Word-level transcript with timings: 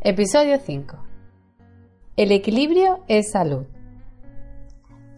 Episodio 0.00 0.60
5. 0.64 0.96
El 2.16 2.30
equilibrio 2.30 3.00
es 3.08 3.32
salud. 3.32 3.66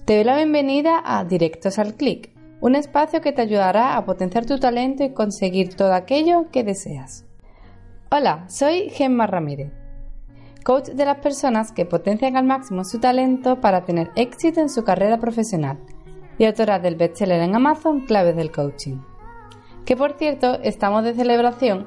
Te 0.07 0.15
doy 0.15 0.25
la 0.25 0.37
bienvenida 0.37 1.03
a 1.05 1.23
Directos 1.25 1.79
al 1.79 1.97
Clic, 1.97 2.31
un 2.63 2.75
espacio 2.75 3.21
que 3.21 3.33
te 3.33 3.43
ayudará 3.43 3.99
a 3.99 4.07
potenciar 4.07 4.47
tu 4.47 4.59
talento 4.59 5.05
y 5.05 5.13
conseguir 5.13 5.75
todo 5.77 5.93
aquello 5.93 6.51
que 6.51 6.65
deseas. 6.65 7.27
Hola, 8.11 8.47
soy 8.49 8.89
Gemma 8.89 9.27
Ramírez, 9.27 9.71
coach 10.65 10.89
de 10.89 11.05
las 11.05 11.19
personas 11.19 11.73
que 11.73 11.85
potencian 11.85 12.39
al 12.39 12.47
máximo 12.47 12.83
su 12.85 13.01
talento 13.01 13.61
para 13.61 13.85
tener 13.85 14.11
éxito 14.17 14.63
en 14.63 14.71
su 14.71 14.83
carrera 14.83 15.19
profesional 15.19 15.79
y 16.39 16.47
autora 16.47 16.79
del 16.79 16.97
bestseller 16.97 17.43
en 17.43 17.55
Amazon 17.55 18.07
Claves 18.07 18.35
del 18.35 18.51
Coaching. 18.51 18.97
Que 19.85 19.95
por 19.95 20.15
cierto, 20.15 20.59
estamos 20.63 21.05
de 21.05 21.13
celebración 21.13 21.87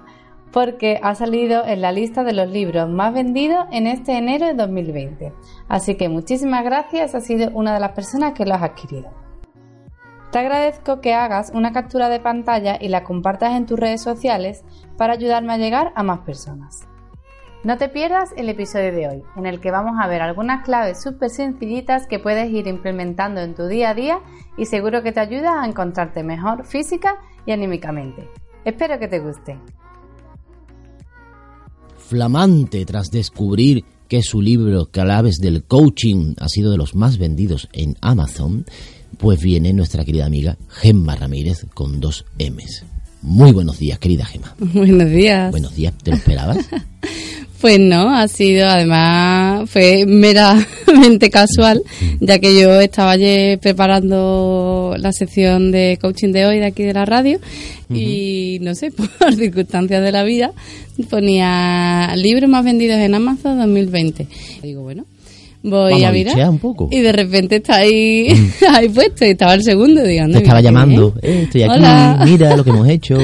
porque 0.54 1.00
ha 1.02 1.16
salido 1.16 1.66
en 1.66 1.82
la 1.82 1.92
lista 1.92 2.24
de 2.24 2.32
los 2.32 2.48
libros 2.48 2.88
más 2.88 3.12
vendidos 3.12 3.66
en 3.72 3.88
este 3.88 4.16
enero 4.20 4.46
de 4.46 4.54
2020. 4.54 5.34
Así 5.68 5.96
que 5.96 6.10
muchísimas 6.10 6.64
gracias, 6.64 7.16
has 7.16 7.26
sido 7.26 7.50
una 7.56 7.74
de 7.74 7.80
las 7.80 7.94
personas 7.94 8.34
que 8.34 8.46
lo 8.46 8.54
has 8.54 8.62
adquirido. 8.62 9.10
Te 10.32 10.40
agradezco 10.40 11.02
que 11.02 11.16
hagas 11.16 11.52
una 11.56 11.74
captura 11.74 12.08
de 12.08 12.20
pantalla 12.20 12.78
y 12.80 12.90
la 12.90 13.04
compartas 13.04 13.54
en 13.54 13.66
tus 13.66 13.80
redes 13.80 14.02
sociales 14.02 14.64
para 14.96 15.14
ayudarme 15.14 15.54
a 15.54 15.58
llegar 15.58 15.92
a 15.96 16.04
más 16.04 16.20
personas. 16.20 16.88
No 17.64 17.78
te 17.78 17.90
pierdas 17.90 18.32
el 18.38 18.48
episodio 18.50 18.92
de 18.92 19.08
hoy, 19.08 19.24
en 19.36 19.48
el 19.48 19.60
que 19.60 19.72
vamos 19.72 19.96
a 20.00 20.08
ver 20.08 20.22
algunas 20.22 20.64
claves 20.64 21.02
súper 21.02 21.32
sencillitas 21.32 22.06
que 22.06 22.20
puedes 22.20 22.52
ir 22.52 22.68
implementando 22.68 23.42
en 23.42 23.56
tu 23.56 23.66
día 23.66 23.92
a 23.92 23.94
día 23.96 24.20
y 24.56 24.66
seguro 24.66 25.02
que 25.02 25.14
te 25.14 25.20
ayuda 25.20 25.64
a 25.64 25.66
encontrarte 25.66 26.22
mejor 26.22 26.66
física 26.66 27.16
y 27.48 27.54
anímicamente. 27.54 28.30
Espero 28.66 29.00
que 29.00 29.08
te 29.08 29.20
guste 29.20 29.58
flamante 32.08 32.86
tras 32.86 33.10
descubrir 33.10 33.84
que 34.08 34.22
su 34.22 34.42
libro 34.42 34.86
Claves 34.88 35.38
del 35.38 35.64
Coaching 35.64 36.36
ha 36.40 36.48
sido 36.50 36.72
de 36.72 36.78
los 36.78 36.96
más 36.96 37.18
vendidos 37.18 37.68
en 37.74 37.96
Amazon, 38.02 38.66
pues 39.18 39.42
viene 39.42 39.74
nuestra 39.74 40.06
querida 40.06 40.26
amiga 40.26 40.58
Gemma 40.70 41.16
Ramírez 41.16 41.66
con 41.74 42.00
dos 42.00 42.26
M's. 42.38 42.84
Muy 43.22 43.52
buenos 43.54 43.80
días, 43.80 44.00
querida 44.00 44.26
Gemma. 44.26 44.54
Buenos 44.60 45.10
días. 45.10 45.50
Buenos 45.52 45.76
días, 45.76 45.94
¿te 46.04 46.12
lo 46.12 46.18
esperabas? 46.18 46.58
Pues 47.64 47.80
no, 47.80 48.14
ha 48.14 48.28
sido, 48.28 48.68
además, 48.68 49.70
fue 49.70 50.06
meramente 50.06 51.30
casual, 51.32 51.82
ya 52.20 52.38
que 52.40 52.60
yo 52.60 52.82
estaba 52.82 53.12
ayer 53.12 53.58
preparando 53.58 54.96
la 55.00 55.14
sección 55.14 55.72
de 55.72 55.98
coaching 56.02 56.34
de 56.34 56.46
hoy 56.46 56.60
de 56.60 56.66
aquí 56.66 56.84
de 56.84 56.92
la 56.92 57.06
radio 57.06 57.40
y 57.90 58.58
no 58.60 58.76
sé, 58.76 58.92
por 59.20 59.34
circunstancias 59.34 60.04
de 60.04 60.12
la 60.12 60.26
vida, 60.26 60.52
ponía 61.10 62.14
libros 62.18 62.50
más 62.50 62.66
vendidos 62.66 62.98
en 62.98 63.16
Amazon 63.16 63.58
2020. 63.58 64.28
Y 64.62 64.68
digo, 64.68 64.82
bueno, 64.82 65.06
voy 65.64 66.04
a 66.04 66.12
mirar. 66.12 66.50
Un 66.50 66.60
poco. 66.60 66.90
Y 66.92 67.00
de 67.02 67.12
repente 67.12 67.56
está 67.58 67.78
ahí, 67.78 68.28
mm. 68.34 68.66
ahí 68.76 68.90
puesto, 68.90 69.26
y 69.26 69.30
estaba 69.30 69.54
el 69.54 69.64
segundo, 69.64 70.04
digamos. 70.04 70.34
Te 70.34 70.44
estaba 70.44 70.62
llamando, 70.62 71.14
eh, 71.22 71.42
estoy 71.44 71.64
aquí, 71.64 71.80
mira 72.32 72.56
lo 72.56 72.64
que 72.64 72.70
hemos 72.70 72.88
hecho. 72.88 73.18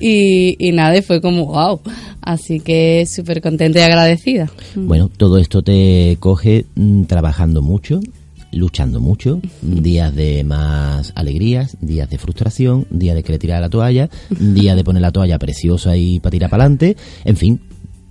Y, 0.00 0.56
y 0.58 0.72
nada, 0.72 1.00
fue 1.02 1.20
como, 1.20 1.46
wow. 1.46 1.80
Así 2.20 2.60
que 2.60 3.06
súper 3.06 3.40
contenta 3.40 3.78
y 3.78 3.82
agradecida. 3.82 4.50
Bueno, 4.74 5.08
todo 5.08 5.38
esto 5.38 5.62
te 5.62 6.18
coge 6.20 6.66
mm, 6.74 7.04
trabajando 7.04 7.62
mucho, 7.62 8.00
luchando 8.52 9.00
mucho, 9.00 9.40
días 9.62 10.14
de 10.14 10.44
más 10.44 11.12
alegrías, 11.14 11.76
días 11.80 12.10
de 12.10 12.18
frustración, 12.18 12.86
días 12.90 13.16
de 13.16 13.22
querer 13.22 13.40
tirar 13.40 13.60
la 13.60 13.70
toalla, 13.70 14.10
días 14.30 14.76
de 14.76 14.84
poner 14.84 15.02
la 15.02 15.12
toalla 15.12 15.38
preciosa 15.38 15.96
y 15.96 16.20
para 16.20 16.32
tirar 16.32 16.50
para 16.50 16.64
adelante, 16.64 16.96
en 17.24 17.36
fin, 17.36 17.60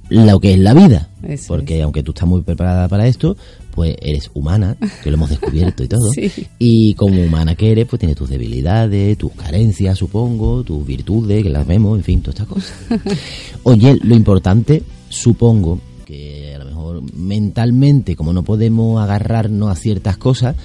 lo 0.10 0.40
que 0.40 0.54
es 0.54 0.60
la 0.60 0.74
vida. 0.74 1.10
porque 1.48 1.82
aunque 1.82 2.04
tú 2.04 2.12
estás 2.12 2.28
muy 2.28 2.42
preparada 2.42 2.88
para 2.88 3.08
esto, 3.08 3.36
pues 3.72 3.96
eres 4.02 4.32
humana, 4.34 4.76
que 5.04 5.12
lo 5.12 5.18
hemos 5.18 5.30
descubierto 5.30 5.84
y 5.84 5.88
todo. 5.88 6.10
Y 6.60 6.94
como 6.96 7.22
humana 7.22 7.56
que 7.56 7.72
eres, 7.72 7.86
pues 7.86 8.00
tienes 8.00 8.18
tus 8.18 8.30
debilidades, 8.30 9.18
tus 9.18 9.34
carencias, 9.34 9.98
supongo, 9.98 10.64
tus 10.64 10.86
virtudes, 10.86 11.44
que 11.44 11.50
las 11.50 11.68
vemos, 11.68 11.98
en 11.98 12.04
fin, 12.04 12.22
todas 12.22 12.40
estas 12.40 12.48
cosas. 12.48 12.74
Oye, 13.64 14.00
lo 14.02 14.16
importante, 14.16 14.82
supongo, 15.10 15.80
que 16.06 16.56
a 16.56 16.60
lo 16.60 16.66
mejor 16.66 17.14
mentalmente, 17.14 18.16
como 18.16 18.34
no 18.34 18.44
podemos 18.44 19.02
agarrarnos 19.02 19.70
a 19.70 19.76
ciertas 19.76 20.18
cosas, 20.18 20.56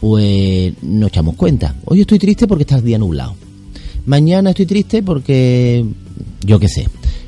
pues 0.00 0.72
nos 0.82 1.08
echamos 1.08 1.34
cuenta. 1.34 1.74
Hoy 1.84 2.02
estoy 2.02 2.18
triste 2.18 2.46
porque 2.46 2.62
está 2.62 2.76
el 2.76 2.84
día 2.84 2.98
nublado. 2.98 3.34
Mañana 4.06 4.50
estoy 4.50 4.66
triste 4.66 5.02
porque, 5.02 5.84
yo 6.44 6.58
qué 6.60 6.68
sé, 6.68 6.86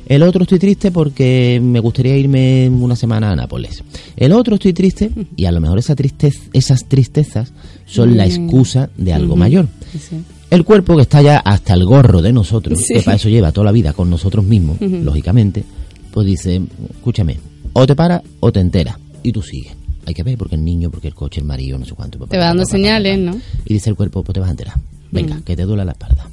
el 0.09 0.23
otro 0.23 0.41
estoy 0.41 0.57
triste 0.57 0.91
porque 0.91 1.61
me 1.63 1.79
gustaría 1.79 2.17
irme 2.17 2.67
una 2.67 2.95
semana 2.95 3.31
a 3.31 3.35
Nápoles. 3.35 3.83
El 4.17 4.33
otro 4.33 4.55
estoy 4.55 4.73
triste 4.73 5.11
y 5.37 5.45
a 5.45 5.51
lo 5.51 5.61
mejor 5.61 5.77
esa 5.77 5.95
tristeza, 5.95 6.41
esas 6.51 6.85
tristezas 6.85 7.53
son 7.85 8.17
la 8.17 8.25
excusa 8.25 8.89
de 8.97 9.13
algo 9.13 9.35
mayor. 9.35 9.67
El 10.49 10.65
cuerpo 10.65 10.95
que 10.95 11.03
está 11.03 11.21
ya 11.21 11.37
hasta 11.37 11.75
el 11.75 11.85
gorro 11.85 12.23
de 12.23 12.33
nosotros, 12.33 12.83
que 12.87 13.01
para 13.01 13.17
eso 13.17 13.29
lleva 13.29 13.51
toda 13.51 13.65
la 13.65 13.71
vida 13.71 13.93
con 13.93 14.09
nosotros 14.09 14.43
mismos, 14.43 14.81
lógicamente, 14.81 15.63
pues 16.11 16.25
dice, 16.25 16.59
escúchame, 16.89 17.37
o 17.73 17.85
te 17.85 17.95
para 17.95 18.23
o 18.39 18.51
te 18.51 18.59
entera 18.59 18.97
y 19.21 19.31
tú 19.31 19.43
sigues. 19.43 19.73
Hay 20.07 20.15
que 20.15 20.23
ver 20.23 20.39
porque 20.39 20.55
el 20.55 20.65
niño, 20.65 20.89
porque 20.89 21.07
el 21.07 21.13
coche, 21.13 21.39
el 21.39 21.45
marido, 21.45 21.77
no 21.77 21.85
sé 21.85 21.93
cuánto. 21.93 22.17
Te 22.25 22.37
va 22.37 22.45
dando 22.45 22.65
señales, 22.65 23.19
¿no? 23.19 23.39
Y 23.63 23.75
dice 23.75 23.91
el 23.91 23.95
cuerpo, 23.95 24.23
pues 24.23 24.33
te 24.33 24.39
vas 24.39 24.47
a 24.47 24.51
enterar. 24.51 24.73
Venga, 25.11 25.41
que 25.43 25.55
te 25.55 25.63
duela 25.63 25.85
la 25.85 25.91
espalda. 25.93 26.29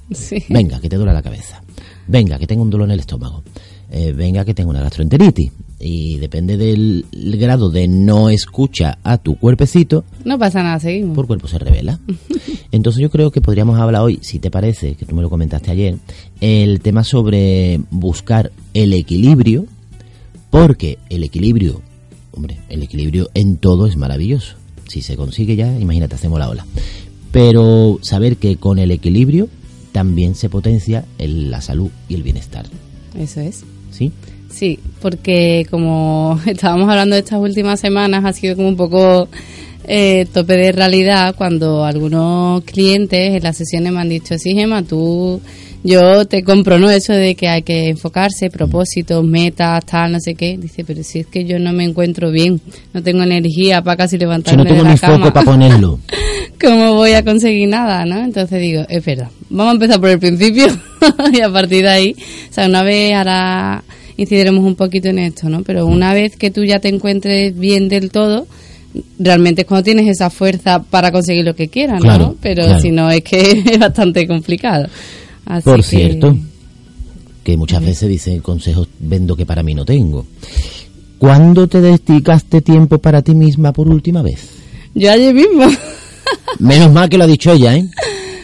Venga, 0.48 0.80
que 0.80 0.88
te 0.88 0.96
duela 0.96 1.12
la 1.12 1.22
cabeza. 1.22 1.62
Venga, 2.06 2.38
que 2.38 2.46
tengo 2.46 2.62
un 2.62 2.70
dolor 2.70 2.88
en 2.88 2.92
el 2.92 3.00
estómago. 3.00 3.42
Eh, 3.90 4.12
venga, 4.12 4.44
que 4.44 4.54
tengo 4.54 4.70
una 4.70 4.82
gastroenteritis. 4.82 5.52
Y 5.78 6.16
depende 6.18 6.56
del 6.56 7.04
grado 7.38 7.70
de 7.70 7.86
no 7.86 8.30
escucha 8.30 8.98
a 9.02 9.18
tu 9.18 9.36
cuerpecito. 9.36 10.04
No 10.24 10.38
pasa 10.38 10.62
nada, 10.62 10.80
seguimos. 10.80 11.14
Por 11.14 11.26
cuerpo 11.26 11.48
se 11.48 11.58
revela. 11.58 12.00
Entonces 12.72 13.00
yo 13.00 13.10
creo 13.10 13.30
que 13.30 13.40
podríamos 13.40 13.78
hablar 13.78 14.02
hoy, 14.02 14.18
si 14.22 14.38
te 14.38 14.50
parece, 14.50 14.94
que 14.94 15.04
tú 15.04 15.14
me 15.14 15.22
lo 15.22 15.30
comentaste 15.30 15.70
ayer, 15.70 15.96
el 16.40 16.80
tema 16.80 17.04
sobre 17.04 17.80
buscar 17.90 18.52
el 18.74 18.92
equilibrio, 18.94 19.66
porque 20.50 20.98
el 21.10 21.22
equilibrio, 21.22 21.82
hombre, 22.32 22.58
el 22.68 22.82
equilibrio 22.82 23.30
en 23.34 23.56
todo 23.56 23.86
es 23.86 23.96
maravilloso. 23.96 24.56
Si 24.88 25.02
se 25.02 25.16
consigue 25.16 25.56
ya, 25.56 25.78
imagínate, 25.78 26.14
hacemos 26.14 26.38
la 26.38 26.48
ola. 26.48 26.66
Pero 27.36 27.98
saber 28.00 28.38
que 28.38 28.56
con 28.56 28.78
el 28.78 28.90
equilibrio 28.90 29.50
también 29.92 30.34
se 30.34 30.48
potencia 30.48 31.04
la 31.18 31.60
salud 31.60 31.90
y 32.08 32.14
el 32.14 32.22
bienestar. 32.22 32.64
Eso 33.14 33.42
es. 33.42 33.62
¿Sí? 33.90 34.10
Sí, 34.50 34.78
porque 35.02 35.66
como 35.70 36.40
estábamos 36.46 36.88
hablando 36.88 37.14
de 37.14 37.20
estas 37.20 37.38
últimas 37.38 37.78
semanas, 37.78 38.24
ha 38.24 38.32
sido 38.32 38.56
como 38.56 38.68
un 38.68 38.76
poco 38.78 39.28
eh, 39.84 40.26
tope 40.32 40.54
de 40.54 40.72
realidad 40.72 41.34
cuando 41.36 41.84
algunos 41.84 42.64
clientes 42.64 43.34
en 43.36 43.42
las 43.42 43.58
sesiones 43.58 43.92
me 43.92 44.00
han 44.00 44.08
dicho, 44.08 44.38
sí, 44.38 44.54
Gemma, 44.54 44.82
tú, 44.82 45.42
yo 45.86 46.26
te 46.26 46.42
compro, 46.42 46.78
¿no? 46.78 46.90
Eso 46.90 47.12
de 47.12 47.34
que 47.34 47.48
hay 47.48 47.62
que 47.62 47.88
enfocarse, 47.88 48.50
propósitos, 48.50 49.24
metas, 49.24 49.84
tal, 49.84 50.12
no 50.12 50.20
sé 50.20 50.34
qué. 50.34 50.58
Dice, 50.58 50.84
pero 50.84 51.02
si 51.02 51.20
es 51.20 51.26
que 51.26 51.44
yo 51.44 51.58
no 51.58 51.72
me 51.72 51.84
encuentro 51.84 52.30
bien, 52.30 52.60
no 52.92 53.02
tengo 53.02 53.22
energía 53.22 53.82
para 53.82 53.96
casi 53.96 54.18
levantarme 54.18 54.64
Yo 54.64 54.68
no 54.68 54.76
tengo 54.76 54.90
ni 54.90 54.96
foco 54.96 55.32
para 55.32 55.44
ponerlo. 55.44 56.00
¿cómo 56.60 56.94
voy 56.94 57.12
a 57.12 57.24
conseguir 57.24 57.68
nada, 57.68 58.04
no? 58.04 58.18
Entonces 58.18 58.60
digo, 58.60 58.84
es 58.88 59.04
verdad, 59.04 59.28
vamos 59.48 59.72
a 59.72 59.74
empezar 59.74 60.00
por 60.00 60.10
el 60.10 60.18
principio 60.18 60.66
y 61.32 61.40
a 61.40 61.50
partir 61.50 61.82
de 61.82 61.88
ahí, 61.88 62.16
o 62.50 62.52
sea, 62.52 62.66
una 62.66 62.82
vez 62.82 63.14
ahora 63.14 63.84
incidiremos 64.16 64.64
un 64.64 64.76
poquito 64.76 65.08
en 65.08 65.18
esto, 65.18 65.48
¿no? 65.48 65.62
Pero 65.62 65.86
una 65.86 66.14
vez 66.14 66.36
que 66.36 66.50
tú 66.50 66.64
ya 66.64 66.80
te 66.80 66.88
encuentres 66.88 67.56
bien 67.56 67.88
del 67.88 68.10
todo, 68.10 68.46
realmente 69.18 69.62
es 69.62 69.66
cuando 69.66 69.84
tienes 69.84 70.08
esa 70.08 70.30
fuerza 70.30 70.82
para 70.82 71.12
conseguir 71.12 71.44
lo 71.44 71.54
que 71.54 71.68
quieras, 71.68 72.02
¿no? 72.02 72.34
Pero 72.40 72.80
si 72.80 72.90
no, 72.90 73.10
es 73.10 73.22
que 73.22 73.62
es 73.66 73.78
bastante 73.78 74.26
complicado. 74.26 74.88
Por 75.64 75.82
cierto, 75.82 76.36
que 77.42 77.56
muchas 77.56 77.84
veces 77.84 78.08
dicen 78.08 78.40
consejos 78.40 78.88
vendo 78.98 79.36
que 79.36 79.46
para 79.46 79.62
mí 79.62 79.74
no 79.74 79.84
tengo. 79.84 80.26
¿Cuándo 81.18 81.66
te 81.66 81.80
dedicaste 81.80 82.60
tiempo 82.60 82.98
para 82.98 83.22
ti 83.22 83.34
misma 83.34 83.72
por 83.72 83.88
última 83.88 84.22
vez? 84.22 84.48
Yo 84.94 85.10
ayer 85.10 85.34
mismo. 85.34 85.64
Menos 86.58 86.92
mal 86.92 87.08
que 87.08 87.18
lo 87.18 87.24
ha 87.24 87.28
dicho 87.28 87.52
ella, 87.52 87.76
¿eh? 87.76 87.88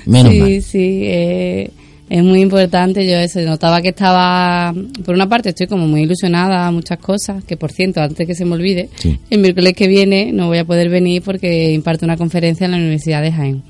Menos 0.07 0.33
sí, 0.33 0.39
mal. 0.39 0.63
Sí, 0.63 1.01
eh, 1.05 1.71
es 2.09 2.23
muy 2.23 2.41
importante. 2.41 3.07
Yo 3.07 3.17
eso, 3.17 3.41
notaba 3.41 3.81
que 3.83 3.89
estaba, 3.89 4.75
por 5.05 5.15
una 5.15 5.29
parte 5.29 5.51
estoy 5.51 5.67
como 5.67 5.87
muy 5.87 6.03
ilusionada 6.03 6.67
a 6.67 6.71
muchas 6.71 6.99
cosas, 6.99 7.43
que 7.45 7.57
por 7.57 7.73
cierto, 7.73 8.01
antes 8.01 8.27
que 8.27 8.35
se 8.35 8.45
me 8.45 8.55
olvide, 8.55 8.89
Sí. 8.97 9.19
el 9.31 9.41
miércoles 9.41 9.75
que 9.75 9.89
viene 9.89 10.31
no 10.33 10.47
voy 10.49 10.59
a 10.59 10.65
poder 10.65 10.89
venir 10.89 11.23
porque 11.23 11.73
imparto 11.73 12.05
una 12.05 12.17
conferencia 12.17 12.65
en 12.67 12.71
la 12.73 12.77
Universidad 12.79 13.23
de 13.23 13.33
Jaén. 13.33 13.63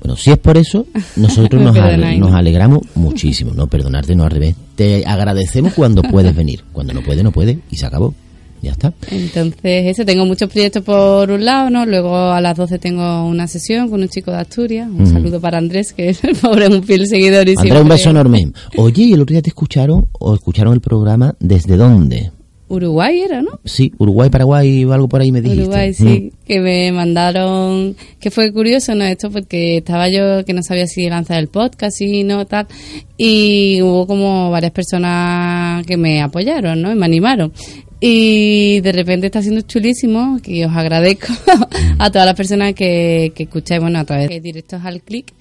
Bueno, 0.00 0.16
si 0.16 0.30
es 0.30 0.38
por 0.38 0.56
eso, 0.56 0.86
nosotros 1.16 1.62
nos, 2.18 2.32
alegramos 2.34 2.80
muchísimo. 2.94 3.52
No, 3.54 3.66
perdonarte, 3.66 4.14
no 4.16 4.24
al 4.24 4.30
revés. 4.30 4.54
Te 4.74 5.04
agradecemos 5.06 5.74
cuando 5.74 6.02
puedes 6.02 6.34
venir. 6.34 6.64
Cuando 6.72 6.92
no 6.94 7.02
puede, 7.02 7.22
no 7.22 7.32
puede. 7.32 7.58
Y 7.70 7.76
se 7.76 7.86
acabó. 7.86 8.14
Ya 8.62 8.72
está. 8.72 8.92
Entonces, 9.10 9.86
eso, 9.86 10.04
tengo 10.04 10.26
muchos 10.26 10.50
proyectos 10.50 10.82
por 10.84 11.30
un 11.30 11.44
lado, 11.46 11.70
¿no? 11.70 11.86
Luego 11.86 12.14
a 12.30 12.42
las 12.42 12.54
12 12.58 12.78
tengo 12.78 13.24
una 13.26 13.46
sesión 13.46 13.88
con 13.88 14.02
un 14.02 14.08
chico 14.08 14.30
de 14.32 14.36
Asturias. 14.36 14.86
Un 14.88 15.02
Ujú. 15.04 15.12
saludo 15.12 15.40
para 15.40 15.56
Andrés, 15.56 15.94
que 15.94 16.08
es 16.10 16.22
el 16.24 16.36
pobre, 16.36 16.68
un 16.68 16.82
fiel 16.82 17.06
seguidor 17.06 17.48
y 17.48 17.52
Andrés, 17.52 17.60
siempre- 17.62 17.82
un 17.82 17.88
beso 17.88 18.10
enorme. 18.10 18.52
Oye, 18.76 19.02
¿y 19.04 19.12
el 19.14 19.22
otro 19.22 19.32
día 19.32 19.40
te 19.42 19.48
escucharon 19.48 20.08
o 20.18 20.34
escucharon 20.34 20.74
el 20.74 20.80
programa 20.82 21.34
desde 21.40 21.76
dónde? 21.78 22.32
Uruguay 22.70 23.20
era, 23.20 23.42
¿no? 23.42 23.58
Sí, 23.64 23.92
Uruguay, 23.98 24.30
Paraguay 24.30 24.84
o 24.84 24.92
algo 24.92 25.08
por 25.08 25.20
ahí 25.20 25.32
me 25.32 25.40
dijiste. 25.40 25.64
Uruguay, 25.64 25.92
sí, 25.92 26.32
que 26.46 26.60
me 26.60 26.92
mandaron, 26.92 27.96
que 28.20 28.30
fue 28.30 28.52
curioso, 28.52 28.94
¿no? 28.94 29.04
Esto 29.04 29.28
porque 29.28 29.78
estaba 29.78 30.08
yo 30.08 30.44
que 30.44 30.52
no 30.52 30.62
sabía 30.62 30.86
si 30.86 31.08
lanzar 31.08 31.40
el 31.40 31.48
podcast, 31.48 32.00
y 32.00 32.22
no, 32.22 32.46
tal, 32.46 32.68
y 33.16 33.82
hubo 33.82 34.06
como 34.06 34.52
varias 34.52 34.70
personas 34.70 35.84
que 35.84 35.96
me 35.96 36.22
apoyaron, 36.22 36.80
¿no? 36.80 36.92
Y 36.92 36.94
me 36.94 37.06
animaron. 37.06 37.52
Y 37.98 38.80
de 38.80 38.92
repente 38.92 39.26
está 39.26 39.42
siendo 39.42 39.62
chulísimo, 39.62 40.38
que 40.40 40.64
os 40.64 40.72
agradezco 40.72 41.26
a 41.98 42.10
todas 42.10 42.24
las 42.24 42.36
personas 42.36 42.72
que, 42.74 43.32
que 43.34 43.42
escucháis, 43.42 43.80
bueno, 43.80 43.98
a 43.98 44.04
través 44.04 44.28
de 44.28 44.40
directos 44.40 44.80
al 44.84 45.02
clic 45.02 45.34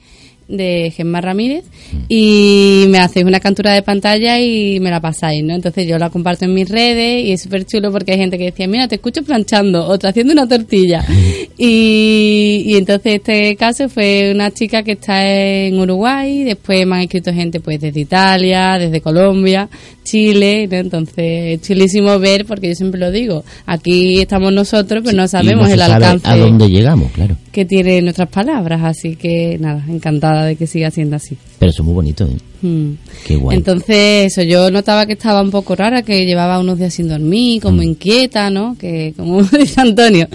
de 0.49 0.91
Gemma 0.95 1.21
Ramírez 1.21 1.63
y 2.09 2.85
me 2.89 2.99
hacéis 2.99 3.25
una 3.25 3.39
captura 3.39 3.71
de 3.73 3.83
pantalla 3.83 4.39
y 4.39 4.79
me 4.79 4.89
la 4.89 4.99
pasáis, 4.99 5.43
¿no? 5.43 5.53
Entonces 5.53 5.87
yo 5.87 5.97
la 5.97 6.09
comparto 6.09 6.45
en 6.45 6.53
mis 6.53 6.67
redes 6.67 7.23
y 7.23 7.31
es 7.31 7.41
súper 7.41 7.65
chulo 7.65 7.91
porque 7.91 8.13
hay 8.13 8.17
gente 8.17 8.37
que 8.37 8.45
decía, 8.45 8.67
mira, 8.67 8.87
te 8.87 8.95
escucho 8.95 9.23
planchando, 9.23 9.85
otra 9.85 10.09
haciendo 10.09 10.33
una 10.33 10.47
tortilla. 10.47 11.05
Y, 11.61 12.63
y 12.67 12.77
entonces 12.77 13.15
este 13.15 13.53
caso 13.57 13.89
fue 13.89 14.31
una 14.33 14.49
chica 14.49 14.81
que 14.81 14.93
está 14.93 15.27
en 15.27 15.77
Uruguay, 15.77 16.45
después 16.45 16.87
me 16.87 16.95
han 16.95 17.01
escrito 17.01 17.33
gente 17.33 17.59
pues 17.59 17.81
desde 17.81 17.99
Italia, 17.99 18.77
desde 18.79 19.01
Colombia, 19.01 19.67
Chile, 20.09 20.67
¿no? 20.69 20.77
Entonces 20.77 21.15
es 21.17 21.61
chulísimo 21.61 22.17
ver, 22.17 22.45
porque 22.45 22.69
yo 22.69 22.75
siempre 22.75 22.99
lo 22.99 23.11
digo, 23.11 23.43
aquí 23.65 24.19
estamos 24.19 24.51
nosotros, 24.51 25.03
pero 25.05 25.15
no 25.15 25.25
Y 25.25 25.27
sabemos 25.27 25.69
el 25.69 25.79
sabe 25.79 25.93
alcance 25.93 26.27
a 26.27 26.35
dónde 26.35 26.67
llegamos, 26.67 27.11
claro. 27.11 27.35
que 27.51 27.65
tiene 27.65 28.01
nuestras 28.01 28.29
palabras, 28.29 28.81
así 28.83 29.15
que 29.15 29.57
nada, 29.59 29.83
encantada 29.87 30.45
de 30.45 30.55
que 30.55 30.65
siga 30.65 30.89
siendo 30.89 31.15
así. 31.17 31.37
Pero 31.59 31.71
es 31.71 31.79
muy 31.81 31.93
bonito, 31.93 32.25
¿eh? 32.25 32.37
Mm. 32.61 32.93
Qué 33.25 33.35
guay. 33.37 33.57
Entonces, 33.57 34.31
eso, 34.37 34.41
yo 34.43 34.69
notaba 34.69 35.05
que 35.05 35.13
estaba 35.13 35.41
un 35.41 35.49
poco 35.51 35.75
rara, 35.75 36.01
que 36.01 36.25
llevaba 36.25 36.59
unos 36.59 36.77
días 36.77 36.93
sin 36.93 37.07
dormir, 37.07 37.61
como 37.61 37.77
Mm. 37.77 37.83
inquieta, 37.83 38.49
¿no? 38.49 38.75
Que, 38.77 39.13
como 39.15 39.41
dice 39.43 39.79
Antonio, 39.79 40.27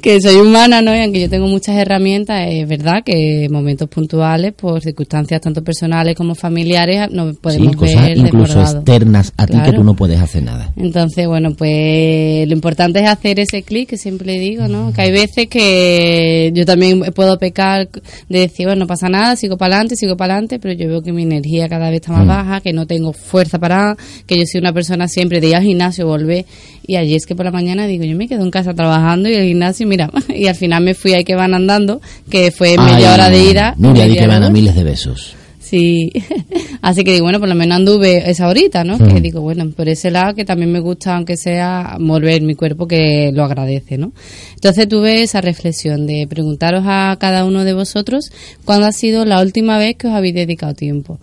que 0.00 0.20
soy 0.20 0.36
humana, 0.36 0.82
¿no? 0.82 0.94
Y 0.94 1.00
aunque 1.00 1.20
yo 1.20 1.28
tengo 1.30 1.48
muchas 1.48 1.76
herramientas, 1.76 2.46
es 2.48 2.68
verdad 2.68 3.02
que 3.04 3.44
en 3.46 3.52
momentos 3.52 3.88
puntuales, 3.88 4.52
por 4.52 4.80
circunstancias 4.82 5.40
tanto 5.40 5.64
personales 5.64 6.14
como 6.14 6.34
familiares, 6.36 7.10
nos 7.10 7.36
podemos 7.38 7.72
sí, 7.72 7.76
cosas 7.78 8.02
ver 8.02 8.18
incluso 8.18 8.54
desbordados. 8.54 8.74
externas 8.76 9.32
a 9.36 9.46
ti 9.46 9.58
que 9.64 9.72
tú 9.72 9.82
no 9.82 9.94
puedes 9.96 10.20
hacer 10.20 10.42
nada. 10.44 10.72
Entonces, 10.76 11.26
bueno, 11.26 11.54
pues 11.54 12.46
lo 12.46 12.52
importante 12.54 13.00
es 13.00 13.08
hacer 13.08 13.40
ese 13.40 13.62
clic 13.62 13.88
que 13.88 13.96
siempre 13.96 14.38
digo, 14.38 14.68
¿no? 14.68 14.92
Que 14.92 15.02
hay 15.02 15.10
veces 15.12 15.48
que 15.48 16.52
yo 16.54 16.64
también 16.64 17.00
puedo 17.14 17.36
pecar 17.38 17.88
de 18.28 18.38
decir, 18.38 18.66
bueno, 18.66 18.80
no 18.80 18.86
pasa 18.86 19.08
nada, 19.08 19.34
sigo 19.34 19.56
para 19.56 19.74
adelante, 19.76 19.96
sigo 19.96 20.16
para 20.16 20.34
adelante, 20.34 20.58
pero 20.64 20.74
yo 20.74 20.88
veo 20.88 21.02
que 21.02 21.12
mi 21.12 21.24
energía 21.24 21.68
cada 21.68 21.90
vez 21.90 22.00
está 22.00 22.12
más 22.12 22.24
Mm. 22.24 22.28
baja, 22.28 22.60
que 22.62 22.72
no 22.72 22.86
tengo 22.86 23.12
fuerza 23.12 23.58
para, 23.58 23.98
que 24.26 24.38
yo 24.38 24.44
soy 24.50 24.60
una 24.62 24.72
persona 24.72 25.08
siempre 25.08 25.38
de 25.42 25.48
ir 25.48 25.56
al 25.56 25.62
gimnasio, 25.62 26.06
volver, 26.06 26.46
y 26.86 26.96
allí 26.96 27.14
es 27.14 27.26
que 27.26 27.34
por 27.36 27.44
la 27.44 27.50
mañana 27.52 27.86
digo, 27.86 28.04
yo 28.04 28.16
me 28.16 28.26
quedo 28.28 28.42
en 28.42 28.50
casa 28.50 28.72
trabajando 28.72 29.28
y 29.28 29.34
el 29.34 29.46
gimnasio, 29.46 29.86
mira, 29.86 30.10
y 30.34 30.46
al 30.46 30.54
final 30.54 30.82
me 30.82 30.94
fui 30.94 31.12
ahí 31.12 31.22
que 31.22 31.34
van 31.34 31.52
andando, 31.52 32.00
que 32.30 32.50
fue 32.50 32.78
media 32.78 32.96
Ay, 33.10 33.14
hora 33.14 33.28
de 33.28 33.44
ida. 33.44 33.74
Nuria, 33.76 34.06
di 34.06 34.16
que 34.16 34.26
van 34.26 34.42
a 34.42 34.48
miles 34.48 34.74
de 34.74 34.84
besos. 34.84 35.36
Sí, 35.64 36.12
así 36.82 37.04
que 37.04 37.12
digo, 37.12 37.24
bueno, 37.24 37.40
por 37.40 37.48
lo 37.48 37.54
menos 37.54 37.76
anduve 37.76 38.30
esa 38.30 38.48
horita, 38.48 38.84
¿no? 38.84 38.98
Mm. 38.98 39.14
Que 39.14 39.20
digo, 39.22 39.40
bueno, 39.40 39.70
por 39.70 39.88
ese 39.88 40.10
lado 40.10 40.34
que 40.34 40.44
también 40.44 40.70
me 40.70 40.78
gusta, 40.78 41.16
aunque 41.16 41.38
sea, 41.38 41.96
mover 41.98 42.42
mi 42.42 42.54
cuerpo 42.54 42.86
que 42.86 43.30
lo 43.32 43.44
agradece, 43.44 43.96
¿no? 43.96 44.12
Entonces 44.56 44.86
tuve 44.88 45.22
esa 45.22 45.40
reflexión 45.40 46.06
de 46.06 46.26
preguntaros 46.28 46.84
a 46.86 47.16
cada 47.18 47.46
uno 47.46 47.64
de 47.64 47.72
vosotros 47.72 48.30
cuándo 48.66 48.86
ha 48.86 48.92
sido 48.92 49.24
la 49.24 49.40
última 49.40 49.78
vez 49.78 49.96
que 49.96 50.06
os 50.06 50.12
habéis 50.12 50.34
dedicado 50.34 50.74
tiempo. 50.74 51.18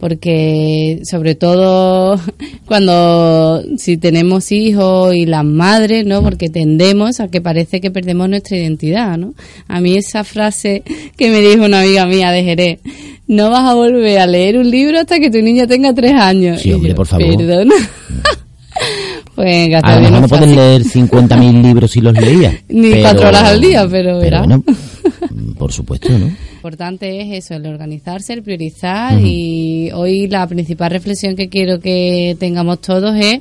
Porque 0.00 1.00
sobre 1.08 1.36
todo 1.36 2.20
cuando 2.66 3.62
si 3.78 3.96
tenemos 3.96 4.50
hijos 4.50 5.14
y 5.14 5.24
las 5.24 5.44
madres, 5.44 6.04
¿no? 6.04 6.20
Porque 6.20 6.48
tendemos 6.48 7.20
a 7.20 7.28
que 7.28 7.40
parece 7.40 7.80
que 7.80 7.92
perdemos 7.92 8.28
nuestra 8.28 8.56
identidad, 8.56 9.16
¿no? 9.16 9.34
A 9.68 9.80
mí 9.80 9.96
esa 9.96 10.24
frase 10.24 10.82
que 11.16 11.30
me 11.30 11.40
dijo 11.40 11.64
una 11.64 11.82
amiga 11.82 12.06
mía 12.06 12.32
de 12.32 12.42
Jerez, 12.42 12.80
no 13.26 13.50
vas 13.50 13.70
a 13.70 13.74
volver 13.74 14.18
a 14.18 14.26
leer 14.26 14.58
un 14.58 14.70
libro 14.70 14.98
hasta 15.00 15.18
que 15.18 15.30
tu 15.30 15.38
niña 15.40 15.66
tenga 15.66 15.92
tres 15.94 16.12
años. 16.12 16.60
Sí, 16.60 16.70
Y 16.70 16.72
hombre, 16.72 16.90
yo, 16.90 16.96
por 16.96 17.06
favor. 17.06 17.36
Perdona. 17.36 17.74
pues 19.34 19.74
A 19.82 19.94
lo 19.96 20.00
mejor 20.02 20.20
no 20.20 20.28
pueden 20.28 20.54
leer 20.56 20.82
50.000 20.82 21.62
libros 21.62 21.90
si 21.90 22.00
los 22.00 22.14
leía. 22.14 22.60
Ni 22.68 22.90
pero- 22.90 23.02
cuatro 23.02 23.28
horas 23.28 23.42
al 23.44 23.60
día, 23.60 23.86
pero 23.90 24.18
verá. 24.18 24.40
bueno, 24.40 24.62
por 25.58 25.72
supuesto, 25.72 26.10
¿no? 26.10 26.26
Lo 26.26 26.68
importante 26.68 27.20
es 27.20 27.44
eso, 27.44 27.54
el 27.54 27.66
organizarse, 27.66 28.32
el 28.32 28.42
priorizar 28.42 29.18
y 29.20 29.90
hoy 29.92 30.28
la 30.28 30.46
principal 30.46 30.90
reflexión 30.90 31.36
que 31.36 31.48
quiero 31.50 31.78
que 31.78 32.36
tengamos 32.40 32.80
todos 32.80 33.14
es 33.16 33.40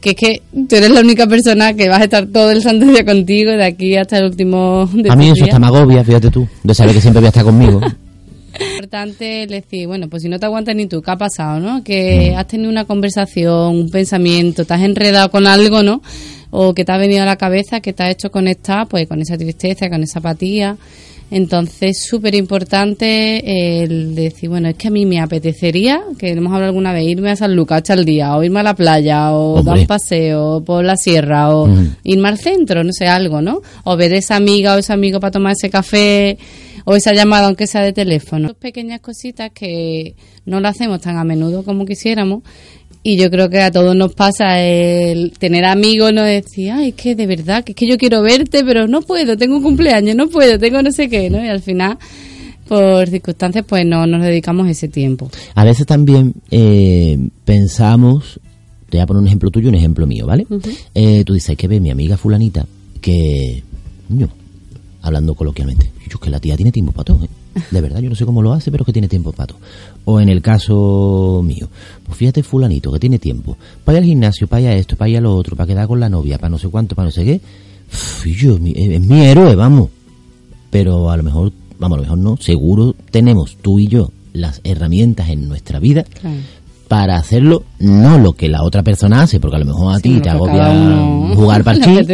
que 0.00 0.10
es 0.10 0.16
que 0.16 0.42
tú 0.68 0.74
eres 0.76 0.90
la 0.90 1.00
única 1.00 1.26
persona 1.28 1.74
que 1.74 1.88
vas 1.88 2.00
a 2.00 2.04
estar 2.04 2.26
todo 2.26 2.50
el 2.50 2.60
santo 2.62 2.86
día 2.86 3.04
contigo 3.04 3.52
de 3.52 3.64
aquí 3.64 3.94
hasta 3.96 4.18
el 4.18 4.24
último 4.24 4.88
de 4.92 5.10
A 5.10 5.14
mí 5.14 5.28
eso 5.28 5.44
está 5.44 5.58
me 5.60 5.66
agobia, 5.66 6.02
fíjate 6.02 6.30
tú, 6.30 6.48
de 6.64 6.74
saber 6.74 6.94
que 6.94 7.00
siempre 7.02 7.20
voy 7.20 7.26
a 7.26 7.28
estar 7.28 7.44
conmigo. 7.44 7.80
Importante 8.60 9.44
es 9.44 9.48
decir, 9.48 9.86
bueno, 9.86 10.08
pues 10.08 10.22
si 10.22 10.28
no 10.28 10.38
te 10.38 10.46
aguantas 10.46 10.74
ni 10.74 10.86
tú, 10.86 11.02
¿qué 11.02 11.10
ha 11.10 11.16
pasado, 11.16 11.60
no? 11.60 11.82
Que 11.82 12.34
has 12.36 12.46
tenido 12.46 12.70
una 12.70 12.84
conversación, 12.84 13.76
un 13.76 13.90
pensamiento, 13.90 14.64
te 14.64 14.74
has 14.74 14.82
enredado 14.82 15.30
con 15.30 15.46
algo, 15.46 15.82
¿no? 15.82 16.02
O 16.50 16.74
que 16.74 16.84
te 16.84 16.92
ha 16.92 16.98
venido 16.98 17.22
a 17.22 17.26
la 17.26 17.36
cabeza, 17.36 17.80
que 17.80 17.92
te 17.92 18.02
ha 18.02 18.10
hecho 18.10 18.30
conectar, 18.30 18.88
pues 18.88 19.06
con 19.06 19.20
esa 19.20 19.38
tristeza, 19.38 19.88
con 19.88 20.02
esa 20.02 20.18
apatía. 20.18 20.76
Entonces, 21.32 22.04
súper 22.08 22.34
importante 22.34 23.82
el 23.84 24.16
decir, 24.16 24.48
bueno, 24.48 24.68
es 24.68 24.74
que 24.74 24.88
a 24.88 24.90
mí 24.90 25.06
me 25.06 25.20
apetecería, 25.20 26.02
que 26.18 26.30
hemos 26.30 26.52
hablado 26.52 26.70
alguna 26.70 26.92
vez, 26.92 27.06
irme 27.06 27.30
a 27.30 27.36
San 27.36 27.54
Lucas 27.54 27.88
al 27.90 28.04
día, 28.04 28.36
o 28.36 28.42
irme 28.42 28.58
a 28.58 28.64
la 28.64 28.74
playa, 28.74 29.32
o 29.32 29.62
dar 29.62 29.78
un 29.78 29.86
paseo 29.86 30.64
por 30.64 30.84
la 30.84 30.96
sierra, 30.96 31.54
o 31.54 31.66
Ujú. 31.68 31.86
irme 32.02 32.28
al 32.28 32.38
centro, 32.38 32.82
no 32.82 32.90
sé, 32.92 33.06
algo, 33.06 33.40
¿no? 33.40 33.62
O 33.84 33.96
ver 33.96 34.12
esa 34.12 34.34
amiga 34.34 34.74
o 34.74 34.78
ese 34.78 34.92
amigo 34.92 35.20
para 35.20 35.30
tomar 35.30 35.52
ese 35.52 35.70
café 35.70 36.36
o 36.90 36.96
esa 36.96 37.12
llamada, 37.12 37.46
aunque 37.46 37.68
sea 37.68 37.82
de 37.82 37.92
teléfono. 37.92 38.48
Son 38.48 38.56
pequeñas 38.56 38.98
cositas 38.98 39.52
que 39.52 40.16
no 40.44 40.58
lo 40.58 40.66
hacemos 40.66 41.00
tan 41.00 41.18
a 41.18 41.22
menudo 41.22 41.62
como 41.62 41.86
quisiéramos. 41.86 42.42
Y 43.04 43.16
yo 43.16 43.30
creo 43.30 43.48
que 43.48 43.60
a 43.60 43.70
todos 43.70 43.94
nos 43.94 44.12
pasa 44.12 44.60
el 44.60 45.30
tener 45.38 45.64
amigos, 45.66 46.12
no 46.12 46.24
decir, 46.24 46.72
ay, 46.72 46.88
es 46.88 46.94
que 46.96 47.14
de 47.14 47.28
verdad, 47.28 47.62
que 47.62 47.72
es 47.72 47.76
que 47.76 47.86
yo 47.86 47.96
quiero 47.96 48.22
verte, 48.22 48.64
pero 48.64 48.88
no 48.88 49.02
puedo, 49.02 49.36
tengo 49.36 49.58
un 49.58 49.62
cumpleaños, 49.62 50.16
no 50.16 50.28
puedo, 50.28 50.58
tengo 50.58 50.82
no 50.82 50.90
sé 50.90 51.08
qué, 51.08 51.30
¿no? 51.30 51.42
Y 51.42 51.46
al 51.46 51.60
final, 51.60 51.96
por 52.66 53.08
circunstancias, 53.08 53.64
pues 53.68 53.86
no 53.86 54.04
nos 54.08 54.20
dedicamos 54.24 54.68
ese 54.68 54.88
tiempo. 54.88 55.30
A 55.54 55.64
veces 55.64 55.86
también 55.86 56.34
eh, 56.50 57.16
pensamos, 57.44 58.40
te 58.90 58.96
voy 58.96 59.02
a 59.02 59.06
poner 59.06 59.20
un 59.20 59.28
ejemplo 59.28 59.52
tuyo 59.52 59.66
y 59.66 59.68
un 59.68 59.76
ejemplo 59.76 60.08
mío, 60.08 60.26
¿vale? 60.26 60.44
Eh, 60.96 61.22
tú 61.24 61.34
dices, 61.34 61.56
que 61.56 61.68
ve 61.68 61.78
mi 61.78 61.92
amiga 61.92 62.16
fulanita, 62.16 62.66
que, 63.00 63.62
coño, 64.08 64.28
hablando 65.02 65.34
coloquialmente, 65.34 65.90
yo 66.08 66.14
es 66.14 66.20
que 66.20 66.30
la 66.30 66.40
tía 66.40 66.56
tiene 66.56 66.72
tiempo 66.72 66.92
para 66.92 67.04
todo, 67.04 67.24
¿eh? 67.24 67.28
De 67.70 67.80
verdad, 67.80 68.00
yo 68.00 68.08
no 68.08 68.14
sé 68.14 68.24
cómo 68.26 68.42
lo 68.42 68.52
hace, 68.52 68.70
pero 68.70 68.82
es 68.82 68.86
que 68.86 68.92
tiene 68.92 69.08
tiempo 69.08 69.32
para 69.32 69.48
todo. 69.48 69.58
O 70.04 70.20
en 70.20 70.28
el 70.28 70.40
caso 70.42 71.42
mío, 71.44 71.68
pues 72.04 72.16
fíjate 72.18 72.42
fulanito, 72.42 72.92
que 72.92 72.98
tiene 73.00 73.18
tiempo, 73.18 73.56
para 73.84 73.98
ir 73.98 74.02
al 74.04 74.08
gimnasio, 74.08 74.46
para 74.46 74.62
ir 74.62 74.68
a 74.68 74.74
esto, 74.76 74.96
para 74.96 75.08
ir 75.08 75.18
a 75.18 75.20
lo 75.20 75.34
otro, 75.34 75.56
para 75.56 75.66
quedar 75.66 75.86
con 75.88 75.98
la 76.00 76.08
novia, 76.08 76.38
para 76.38 76.50
no 76.50 76.58
sé 76.58 76.68
cuánto, 76.68 76.94
para 76.94 77.06
no 77.06 77.12
sé 77.12 77.24
qué. 77.24 77.40
Yo, 78.30 78.58
mi- 78.58 78.72
es 78.76 79.00
mi 79.00 79.20
héroe, 79.24 79.54
vamos 79.56 79.88
pero 80.70 81.10
a 81.10 81.16
lo 81.16 81.22
mejor, 81.24 81.52
vamos, 81.80 81.96
a 81.96 82.00
lo 82.00 82.02
mejor 82.04 82.18
no, 82.18 82.36
seguro 82.36 82.94
tenemos 83.10 83.56
tú 83.60 83.80
y 83.80 83.88
yo 83.88 84.12
las 84.32 84.60
herramientas 84.62 85.28
en 85.30 85.48
nuestra 85.48 85.80
vida. 85.80 86.04
Para 86.90 87.14
hacerlo, 87.14 87.62
no 87.78 88.18
lo 88.18 88.32
que 88.32 88.48
la 88.48 88.64
otra 88.64 88.82
persona 88.82 89.22
hace, 89.22 89.38
porque 89.38 89.54
a 89.54 89.60
lo 89.60 89.64
mejor 89.64 89.94
a 89.94 89.98
Sí, 89.98 90.14
ti 90.14 90.20
te 90.22 90.28
agobia 90.28 90.70
uno 90.70 91.36
jugar 91.36 91.62
parchís, 91.64 92.04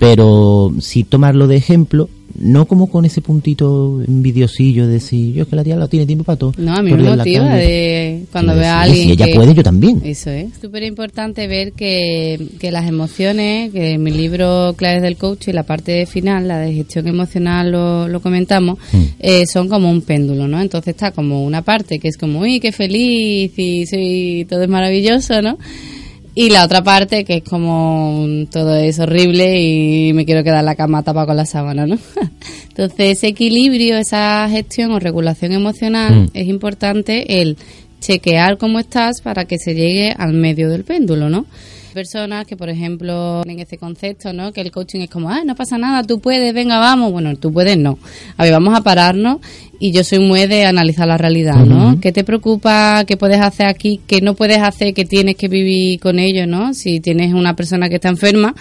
pero 0.00 0.72
sí 0.80 1.04
tomarlo 1.04 1.46
de 1.46 1.54
ejemplo 1.54 2.08
no 2.40 2.66
como 2.66 2.86
con 2.88 3.04
ese 3.04 3.20
puntito 3.20 4.02
envidiosillo 4.06 4.86
de 4.86 4.94
decir, 4.94 5.34
yo 5.34 5.42
es 5.42 5.48
que 5.48 5.56
la 5.56 5.62
tía 5.62 5.76
lo 5.76 5.88
tiene 5.88 6.06
tiempo 6.06 6.24
para 6.24 6.38
todo. 6.38 6.54
No, 6.56 6.74
a 6.74 6.82
mí 6.82 6.90
me 6.92 7.02
la 7.02 7.16
motiva 7.16 7.48
calle. 7.48 7.62
de 7.66 8.22
cuando 8.32 8.54
veo 8.54 8.64
a 8.64 8.80
alguien 8.82 9.06
Si 9.08 9.12
ella 9.12 9.26
que- 9.26 9.34
puede, 9.34 9.54
yo 9.54 9.62
también. 9.62 10.00
Eso 10.04 10.30
es. 10.30 10.48
Súper 10.60 10.82
importante 10.84 11.46
ver 11.46 11.72
que, 11.72 12.40
que 12.58 12.70
las 12.72 12.88
emociones, 12.88 13.70
que 13.72 13.92
en 13.92 14.02
mi 14.02 14.10
libro 14.10 14.74
Claves 14.76 15.02
del 15.02 15.16
Coach 15.16 15.48
y 15.48 15.52
la 15.52 15.64
parte 15.64 16.06
final, 16.06 16.48
la 16.48 16.58
de 16.60 16.72
gestión 16.72 17.06
emocional, 17.08 17.70
lo, 17.70 18.08
lo 18.08 18.20
comentamos, 18.20 18.78
Mm. 18.92 19.02
eh, 19.20 19.44
son 19.46 19.68
como 19.68 19.90
un 19.90 20.00
péndulo, 20.02 20.48
¿no? 20.48 20.60
Entonces 20.60 20.94
está 20.94 21.12
como 21.12 21.44
una 21.44 21.62
parte 21.62 21.98
que 21.98 22.08
es 22.08 22.16
como, 22.16 22.40
uy, 22.40 22.58
qué 22.58 22.72
feliz 22.72 23.52
y 23.58 23.86
soy, 23.86 24.46
todo 24.48 24.62
es 24.62 24.68
maravilloso, 24.68 25.42
¿no? 25.42 25.58
Y 26.40 26.48
la 26.48 26.64
otra 26.64 26.82
parte 26.82 27.24
que 27.26 27.36
es 27.36 27.42
como 27.44 28.26
todo 28.50 28.74
es 28.74 28.98
horrible 28.98 29.60
y 29.60 30.14
me 30.14 30.24
quiero 30.24 30.42
quedar 30.42 30.60
en 30.60 30.64
la 30.64 30.74
cama 30.74 31.02
tapada 31.02 31.26
con 31.26 31.36
la 31.36 31.44
sábana, 31.44 31.86
¿no? 31.86 31.98
Entonces 32.68 33.18
ese 33.18 33.26
equilibrio, 33.26 33.98
esa 33.98 34.48
gestión 34.48 34.90
o 34.92 34.98
regulación 34.98 35.52
emocional 35.52 36.14
Mm. 36.14 36.30
es 36.32 36.48
importante 36.48 37.42
el 37.42 37.58
chequear 38.00 38.56
cómo 38.56 38.78
estás 38.78 39.20
para 39.20 39.44
que 39.44 39.58
se 39.58 39.74
llegue 39.74 40.14
al 40.16 40.32
medio 40.32 40.70
del 40.70 40.84
péndulo, 40.84 41.28
¿no? 41.28 41.44
Personas 41.94 42.46
que, 42.46 42.56
por 42.56 42.68
ejemplo, 42.68 43.42
en 43.46 43.60
ese 43.60 43.78
concepto, 43.78 44.32
¿no? 44.32 44.52
Que 44.52 44.60
el 44.60 44.70
coaching 44.70 45.00
es 45.00 45.10
como, 45.10 45.28
ah, 45.30 45.42
no 45.44 45.54
pasa 45.54 45.78
nada, 45.78 46.02
tú 46.02 46.20
puedes, 46.20 46.52
venga, 46.52 46.78
vamos. 46.78 47.12
Bueno, 47.12 47.36
tú 47.36 47.52
puedes, 47.52 47.78
no. 47.78 47.98
A 48.36 48.44
ver, 48.44 48.52
vamos 48.52 48.76
a 48.76 48.82
pararnos 48.82 49.38
y 49.78 49.92
yo 49.92 50.04
soy 50.04 50.18
muy 50.18 50.46
de 50.46 50.66
analizar 50.66 51.08
la 51.08 51.16
realidad, 51.16 51.64
¿no? 51.64 51.98
¿Qué 52.00 52.12
te 52.12 52.22
preocupa? 52.24 53.04
¿Qué 53.06 53.16
puedes 53.16 53.40
hacer 53.40 53.66
aquí? 53.66 54.00
¿Qué 54.06 54.20
no 54.20 54.34
puedes 54.34 54.58
hacer? 54.58 54.90
que 54.94 55.04
tienes 55.04 55.36
que 55.36 55.48
vivir 55.48 56.00
con 56.00 56.18
ello, 56.18 56.46
no? 56.46 56.74
Si 56.74 57.00
tienes 57.00 57.34
una 57.34 57.54
persona 57.54 57.88
que 57.88 57.96
está 57.96 58.08
enferma, 58.08 58.54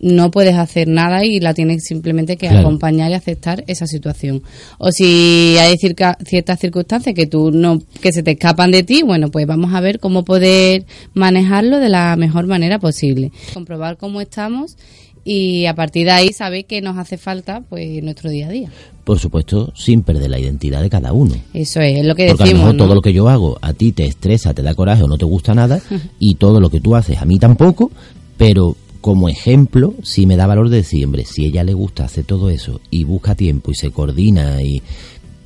no 0.00 0.30
puedes 0.30 0.54
hacer 0.54 0.88
nada 0.88 1.24
y 1.24 1.40
la 1.40 1.54
tienes 1.54 1.84
simplemente 1.84 2.36
que 2.36 2.48
Claro. 2.48 2.60
acompañar 2.66 3.10
y 3.10 3.14
aceptar 3.14 3.64
esa 3.66 3.86
situación. 3.86 4.42
O 4.78 4.90
si 4.92 5.56
hay 5.58 5.76
circa- 5.78 6.16
ciertas 6.24 6.60
circunstancias 6.60 7.14
que 7.14 7.26
tú 7.26 7.50
no 7.50 7.80
que 8.00 8.12
se 8.12 8.22
te 8.22 8.32
escapan 8.32 8.70
de 8.70 8.82
ti, 8.82 9.02
bueno, 9.02 9.30
pues 9.30 9.46
vamos 9.46 9.72
a 9.74 9.80
ver 9.80 9.98
cómo 10.00 10.24
poder 10.24 10.84
manejarlo 11.14 11.78
de 11.78 11.88
la 11.88 12.16
mejor 12.16 12.46
manera 12.46 12.78
posible. 12.78 13.32
Comprobar 13.54 13.96
cómo 13.96 14.20
estamos 14.20 14.76
y 15.24 15.66
a 15.66 15.74
partir 15.74 16.04
de 16.06 16.12
ahí 16.12 16.32
saber 16.32 16.66
qué 16.66 16.80
nos 16.80 16.98
hace 16.98 17.16
falta 17.18 17.62
pues 17.68 17.84
en 17.98 18.04
nuestro 18.04 18.30
día 18.30 18.46
a 18.46 18.50
día. 18.50 18.70
Por 19.04 19.18
supuesto, 19.18 19.72
sin 19.76 20.02
perder 20.02 20.30
la 20.30 20.38
identidad 20.38 20.82
de 20.82 20.90
cada 20.90 21.12
uno. 21.12 21.34
Eso 21.54 21.80
es, 21.80 21.98
es 22.00 22.04
lo 22.04 22.14
que 22.14 22.26
Porque 22.28 22.42
a 22.42 22.46
lo 22.46 22.48
decimos. 22.50 22.60
mejor 22.64 22.74
¿no? 22.74 22.84
todo 22.84 22.94
lo 22.94 23.00
que 23.02 23.12
yo 23.12 23.28
hago 23.28 23.56
a 23.62 23.72
ti 23.72 23.92
te 23.92 24.04
estresa, 24.04 24.52
te 24.54 24.62
da 24.62 24.74
coraje 24.74 25.02
o 25.04 25.08
no 25.08 25.16
te 25.18 25.24
gusta 25.24 25.54
nada, 25.54 25.80
y 26.18 26.34
todo 26.36 26.60
lo 26.60 26.70
que 26.70 26.80
tú 26.80 26.94
haces 26.96 27.18
a 27.18 27.24
mí 27.24 27.38
tampoco, 27.38 27.90
pero 28.36 28.76
como 29.00 29.28
ejemplo, 29.28 29.94
sí 30.02 30.26
me 30.26 30.36
da 30.36 30.46
valor 30.46 30.68
de 30.68 30.78
decir, 30.78 31.04
hombre, 31.04 31.24
si 31.24 31.44
a 31.44 31.48
ella 31.48 31.64
le 31.64 31.74
gusta 31.74 32.04
hacer 32.04 32.24
todo 32.24 32.50
eso 32.50 32.80
y 32.90 33.04
busca 33.04 33.34
tiempo 33.34 33.70
y 33.70 33.74
se 33.74 33.90
coordina 33.90 34.62
y 34.62 34.82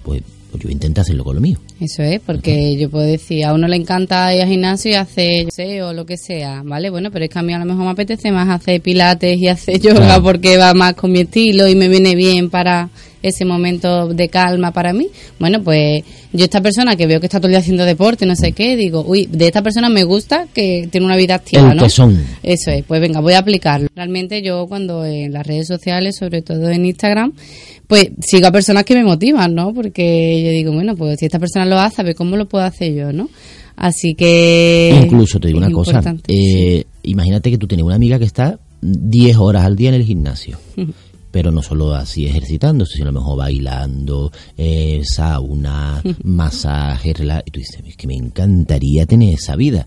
pues, 0.02 0.22
pues 0.50 0.62
yo 0.64 0.70
intento 0.70 1.00
hacerlo 1.00 1.24
con 1.24 1.36
lo 1.36 1.40
mío. 1.40 1.58
Eso 1.80 2.02
es, 2.02 2.20
porque 2.20 2.76
yo 2.76 2.90
puedo 2.90 3.04
decir, 3.04 3.44
a 3.44 3.54
uno 3.54 3.68
le 3.68 3.76
encanta 3.76 4.34
ir 4.34 4.42
al 4.42 4.48
gimnasio 4.48 4.90
y 4.90 4.94
hacer, 4.94 5.44
yo 5.44 5.50
sé, 5.50 5.82
o 5.82 5.92
lo 5.92 6.04
que 6.06 6.16
sea, 6.16 6.62
¿vale? 6.64 6.90
Bueno, 6.90 7.10
pero 7.10 7.24
es 7.24 7.30
que 7.30 7.38
a 7.38 7.42
mí 7.42 7.52
a 7.52 7.58
lo 7.58 7.64
mejor 7.66 7.84
me 7.84 7.90
apetece 7.90 8.32
más 8.32 8.48
hacer 8.48 8.80
pilates 8.80 9.38
y 9.38 9.46
hacer 9.48 9.80
yoga 9.80 10.00
Claro. 10.00 10.22
porque 10.22 10.56
va 10.56 10.74
más 10.74 10.94
con 10.94 11.12
mi 11.12 11.20
estilo 11.20 11.68
y 11.68 11.74
me 11.74 11.88
viene 11.88 12.14
bien 12.16 12.50
para 12.50 12.90
ese 13.22 13.44
momento 13.44 14.08
de 14.08 14.28
calma 14.28 14.72
para 14.72 14.92
mí. 14.92 15.08
Bueno, 15.38 15.62
pues 15.62 16.02
yo 16.32 16.44
esta 16.44 16.60
persona 16.60 16.96
que 16.96 17.06
veo 17.06 17.20
que 17.20 17.26
está 17.26 17.38
todo 17.38 17.48
el 17.48 17.52
día 17.52 17.60
haciendo 17.60 17.84
deporte, 17.84 18.26
no 18.26 18.36
sé 18.36 18.52
qué, 18.52 18.76
digo, 18.76 19.04
uy, 19.06 19.26
de 19.26 19.46
esta 19.46 19.62
persona 19.62 19.88
me 19.88 20.04
gusta 20.04 20.46
que 20.52 20.88
tiene 20.90 21.06
una 21.06 21.16
vida 21.16 21.34
activa, 21.36 21.70
El 21.70 21.76
¿no? 21.76 21.82
tesón. 21.82 22.22
Eso 22.42 22.70
es, 22.70 22.84
pues 22.84 23.00
venga, 23.00 23.20
voy 23.20 23.34
a 23.34 23.38
aplicarlo. 23.38 23.88
Realmente 23.94 24.42
yo 24.42 24.66
cuando 24.66 25.04
en 25.04 25.32
las 25.32 25.46
redes 25.46 25.66
sociales, 25.66 26.16
sobre 26.16 26.42
todo 26.42 26.68
en 26.70 26.86
Instagram, 26.86 27.32
pues 27.86 28.10
sigo 28.20 28.46
a 28.46 28.52
personas 28.52 28.84
que 28.84 28.94
me 28.94 29.04
motivan, 29.04 29.54
¿no? 29.54 29.74
Porque 29.74 30.42
yo 30.44 30.50
digo, 30.50 30.72
bueno, 30.72 30.94
pues 30.94 31.18
si 31.18 31.26
esta 31.26 31.38
persona 31.38 31.64
lo 31.66 31.78
hace, 31.78 32.00
a 32.00 32.04
ver 32.04 32.14
cómo 32.14 32.36
lo 32.36 32.48
puedo 32.48 32.64
hacer 32.64 32.94
yo, 32.94 33.12
¿no? 33.12 33.28
Así 33.76 34.14
que... 34.14 35.00
Incluso 35.04 35.40
te 35.40 35.48
digo 35.48 35.58
una 35.58 35.70
cosa, 35.70 36.02
eh, 36.28 36.84
imagínate 37.02 37.50
que 37.50 37.58
tú 37.58 37.66
tienes 37.66 37.84
una 37.84 37.94
amiga 37.96 38.18
que 38.18 38.26
está 38.26 38.60
10 38.82 39.36
horas 39.38 39.64
al 39.64 39.74
día 39.74 39.88
en 39.88 39.94
el 39.94 40.04
gimnasio. 40.04 40.58
Pero 41.30 41.52
no 41.52 41.62
solo 41.62 41.94
así 41.94 42.26
ejercitándose, 42.26 42.94
sino 42.94 43.10
a 43.10 43.12
lo 43.12 43.20
mejor 43.20 43.38
bailando, 43.38 44.32
eh, 44.56 45.02
sauna, 45.04 46.02
masaje, 46.24 47.10
y 47.10 47.50
tú 47.50 47.60
dices, 47.60 47.82
es 47.84 47.96
que 47.96 48.06
me 48.06 48.16
encantaría 48.16 49.06
tener 49.06 49.34
esa 49.34 49.56
vida. 49.56 49.86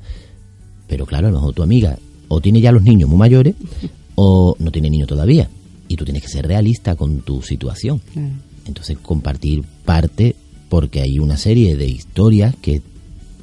Pero 0.87 1.05
claro, 1.05 1.27
a 1.27 1.31
lo 1.31 1.37
mejor 1.37 1.53
tu 1.53 1.63
amiga 1.63 1.97
o 2.27 2.39
tiene 2.39 2.61
ya 2.61 2.71
los 2.71 2.83
niños 2.83 3.09
muy 3.09 3.17
mayores 3.17 3.55
o 4.15 4.55
no 4.59 4.71
tiene 4.71 4.89
niños 4.89 5.07
todavía. 5.07 5.49
Y 5.87 5.95
tú 5.95 6.05
tienes 6.05 6.23
que 6.23 6.29
ser 6.29 6.47
realista 6.47 6.95
con 6.95 7.21
tu 7.21 7.41
situación. 7.41 7.99
Claro. 8.13 8.29
Entonces 8.65 8.97
compartir 8.97 9.63
parte 9.85 10.35
porque 10.69 11.01
hay 11.01 11.19
una 11.19 11.37
serie 11.37 11.75
de 11.75 11.87
historias 11.87 12.55
que 12.61 12.81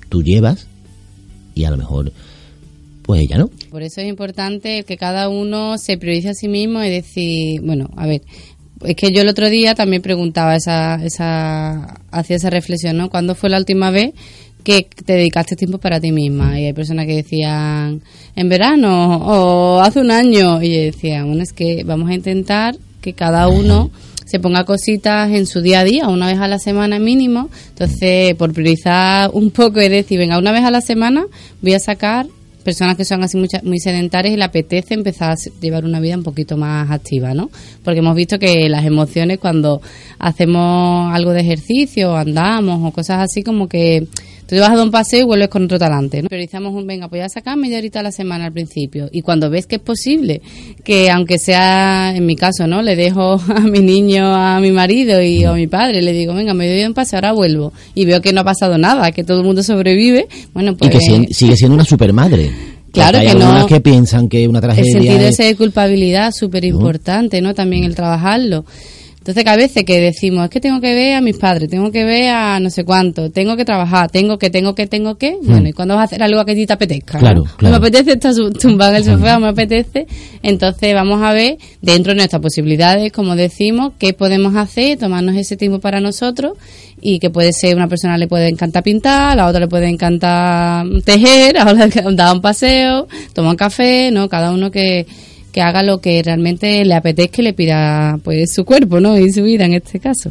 tú 0.08 0.22
llevas 0.22 0.66
y 1.54 1.64
a 1.64 1.70
lo 1.70 1.76
mejor 1.76 2.12
pues 3.02 3.22
ella 3.22 3.38
no. 3.38 3.50
Por 3.70 3.82
eso 3.82 4.00
es 4.00 4.08
importante 4.08 4.84
que 4.84 4.96
cada 4.96 5.28
uno 5.28 5.78
se 5.78 5.98
priorice 5.98 6.30
a 6.30 6.34
sí 6.34 6.48
mismo 6.48 6.82
y 6.82 6.90
decir, 6.90 7.60
bueno, 7.62 7.90
a 7.96 8.06
ver, 8.06 8.22
es 8.84 8.96
que 8.96 9.12
yo 9.12 9.22
el 9.22 9.28
otro 9.28 9.50
día 9.50 9.74
también 9.74 10.02
preguntaba 10.02 10.56
esa, 10.56 11.04
esa, 11.04 12.00
hacía 12.10 12.36
esa 12.36 12.50
reflexión, 12.50 12.96
¿no? 12.96 13.10
¿Cuándo 13.10 13.34
fue 13.34 13.50
la 13.50 13.58
última 13.58 13.90
vez 13.90 14.12
que 14.64 14.86
te 15.04 15.14
dedicaste 15.14 15.56
tiempo 15.56 15.78
para 15.78 16.00
ti 16.00 16.12
misma? 16.12 16.58
Y 16.58 16.66
hay 16.66 16.72
personas 16.72 17.06
que 17.06 17.16
decían, 17.16 18.02
en 18.36 18.48
verano 18.48 19.18
o 19.18 19.80
hace 19.80 20.00
un 20.00 20.10
año. 20.10 20.62
Y 20.62 20.72
yo 20.72 20.80
decía, 20.80 21.24
bueno, 21.24 21.42
es 21.42 21.52
que 21.52 21.84
vamos 21.84 22.08
a 22.10 22.14
intentar 22.14 22.76
que 23.00 23.12
cada 23.12 23.48
uno 23.48 23.90
se 24.24 24.38
ponga 24.38 24.64
cositas 24.64 25.30
en 25.30 25.46
su 25.46 25.60
día 25.60 25.80
a 25.80 25.84
día, 25.84 26.08
una 26.08 26.28
vez 26.28 26.38
a 26.38 26.48
la 26.48 26.58
semana 26.58 26.98
mínimo. 26.98 27.50
Entonces, 27.70 28.34
por 28.36 28.52
priorizar 28.52 29.30
un 29.34 29.50
poco 29.50 29.80
y 29.82 29.88
decir, 29.88 30.18
venga, 30.18 30.38
una 30.38 30.52
vez 30.52 30.62
a 30.62 30.70
la 30.70 30.80
semana 30.80 31.26
voy 31.60 31.74
a 31.74 31.80
sacar 31.80 32.28
personas 32.64 32.96
que 32.96 33.04
son 33.04 33.22
así 33.22 33.36
mucha- 33.36 33.60
muy 33.62 33.78
sedentarias 33.78 34.34
y 34.34 34.36
le 34.36 34.44
apetece 34.44 34.94
empezar 34.94 35.32
a 35.32 35.36
llevar 35.60 35.84
una 35.84 36.00
vida 36.00 36.16
un 36.16 36.22
poquito 36.22 36.56
más 36.56 36.90
activa, 36.90 37.34
¿no? 37.34 37.50
Porque 37.84 38.00
hemos 38.00 38.14
visto 38.14 38.38
que 38.38 38.68
las 38.68 38.84
emociones 38.84 39.38
cuando 39.38 39.80
hacemos 40.18 41.14
algo 41.14 41.32
de 41.32 41.40
ejercicio, 41.40 42.16
andamos 42.16 42.80
o 42.86 42.92
cosas 42.92 43.20
así, 43.20 43.42
como 43.42 43.68
que 43.68 44.06
tú 44.50 44.56
te 44.56 44.60
vas 44.60 44.70
a 44.70 44.74
dar 44.76 44.84
un 44.84 44.90
paseo 44.90 45.20
y 45.20 45.24
vuelves 45.24 45.48
con 45.48 45.64
otro 45.64 45.78
talante, 45.78 46.20
¿no? 46.22 46.28
Priorizamos 46.28 46.74
un, 46.74 46.86
venga, 46.86 47.08
pues 47.08 47.20
voy 47.20 47.24
a 47.24 47.28
sacar 47.28 47.56
media 47.56 47.78
horita 47.78 48.00
a 48.00 48.02
la 48.02 48.12
semana 48.12 48.46
al 48.46 48.52
principio. 48.52 49.08
Y 49.12 49.22
cuando 49.22 49.48
ves 49.48 49.66
que 49.66 49.76
es 49.76 49.82
posible, 49.82 50.42
que 50.84 51.10
aunque 51.10 51.38
sea, 51.38 52.14
en 52.14 52.26
mi 52.26 52.36
caso, 52.36 52.66
¿no? 52.66 52.82
Le 52.82 52.96
dejo 52.96 53.40
a 53.54 53.60
mi 53.60 53.78
niño, 53.80 54.26
a 54.34 54.60
mi 54.60 54.70
marido 54.72 55.22
y 55.22 55.44
o 55.46 55.52
a 55.52 55.54
mi 55.54 55.66
padre, 55.66 56.02
le 56.02 56.12
digo, 56.12 56.34
venga, 56.34 56.52
me 56.52 56.68
doy 56.68 56.84
un 56.84 56.94
paseo, 56.94 57.16
ahora 57.18 57.32
vuelvo. 57.32 57.72
Y 57.94 58.04
veo 58.04 58.20
que 58.20 58.32
no 58.32 58.42
ha 58.42 58.44
pasado 58.44 58.76
nada, 58.76 59.12
que 59.12 59.24
todo 59.24 59.40
el 59.40 59.46
mundo 59.46 59.62
sobrevive, 59.62 60.28
bueno, 60.52 60.76
pues... 60.76 60.90
y 60.90 60.98
que 60.98 61.00
si- 61.00 61.32
sigue 61.32 61.56
siendo 61.56 61.74
una 61.76 61.84
supermadre. 61.84 62.50
Claro 62.92 63.18
hay 63.18 63.28
que 63.28 63.34
no- 63.36 63.66
que 63.66 63.80
piensan 63.80 64.28
que 64.28 64.48
una 64.48 64.58
el 64.58 64.62
tragedia 64.64 64.92
sentido 64.92 65.18
es- 65.20 65.34
ese 65.34 65.44
de 65.44 65.54
culpabilidad 65.54 66.32
súper 66.36 66.64
importante, 66.64 67.40
¿no? 67.40 67.54
También 67.54 67.84
el 67.84 67.94
trabajarlo. 67.94 68.64
Entonces, 69.30 69.44
que 69.44 69.50
a 69.50 69.56
veces 69.56 69.84
que 69.84 70.00
decimos, 70.00 70.42
es 70.42 70.50
que 70.50 70.60
tengo 70.60 70.80
que 70.80 70.92
ver 70.92 71.14
a 71.14 71.20
mis 71.20 71.36
padres, 71.36 71.70
tengo 71.70 71.92
que 71.92 72.04
ver 72.04 72.30
a 72.30 72.58
no 72.58 72.68
sé 72.68 72.84
cuánto, 72.84 73.30
tengo 73.30 73.56
que 73.56 73.64
trabajar, 73.64 74.10
tengo 74.10 74.38
que, 74.38 74.50
tengo 74.50 74.74
que, 74.74 74.88
tengo 74.88 75.18
que. 75.18 75.36
Bueno, 75.40 75.68
¿y 75.68 75.72
cuando 75.72 75.94
vas 75.94 76.00
a 76.00 76.04
hacer 76.06 76.22
algo 76.24 76.44
que 76.44 76.50
a 76.50 76.54
ti 76.56 76.66
te 76.66 76.72
apetezca? 76.72 77.14
no? 77.14 77.20
Claro, 77.20 77.42
O 77.42 77.56
claro. 77.56 77.70
Me 77.70 77.76
apetece 77.86 78.14
estar 78.14 78.34
tumbado 78.60 78.90
en 78.90 78.96
el 78.96 79.04
sofá, 79.04 79.38
me 79.38 79.46
apetece. 79.46 80.08
Entonces, 80.42 80.94
vamos 80.94 81.22
a 81.22 81.32
ver, 81.32 81.58
dentro 81.80 82.10
de 82.10 82.16
nuestras 82.16 82.42
posibilidades, 82.42 83.12
como 83.12 83.36
decimos, 83.36 83.92
qué 84.00 84.14
podemos 84.14 84.56
hacer, 84.56 84.98
tomarnos 84.98 85.36
ese 85.36 85.56
tiempo 85.56 85.78
para 85.78 86.00
nosotros 86.00 86.54
y 87.00 87.20
que 87.20 87.30
puede 87.30 87.52
ser, 87.52 87.76
una 87.76 87.86
persona 87.86 88.18
le 88.18 88.26
puede 88.26 88.48
encantar 88.48 88.82
pintar, 88.82 89.30
a 89.30 89.36
la 89.36 89.46
otra 89.46 89.60
le 89.60 89.68
puede 89.68 89.88
encantar 89.88 90.84
tejer, 91.04 91.56
a 91.56 91.70
otra 91.70 91.86
le 91.86 92.16
dar 92.16 92.34
un 92.34 92.40
paseo, 92.40 93.06
tomar 93.32 93.52
un 93.52 93.56
café, 93.56 94.10
¿no? 94.10 94.28
Cada 94.28 94.50
uno 94.50 94.72
que, 94.72 95.06
que 95.52 95.60
haga 95.62 95.82
lo 95.82 96.00
que 96.00 96.22
realmente 96.22 96.84
le 96.84 96.94
apetezca 96.94 97.40
y 97.42 97.44
le 97.44 97.52
pida 97.52 98.18
pues 98.22 98.52
su 98.54 98.64
cuerpo, 98.64 99.00
¿no? 99.00 99.18
Y 99.18 99.32
su 99.32 99.42
vida 99.42 99.64
en 99.66 99.74
este 99.74 99.98
caso. 100.00 100.30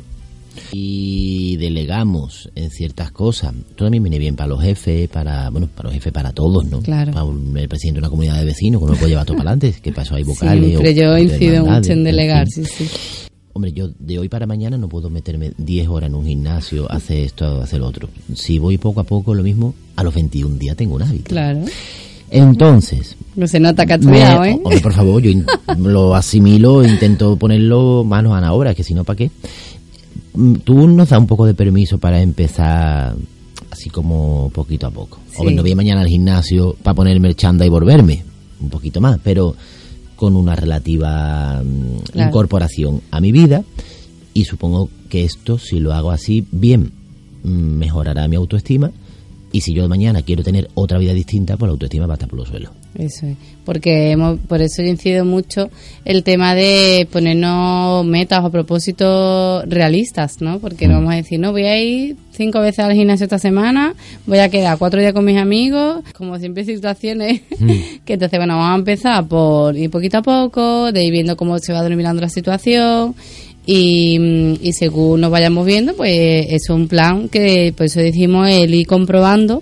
y 0.72 1.56
delegamos 1.58 2.50
en 2.56 2.70
ciertas 2.70 3.12
cosas. 3.12 3.54
Esto 3.56 3.86
también 3.86 4.04
viene 4.04 4.20
bien 4.20 4.36
para 4.36 4.50
los 4.50 4.62
jefes, 4.62 5.08
para 5.10 5.50
bueno, 5.50 5.68
para 5.74 5.88
los 5.88 5.94
jefes, 5.94 6.12
para 6.14 6.32
todos, 6.32 6.66
¿no? 6.66 6.82
Claro. 6.82 7.12
Para 7.12 7.24
un- 7.24 7.58
el 7.58 7.68
presidente 7.68 7.98
de 7.98 8.02
una 8.02 8.10
comunidad 8.10 8.38
de 8.40 8.46
vecinos, 8.46 8.80
que 8.82 8.86
no 8.86 8.92
lo 8.94 8.98
puede 8.98 9.12
llevar 9.12 9.26
todo 9.26 9.38
para 9.38 9.52
adelante, 9.52 9.74
que 9.82 9.90
eso 9.90 10.16
hay 10.16 10.24
vocales. 10.24 10.66
Siempre 10.70 10.90
o- 10.90 10.94
yo 10.94 11.18
incido 11.18 11.66
mucho 11.66 11.92
en 11.92 12.04
delegar, 12.04 12.48
fin. 12.50 12.66
sí, 12.66 12.86
sí. 12.86 12.90
Hombre, 13.54 13.72
yo 13.74 13.90
de 13.98 14.20
hoy 14.20 14.30
para 14.30 14.46
mañana 14.46 14.78
no 14.78 14.88
puedo 14.90 15.10
meterme 15.10 15.52
10 15.58 15.88
horas 15.88 16.10
en 16.10 16.16
un 16.16 16.26
gimnasio, 16.26 16.90
hacer 16.92 17.18
esto, 17.24 17.62
hacer 17.62 17.80
lo 17.80 17.88
otro. 17.88 18.10
Si 18.36 18.60
voy 18.60 18.78
poco 18.78 19.00
a 19.00 19.04
poco, 19.04 19.34
lo 19.34 19.44
mismo, 19.44 19.74
a 19.96 20.04
los 20.04 20.14
21 20.14 20.58
días 20.60 20.78
tengo 20.78 20.96
un 20.96 21.02
hábito. 21.04 21.30
Claro. 21.30 21.62
Entonces, 22.32 23.16
No 23.36 23.48
se 23.48 23.60
nota 23.60 23.86
que 23.86 23.94
estudiado, 23.94 24.44
¿eh? 24.46 24.60
hombre, 24.64 24.80
por 24.82 24.94
favor, 24.94 25.22
yo 25.22 25.32
lo 25.80 26.16
asimilo, 26.16 26.84
intento 26.84 27.36
ponerlo 27.38 28.04
manos 28.04 28.34
a 28.34 28.42
la 28.42 28.54
obra, 28.54 28.74
que 28.76 28.84
si 28.84 28.94
no, 28.94 29.04
¿para 29.04 29.18
qué? 29.18 29.32
Mm, 30.34 30.56
Tú 30.64 30.88
nos 30.88 31.10
das 31.10 31.20
un 31.20 31.28
poco 31.28 31.46
de 31.46 31.54
permiso 31.54 31.98
para 31.98 32.22
empezar 32.22 33.16
así 33.72 33.90
como 33.90 34.50
poquito 34.54 34.88
a 34.88 34.92
poco. 34.92 35.20
Sí. 35.32 35.38
Hombre, 35.40 35.56
no 35.56 35.62
voy 35.62 35.76
mañana 35.76 36.02
al 36.02 36.08
gimnasio 36.08 36.76
para 36.84 36.96
ponerme 36.96 37.28
el 37.30 37.36
chanda 37.36 37.66
y 37.66 37.70
volverme, 37.70 38.24
un 38.62 38.70
poquito 38.70 39.00
más, 39.02 39.20
pero 39.24 39.56
con 40.16 40.36
una 40.36 40.56
relativa 40.56 41.62
mm, 41.64 42.12
Claro. 42.12 42.30
incorporación 42.30 43.02
a 43.12 43.22
mi 43.22 43.32
vida 43.32 43.64
Y 44.34 44.46
supongo 44.46 44.90
que 45.10 45.24
esto, 45.26 45.58
si 45.58 45.80
lo 45.80 45.94
hago 45.94 46.12
así 46.12 46.46
bien, 46.52 46.92
mm, 47.44 47.50
mejorará 47.50 48.28
mi 48.28 48.36
autoestima. 48.36 48.92
Y 49.52 49.62
si 49.62 49.74
yo 49.74 49.88
mañana 49.88 50.22
quiero 50.22 50.44
tener 50.44 50.70
otra 50.76 51.00
vida 51.00 51.14
distinta, 51.14 51.58
pues 51.58 51.68
la 51.68 51.74
autoestima 51.74 52.06
va 52.06 52.14
a 52.14 52.16
estar 52.16 52.30
por 52.30 52.40
los 52.40 52.48
suelos. 52.48 52.72
Eso 52.96 53.26
es. 53.28 53.38
Porque 53.66 54.12
hemos, 54.12 54.40
por 54.40 54.62
eso 54.62 54.82
yo 54.82 54.88
incido 54.88 55.26
mucho 55.26 55.70
el 56.06 56.24
tema 56.24 56.56
de 56.56 57.08
ponernos 57.12 58.06
metas 58.06 58.44
o 58.44 58.50
propósitos 58.52 59.64
realistas, 59.68 60.42
¿no? 60.42 60.60
Porque 60.60 60.88
no 60.88 60.94
mm. 60.94 60.98
vamos 60.98 61.14
a 61.14 61.18
decir, 61.18 61.40
no, 61.40 61.52
voy 61.52 61.66
a 61.66 61.80
ir 61.82 62.16
cinco 62.32 62.62
veces 62.62 62.80
al 62.80 62.94
gimnasio 62.94 63.26
esta 63.26 63.38
semana, 63.38 63.94
voy 64.26 64.40
a 64.40 64.50
quedar 64.50 64.78
cuatro 64.78 65.00
días 65.00 65.14
con 65.14 65.26
mis 65.26 65.38
amigos, 65.38 66.04
como 66.14 66.40
siempre 66.40 66.64
situaciones 66.64 67.42
mm. 67.60 67.72
que 68.06 68.14
entonces, 68.14 68.40
bueno, 68.40 68.58
vamos 68.58 68.72
a 68.72 68.80
empezar 68.80 69.28
por 69.28 69.78
ir 69.78 69.90
poquito 69.90 70.20
a 70.20 70.22
poco, 70.22 70.92
de 70.92 71.04
ir 71.04 71.12
viendo 71.12 71.38
cómo 71.38 71.60
se 71.60 71.74
va 71.74 71.84
dominando 71.84 72.22
la 72.22 72.30
situación 72.30 73.16
y, 73.72 74.58
y, 74.64 74.74
según 74.74 75.22
nos 75.22 75.30
vayamos 75.30 75.64
viendo, 75.64 75.96
pues 75.96 76.48
es 76.50 76.72
un 76.72 76.88
plan 76.88 77.30
que, 77.30 77.72
por 77.78 77.86
eso 77.86 78.00
decimos, 78.00 78.50
el 78.50 78.74
ir 78.74 78.88
comprobando 78.88 79.62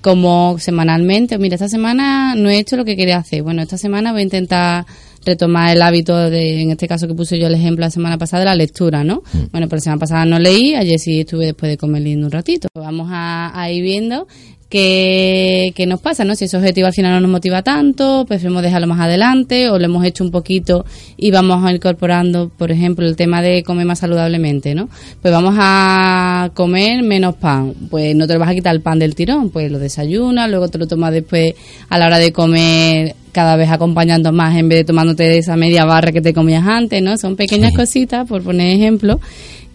como 0.00 0.56
semanalmente, 0.60 1.36
mira, 1.36 1.56
esta 1.56 1.68
semana 1.68 2.36
no 2.36 2.48
he 2.48 2.60
hecho 2.60 2.76
lo 2.76 2.84
que 2.84 2.94
quería 2.94 3.16
hacer. 3.16 3.42
Bueno, 3.42 3.60
esta 3.60 3.76
semana 3.76 4.12
voy 4.12 4.20
a 4.20 4.24
intentar 4.24 4.86
retomar 5.26 5.74
el 5.74 5.82
hábito 5.82 6.30
de, 6.30 6.62
en 6.62 6.70
este 6.70 6.86
caso 6.86 7.08
que 7.08 7.14
puse 7.14 7.40
yo 7.40 7.48
el 7.48 7.54
ejemplo 7.54 7.84
la 7.84 7.90
semana 7.90 8.18
pasada, 8.18 8.42
de 8.42 8.46
la 8.46 8.54
lectura, 8.54 9.02
¿no? 9.02 9.24
Mm. 9.32 9.50
Bueno, 9.50 9.66
pero 9.66 9.78
la 9.78 9.80
semana 9.80 9.98
pasada 9.98 10.24
no 10.26 10.38
leí, 10.38 10.76
ayer 10.76 11.00
sí 11.00 11.18
estuve 11.18 11.46
después 11.46 11.70
de 11.70 11.76
comer 11.76 12.02
leyendo 12.02 12.26
un 12.26 12.32
ratito. 12.32 12.68
Vamos 12.72 13.08
a, 13.10 13.50
a 13.60 13.68
ir 13.72 13.82
viendo 13.82 14.28
¿Qué, 14.70 15.84
nos 15.88 16.00
pasa? 16.00 16.24
¿no? 16.24 16.36
Si 16.36 16.44
ese 16.44 16.56
objetivo 16.56 16.86
al 16.86 16.92
final 16.92 17.14
no 17.14 17.20
nos 17.22 17.30
motiva 17.30 17.62
tanto, 17.62 18.24
preferimos 18.24 18.62
dejarlo 18.62 18.86
más 18.86 19.00
adelante 19.00 19.68
o 19.68 19.80
lo 19.80 19.84
hemos 19.84 20.04
hecho 20.04 20.22
un 20.22 20.30
poquito 20.30 20.86
y 21.16 21.32
vamos 21.32 21.64
a 21.64 21.72
incorporando, 21.72 22.50
por 22.50 22.70
ejemplo, 22.70 23.04
el 23.04 23.16
tema 23.16 23.42
de 23.42 23.64
comer 23.64 23.84
más 23.84 23.98
saludablemente, 23.98 24.76
¿no? 24.76 24.88
Pues 25.20 25.34
vamos 25.34 25.56
a 25.58 26.52
comer 26.54 27.02
menos 27.02 27.34
pan. 27.34 27.74
Pues 27.90 28.14
no 28.14 28.28
te 28.28 28.34
lo 28.34 28.38
vas 28.38 28.50
a 28.50 28.54
quitar 28.54 28.72
el 28.72 28.80
pan 28.80 29.00
del 29.00 29.16
tirón, 29.16 29.50
pues 29.50 29.72
lo 29.72 29.80
desayunas, 29.80 30.48
luego 30.48 30.68
te 30.68 30.78
lo 30.78 30.86
tomas 30.86 31.12
después 31.12 31.54
a 31.88 31.98
la 31.98 32.06
hora 32.06 32.20
de 32.20 32.32
comer 32.32 33.16
cada 33.32 33.56
vez 33.56 33.70
acompañando 33.70 34.30
más 34.30 34.56
en 34.56 34.68
vez 34.68 34.78
de 34.78 34.84
tomándote 34.84 35.36
esa 35.36 35.56
media 35.56 35.84
barra 35.84 36.12
que 36.12 36.20
te 36.20 36.32
comías 36.32 36.64
antes, 36.64 37.02
¿no? 37.02 37.18
Son 37.18 37.34
pequeñas 37.34 37.72
cositas, 37.74 38.28
por 38.28 38.44
poner 38.44 38.76
ejemplo, 38.76 39.18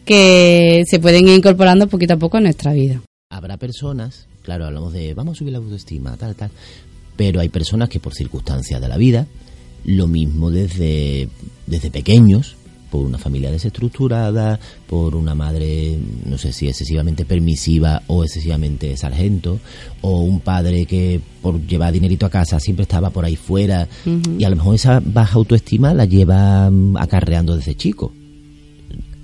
que 0.06 0.84
se 0.90 1.00
pueden 1.00 1.28
ir 1.28 1.36
incorporando 1.36 1.90
poquito 1.90 2.14
a 2.14 2.18
poco 2.18 2.38
en 2.38 2.44
nuestra 2.44 2.72
vida. 2.72 3.02
Habrá 3.30 3.58
personas 3.58 4.28
Claro, 4.46 4.68
hablamos 4.68 4.94
de 4.94 5.16
vamos 5.16 5.36
a 5.36 5.40
subir 5.40 5.54
la 5.54 5.58
autoestima, 5.58 6.16
tal, 6.18 6.36
tal. 6.36 6.52
Pero 7.18 7.40
hay 7.40 7.50
personas 7.50 7.90
que 7.90 8.00
por 8.00 8.14
circunstancias 8.14 8.80
de 8.80 8.88
la 8.88 8.96
vida, 8.96 9.25
lo 9.86 10.08
mismo 10.08 10.52
desde, 10.52 11.30
desde 11.66 11.90
pequeños, 11.90 12.56
por 12.92 13.04
una 13.04 13.18
familia 13.18 13.50
desestructurada, 13.50 14.60
por 14.88 15.16
una 15.16 15.34
madre, 15.34 15.98
no 16.25 16.38
sé 16.38 16.54
si 16.54 16.68
excesivamente 16.68 17.25
permisiva 17.25 18.04
o 18.06 18.24
excesivamente 18.24 18.96
sargento, 18.98 19.60
o 20.02 20.22
un 20.22 20.42
padre 20.42 20.86
que 20.86 21.20
por 21.42 21.60
llevar 21.66 21.92
dinerito 21.92 22.28
a 22.28 22.30
casa 22.30 22.60
siempre 22.60 22.84
estaba 22.84 23.10
por 23.10 23.25
ahí 23.25 23.36
fuera, 23.36 23.88
y 24.38 24.44
a 24.44 24.50
lo 24.52 24.58
mejor 24.58 24.75
esa 24.75 25.02
baja 25.04 25.38
autoestima 25.38 25.96
la 25.96 26.06
lleva 26.06 26.70
mm, 26.70 26.98
acarreando 26.98 27.56
desde 27.56 27.74
chico. 27.74 28.14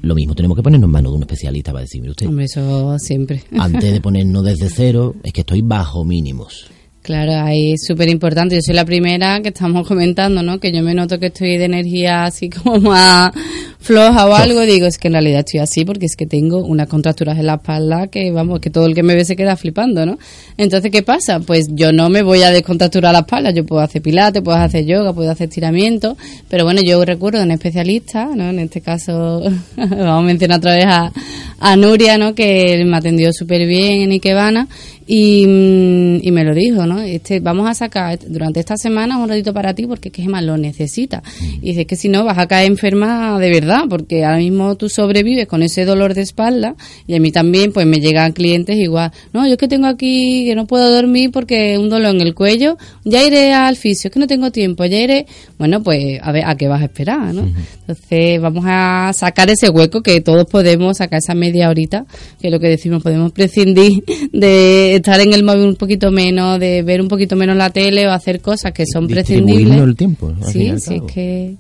Lo 0.01 0.15
mismo 0.15 0.33
tenemos 0.33 0.55
que 0.57 0.63
ponernos 0.63 0.87
en 0.87 0.91
manos 0.91 1.11
de 1.11 1.17
un 1.17 1.23
especialista 1.23 1.71
para 1.71 1.83
decir, 1.83 2.07
usted. 2.09 2.27
Hombre, 2.27 2.45
eso 2.45 2.97
siempre. 2.97 3.43
Antes 3.57 3.91
de 3.91 4.01
ponernos 4.01 4.43
desde 4.43 4.69
cero, 4.69 5.15
es 5.23 5.31
que 5.31 5.41
estoy 5.41 5.61
bajo 5.61 6.03
mínimos. 6.03 6.71
Claro, 7.01 7.31
ahí 7.33 7.73
es 7.73 7.85
súper 7.87 8.09
importante. 8.09 8.53
Yo 8.53 8.61
soy 8.61 8.75
la 8.75 8.85
primera 8.85 9.41
que 9.41 9.49
estamos 9.49 9.87
comentando, 9.87 10.43
¿no? 10.43 10.59
Que 10.59 10.71
yo 10.71 10.83
me 10.83 10.93
noto 10.93 11.19
que 11.19 11.27
estoy 11.27 11.57
de 11.57 11.65
energía 11.65 12.25
así 12.25 12.49
como 12.49 12.79
más 12.79 13.31
floja 13.79 14.27
o 14.27 14.35
algo. 14.35 14.61
Digo, 14.61 14.85
es 14.85 14.99
que 14.99 15.07
en 15.07 15.13
realidad 15.13 15.39
estoy 15.39 15.61
así 15.61 15.83
porque 15.83 16.05
es 16.05 16.15
que 16.15 16.27
tengo 16.27 16.59
unas 16.59 16.87
contracturas 16.87 17.39
en 17.39 17.47
la 17.47 17.55
espalda 17.55 18.05
que, 18.05 18.31
vamos, 18.31 18.59
que 18.59 18.69
todo 18.69 18.85
el 18.85 18.93
que 18.93 19.01
me 19.01 19.15
ve 19.15 19.25
se 19.25 19.35
queda 19.35 19.55
flipando, 19.55 20.05
¿no? 20.05 20.19
Entonces, 20.57 20.91
¿qué 20.91 21.01
pasa? 21.01 21.39
Pues 21.39 21.69
yo 21.71 21.91
no 21.91 22.09
me 22.09 22.21
voy 22.21 22.43
a 22.43 22.51
descontracturar 22.51 23.13
la 23.13 23.21
espalda. 23.21 23.49
Yo 23.49 23.65
puedo 23.65 23.81
hacer 23.81 24.03
pilates, 24.03 24.43
puedo 24.43 24.57
hacer 24.59 24.85
yoga, 24.85 25.11
puedo 25.11 25.31
hacer 25.31 25.49
estiramiento. 25.49 26.15
Pero 26.49 26.65
bueno, 26.65 26.81
yo 26.83 27.03
recuerdo 27.03 27.39
a 27.39 27.43
un 27.43 27.51
especialista, 27.51 28.27
¿no? 28.35 28.51
En 28.51 28.59
este 28.59 28.81
caso, 28.81 29.41
vamos 29.75 29.99
a 29.99 30.21
mencionar 30.21 30.59
otra 30.59 30.75
vez 30.75 30.85
a, 30.85 31.11
a 31.59 31.75
Nuria, 31.75 32.19
¿no? 32.19 32.35
Que 32.35 32.83
me 32.85 32.95
atendió 32.95 33.33
súper 33.33 33.65
bien 33.65 34.03
en 34.03 34.11
Ikebana 34.11 34.67
y, 35.13 35.45
mm, 35.45 36.25
y, 36.25 36.31
me 36.31 36.45
lo 36.45 36.55
dijo, 36.55 36.85
¿no? 36.85 37.01
Este, 37.01 37.41
vamos 37.41 37.67
a 37.69 37.73
sacar 37.73 38.17
durante 38.29 38.61
esta 38.61 38.77
semana 38.77 39.17
un 39.17 39.27
ratito 39.27 39.53
para 39.53 39.73
ti 39.73 39.85
porque 39.85 40.07
es 40.07 40.13
que 40.13 40.25
más 40.29 40.41
lo 40.41 40.55
necesita. 40.55 41.21
Y 41.61 41.71
dice 41.71 41.85
que 41.85 41.97
si 41.97 42.07
no 42.07 42.23
vas 42.23 42.37
a 42.37 42.47
caer 42.47 42.71
enferma 42.71 43.37
de 43.37 43.49
verdad, 43.49 43.81
porque 43.89 44.23
ahora 44.23 44.37
mismo 44.37 44.77
tú 44.77 44.87
sobrevives 44.87 45.47
con 45.47 45.63
ese 45.63 45.83
dolor 45.83 46.13
de 46.13 46.21
espalda 46.21 46.75
y 47.07 47.15
a 47.15 47.19
mí 47.19 47.29
también 47.33 47.73
pues 47.73 47.85
me 47.85 47.97
llegan 47.97 48.31
clientes 48.31 48.77
igual, 48.77 49.11
no, 49.33 49.45
yo 49.47 49.51
es 49.51 49.57
que 49.57 49.67
tengo 49.67 49.87
aquí 49.87 50.45
que 50.45 50.55
no 50.55 50.65
puedo 50.65 50.89
dormir 50.89 51.29
porque 51.29 51.77
un 51.77 51.89
dolor 51.89 52.15
en 52.15 52.21
el 52.21 52.33
cuello, 52.33 52.77
ya 53.03 53.21
iré 53.21 53.51
al 53.53 53.75
fisio, 53.75 54.07
es 54.07 54.13
que 54.13 54.19
no 54.21 54.27
tengo 54.27 54.49
tiempo, 54.49 54.85
ya 54.85 54.97
iré, 54.97 55.25
bueno, 55.59 55.83
pues 55.83 56.21
a 56.21 56.31
ver, 56.31 56.45
¿a 56.45 56.55
qué 56.55 56.69
vas 56.69 56.81
a 56.81 56.85
esperar, 56.85 57.33
no? 57.33 57.51
Entonces 57.81 58.39
vamos 58.39 58.63
a 58.65 59.11
sacar 59.13 59.49
ese 59.49 59.69
hueco 59.69 60.01
que 60.01 60.21
todos 60.21 60.45
podemos 60.45 60.99
sacar 60.99 61.19
esa 61.19 61.35
media 61.35 61.69
horita, 61.69 62.05
que 62.39 62.47
es 62.47 62.53
lo 62.53 62.61
que 62.61 62.69
decimos, 62.69 63.03
podemos 63.03 63.33
prescindir 63.33 64.05
de 64.31 65.00
estar 65.01 65.19
en 65.19 65.33
el 65.33 65.43
móvil 65.43 65.67
un 65.67 65.75
poquito 65.75 66.11
menos, 66.11 66.59
de 66.59 66.83
ver 66.83 67.01
un 67.01 67.07
poquito 67.07 67.35
menos 67.35 67.55
la 67.55 67.69
tele 67.69 68.07
o 68.07 68.11
hacer 68.11 68.41
cosas 68.41 68.71
que 68.71 68.85
son 68.85 69.07
prescindibles. 69.07 69.79
el 69.79 69.95
tiempo. 69.95 70.33
Sí, 70.51 70.71
sí, 70.79 70.95
es 70.95 71.01
que 71.13 71.55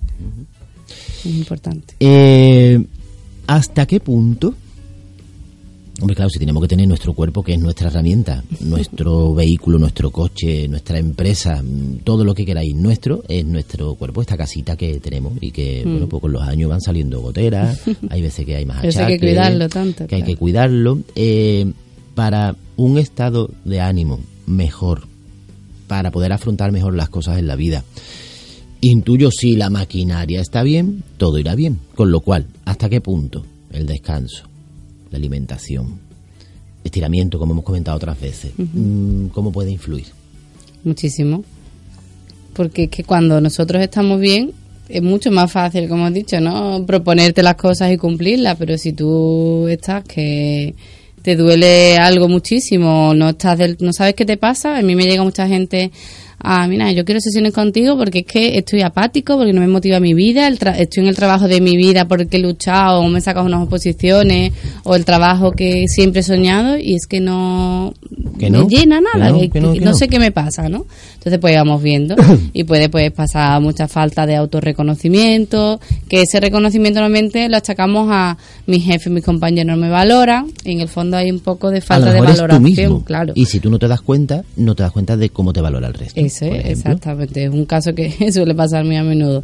es 1.25 1.25
importante. 1.25 1.95
Eh, 1.99 2.83
¿Hasta 3.47 3.85
qué 3.85 3.99
punto? 3.99 4.55
Hombre, 5.99 6.15
claro, 6.15 6.29
si 6.29 6.39
tenemos 6.39 6.63
que 6.63 6.67
tener 6.67 6.87
nuestro 6.87 7.13
cuerpo, 7.13 7.43
que 7.43 7.53
es 7.53 7.59
nuestra 7.59 7.87
herramienta, 7.87 8.43
nuestro 8.61 9.35
vehículo, 9.35 9.77
nuestro 9.77 10.09
coche, 10.09 10.67
nuestra 10.67 10.97
empresa, 10.97 11.63
todo 12.03 12.23
lo 12.23 12.33
que 12.33 12.43
queráis, 12.43 12.73
nuestro, 12.75 13.23
es 13.27 13.45
nuestro 13.45 13.93
cuerpo, 13.95 14.21
esta 14.21 14.35
casita 14.35 14.75
que 14.75 14.99
tenemos 14.99 15.33
y 15.41 15.51
que, 15.51 15.83
mm. 15.85 15.91
bueno, 15.91 16.09
pues 16.09 16.21
con 16.21 16.31
los 16.31 16.41
años 16.41 16.69
van 16.69 16.81
saliendo 16.81 17.21
goteras, 17.21 17.81
hay 18.09 18.21
veces 18.21 18.45
que 18.45 18.55
hay 18.55 18.65
más 18.65 18.77
achaques, 18.77 18.97
hay 18.97 19.13
que 19.13 19.19
cuidarlo 19.19 19.69
tanto. 19.69 20.07
Que 20.07 20.15
hay 20.15 20.23
que 20.23 20.35
cuidarlo. 20.35 20.99
Eh, 21.15 21.71
para 22.15 22.55
un 22.75 22.97
estado 22.97 23.49
de 23.63 23.81
ánimo 23.81 24.19
mejor, 24.45 25.03
para 25.87 26.11
poder 26.11 26.33
afrontar 26.33 26.71
mejor 26.71 26.95
las 26.95 27.09
cosas 27.09 27.37
en 27.37 27.47
la 27.47 27.55
vida. 27.55 27.83
Intuyo 28.81 29.29
si 29.31 29.55
la 29.55 29.69
maquinaria 29.69 30.41
está 30.41 30.63
bien, 30.63 31.03
todo 31.17 31.37
irá 31.37 31.53
bien. 31.55 31.79
Con 31.95 32.11
lo 32.11 32.21
cual, 32.21 32.47
¿hasta 32.65 32.89
qué 32.89 32.99
punto? 32.99 33.45
El 33.71 33.85
descanso, 33.85 34.45
la 35.11 35.17
alimentación, 35.17 35.99
estiramiento, 36.83 37.37
como 37.37 37.53
hemos 37.53 37.63
comentado 37.63 37.97
otras 37.97 38.19
veces, 38.19 38.51
mm, 38.57 39.27
¿cómo 39.27 39.51
puede 39.51 39.71
influir? 39.71 40.07
Muchísimo. 40.83 41.43
Porque 42.53 42.83
es 42.83 42.89
que 42.89 43.03
cuando 43.03 43.39
nosotros 43.39 43.81
estamos 43.81 44.19
bien, 44.19 44.51
es 44.89 45.01
mucho 45.01 45.31
más 45.31 45.51
fácil, 45.51 45.87
como 45.87 46.05
has 46.05 46.13
dicho, 46.13 46.41
¿no? 46.41 46.83
Proponerte 46.85 47.43
las 47.43 47.55
cosas 47.55 47.91
y 47.93 47.97
cumplirlas, 47.97 48.57
pero 48.57 48.77
si 48.77 48.93
tú 48.93 49.67
estás 49.69 50.03
que 50.03 50.75
te 51.21 51.35
duele 51.35 51.97
algo 51.97 52.27
muchísimo, 52.27 53.13
no 53.13 53.29
estás 53.29 53.59
no 53.79 53.93
sabes 53.93 54.15
qué 54.15 54.25
te 54.25 54.37
pasa, 54.37 54.77
a 54.77 54.81
mí 54.81 54.95
me 54.95 55.05
llega 55.05 55.23
mucha 55.23 55.47
gente 55.47 55.91
ah, 56.43 56.67
mira, 56.67 56.91
yo 56.91 57.05
quiero 57.05 57.19
sesiones 57.21 57.53
contigo 57.53 57.97
porque 57.97 58.19
es 58.19 58.25
que 58.25 58.57
estoy 58.57 58.81
apático, 58.81 59.37
porque 59.37 59.53
no 59.53 59.61
me 59.61 59.67
motiva 59.67 59.99
mi 59.99 60.13
vida, 60.13 60.47
estoy 60.47 61.03
en 61.03 61.09
el 61.09 61.15
trabajo 61.15 61.47
de 61.47 61.61
mi 61.61 61.77
vida 61.77 62.07
porque 62.07 62.37
he 62.37 62.39
luchado 62.39 63.01
o 63.01 63.07
me 63.09 63.19
he 63.19 63.21
sacado 63.21 63.45
unas 63.45 63.63
oposiciones 63.63 64.53
o 64.83 64.95
el 64.95 65.05
trabajo 65.05 65.51
que 65.51 65.85
siempre 65.87 66.21
he 66.21 66.23
soñado 66.23 66.77
y 66.77 66.95
es 66.95 67.07
que 67.07 67.19
no, 67.19 67.93
me 68.37 68.49
llena 68.67 69.01
nada, 69.01 69.31
no, 69.31 69.93
sé 69.93 70.07
qué 70.07 70.19
me 70.19 70.31
pasa, 70.31 70.69
¿no? 70.69 70.85
Entonces 71.21 71.39
pues 71.39 71.55
vamos 71.55 71.83
viendo 71.83 72.15
y 72.53 72.63
puede 72.63 72.89
pues 72.89 73.11
pasar 73.11 73.61
mucha 73.61 73.87
falta 73.87 74.25
de 74.25 74.35
autorreconocimiento, 74.37 75.79
que 76.09 76.23
ese 76.23 76.39
reconocimiento 76.39 76.99
normalmente 76.99 77.47
lo 77.47 77.57
achacamos 77.57 78.07
a 78.09 78.39
mi 78.65 78.79
jefe, 78.79 79.11
mis 79.11 79.23
compañeros 79.23 79.67
no 79.67 79.77
me 79.79 79.91
valoran, 79.91 80.47
y 80.65 80.71
en 80.71 80.79
el 80.79 80.87
fondo 80.87 81.17
hay 81.17 81.29
un 81.29 81.39
poco 81.39 81.69
de 81.69 81.81
falta 81.81 82.11
de 82.11 82.21
valoración, 82.21 83.01
claro. 83.01 83.33
Y 83.35 83.45
si 83.45 83.59
tú 83.59 83.69
no 83.69 83.77
te 83.77 83.87
das 83.87 84.01
cuenta, 84.01 84.43
no 84.55 84.73
te 84.73 84.81
das 84.81 84.91
cuenta 84.91 85.15
de 85.15 85.29
cómo 85.29 85.53
te 85.53 85.61
valora 85.61 85.89
el 85.89 85.93
resto 85.93 86.19
exactamente. 86.19 87.43
Es 87.43 87.51
un 87.51 87.65
caso 87.65 87.93
que 87.93 88.11
suele 88.31 88.55
pasar 88.55 88.83
muy 88.83 88.95
a 88.95 89.03
menudo. 89.03 89.43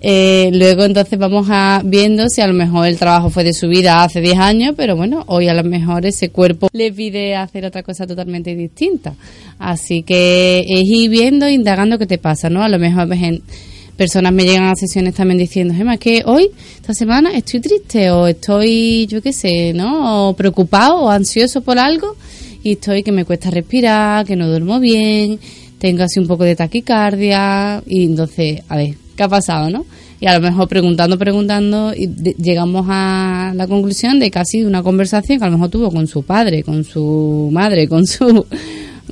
Eh, 0.00 0.50
luego 0.52 0.82
entonces 0.82 1.16
vamos 1.20 1.46
a 1.50 1.82
viendo 1.84 2.28
si 2.28 2.40
a 2.40 2.48
lo 2.48 2.54
mejor 2.54 2.88
el 2.88 2.98
trabajo 2.98 3.30
fue 3.30 3.44
de 3.44 3.52
su 3.52 3.68
vida 3.68 4.02
hace 4.02 4.20
10 4.20 4.38
años, 4.38 4.74
pero 4.76 4.96
bueno, 4.96 5.22
hoy 5.28 5.46
a 5.46 5.54
lo 5.54 5.62
mejor 5.62 6.04
ese 6.04 6.30
cuerpo 6.30 6.68
le 6.72 6.90
pide 6.90 7.36
hacer 7.36 7.64
otra 7.64 7.84
cosa 7.84 8.08
totalmente 8.08 8.56
distinta. 8.56 9.14
Así 9.60 10.02
que 10.02 10.66
es 10.68 10.82
ir 10.82 11.11
viendo, 11.12 11.48
indagando 11.48 11.98
qué 11.98 12.06
te 12.06 12.18
pasa, 12.18 12.50
¿no? 12.50 12.62
A 12.64 12.68
lo 12.68 12.78
mejor 12.80 13.06
personas 13.96 14.32
me 14.32 14.44
llegan 14.44 14.64
a 14.64 14.74
sesiones 14.74 15.14
también 15.14 15.38
diciendo, 15.38 15.74
Gemma, 15.74 15.96
que 15.98 16.22
hoy, 16.26 16.50
esta 16.76 16.94
semana, 16.94 17.30
estoy 17.36 17.60
triste 17.60 18.10
o 18.10 18.26
estoy, 18.26 19.06
yo 19.06 19.22
qué 19.22 19.32
sé, 19.32 19.72
¿no? 19.72 20.28
O 20.30 20.34
preocupado 20.34 21.02
o 21.02 21.10
ansioso 21.10 21.60
por 21.60 21.78
algo 21.78 22.16
y 22.64 22.72
estoy 22.72 23.02
que 23.04 23.12
me 23.12 23.24
cuesta 23.24 23.50
respirar, 23.50 24.26
que 24.26 24.34
no 24.34 24.48
duermo 24.48 24.80
bien, 24.80 25.38
tengo 25.78 26.02
así 26.02 26.18
un 26.18 26.26
poco 26.26 26.42
de 26.44 26.56
taquicardia 26.56 27.82
y 27.86 28.04
entonces, 28.06 28.62
a 28.68 28.76
ver, 28.76 28.94
¿qué 29.14 29.22
ha 29.22 29.28
pasado, 29.28 29.70
no? 29.70 29.84
y 30.20 30.26
a 30.26 30.38
lo 30.38 30.40
mejor 30.40 30.68
preguntando, 30.68 31.18
preguntando, 31.18 31.92
y 31.96 32.06
de- 32.06 32.36
llegamos 32.38 32.86
a 32.88 33.52
la 33.56 33.66
conclusión 33.66 34.20
de 34.20 34.30
sido 34.44 34.68
una 34.68 34.80
conversación 34.80 35.40
que 35.40 35.44
a 35.44 35.48
lo 35.48 35.54
mejor 35.54 35.68
tuvo 35.68 35.90
con 35.90 36.06
su 36.06 36.22
padre, 36.22 36.62
con 36.62 36.84
su 36.84 37.48
madre, 37.50 37.88
con 37.88 38.06
su 38.06 38.46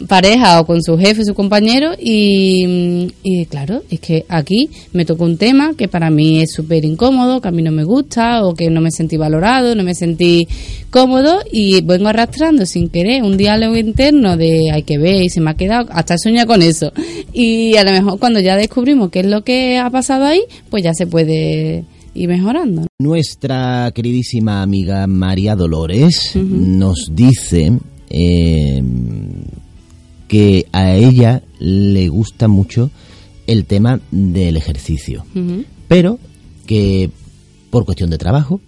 pareja 0.07 0.61
o 0.61 0.67
con 0.67 0.83
su 0.83 0.97
jefe, 0.97 1.25
su 1.25 1.35
compañero 1.35 1.93
y, 1.99 3.13
y 3.23 3.45
claro, 3.47 3.83
es 3.91 4.01
que 4.01 4.25
aquí 4.29 4.71
me 4.93 5.05
tocó 5.05 5.25
un 5.25 5.37
tema 5.37 5.75
que 5.77 5.89
para 5.89 6.11
mí 6.11 6.41
es 6.41 6.53
súper 6.53 6.85
incómodo, 6.85 7.41
que 7.41 7.49
a 7.49 7.53
mí 7.53 7.63
no 7.63 7.73
me 7.73 7.85
gusta 7.85 8.45
o 8.45 8.55
que 8.55 8.71
no 8.71 8.81
me 8.81 8.91
sentí 8.91 9.17
valorado, 9.17 9.75
no 9.75 9.83
me 9.83 9.95
sentí 9.95 10.47
cómodo 10.91 11.41
y 11.53 11.83
vengo 11.83 12.09
arrastrando 12.09 12.67
sin 12.67 12.89
querer 12.89 13.23
un 13.23 13.37
diálogo 13.37 13.77
interno 13.77 14.37
de 14.37 14.71
hay 14.73 14.83
que 14.83 14.99
ver 14.99 15.23
y 15.23 15.29
se 15.29 15.41
me 15.41 15.51
ha 15.51 15.55
quedado, 15.55 15.89
hasta 15.93 16.17
soñar 16.19 16.47
con 16.47 16.63
eso 16.63 16.93
y 17.33 17.77
a 17.77 17.85
lo 17.85 17.93
mejor 17.93 18.19
cuando 18.19 18.41
ya 18.41 18.57
descubrimos 18.57 19.11
qué 19.11 19.21
es 19.21 19.27
lo 19.27 19.45
que 19.45 19.79
ha 19.79 19.91
pasado 19.91 20.25
ahí, 20.25 20.43
pues 20.71 20.83
ya 20.83 20.95
se 20.95 21.07
puede 21.07 21.85
ir 22.15 22.29
mejorando. 22.29 22.87
Nuestra 22.99 23.93
queridísima 23.95 24.63
amiga 24.63 25.07
María 25.07 25.55
Dolores 25.55 26.33
nos 26.35 27.11
dice 27.13 27.73
eh, 28.09 28.83
que 30.31 30.67
a 30.71 30.95
ella 30.95 31.43
le 31.59 32.09
gusta 32.09 32.47
mucho 32.47 32.93
el 33.49 33.65
tema 33.65 34.01
del 34.13 34.57
ejercicio, 34.57 35.27
pero 35.89 36.21
que 36.67 37.11
por 37.69 37.85
cuestión 37.85 38.11
de 38.11 38.19
trabajo 38.19 38.61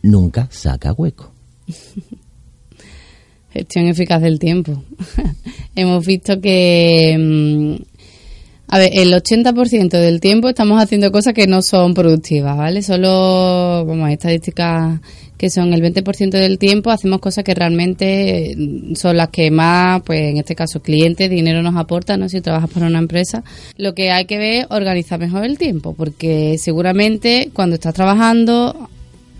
nunca 0.00 0.46
saca 0.52 0.92
hueco. 0.92 1.32
Gestión 3.52 3.88
eficaz 3.88 4.22
del 4.22 4.38
tiempo. 4.38 4.84
Hemos 5.74 6.06
visto 6.06 6.40
que, 6.40 7.16
mm, 7.18 7.74
a 8.68 8.78
ver, 8.78 8.90
el 8.94 9.12
80% 9.12 9.90
del 9.90 10.20
tiempo 10.20 10.48
estamos 10.48 10.80
haciendo 10.80 11.10
cosas 11.10 11.34
que 11.34 11.48
no 11.48 11.62
son 11.62 11.94
productivas, 11.94 12.56
¿vale? 12.56 12.82
Solo, 12.82 13.84
vamos, 13.84 14.08
estadísticas 14.08 15.00
que 15.40 15.48
son 15.48 15.72
el 15.72 15.80
20% 15.80 16.32
del 16.32 16.58
tiempo 16.58 16.90
hacemos 16.90 17.18
cosas 17.18 17.44
que 17.44 17.54
realmente 17.54 18.54
mm, 18.58 18.94
son 18.94 19.16
las 19.16 19.30
que 19.30 19.50
más, 19.50 20.02
pues 20.02 20.20
en 20.20 20.36
este 20.36 20.54
caso 20.54 20.82
clientes, 20.82 21.30
dinero 21.30 21.62
nos 21.62 21.76
aportan, 21.76 22.20
¿no? 22.20 22.28
Si 22.28 22.42
trabajas 22.42 22.68
para 22.68 22.88
una 22.88 22.98
empresa, 22.98 23.42
lo 23.78 23.94
que 23.94 24.10
hay 24.10 24.26
que 24.26 24.36
ver 24.36 24.54
es 24.56 24.66
organizar 24.68 25.18
mejor 25.18 25.46
el 25.46 25.56
tiempo, 25.56 25.94
porque 25.94 26.56
seguramente 26.58 27.48
cuando 27.54 27.76
estás 27.76 27.94
trabajando 27.94 28.90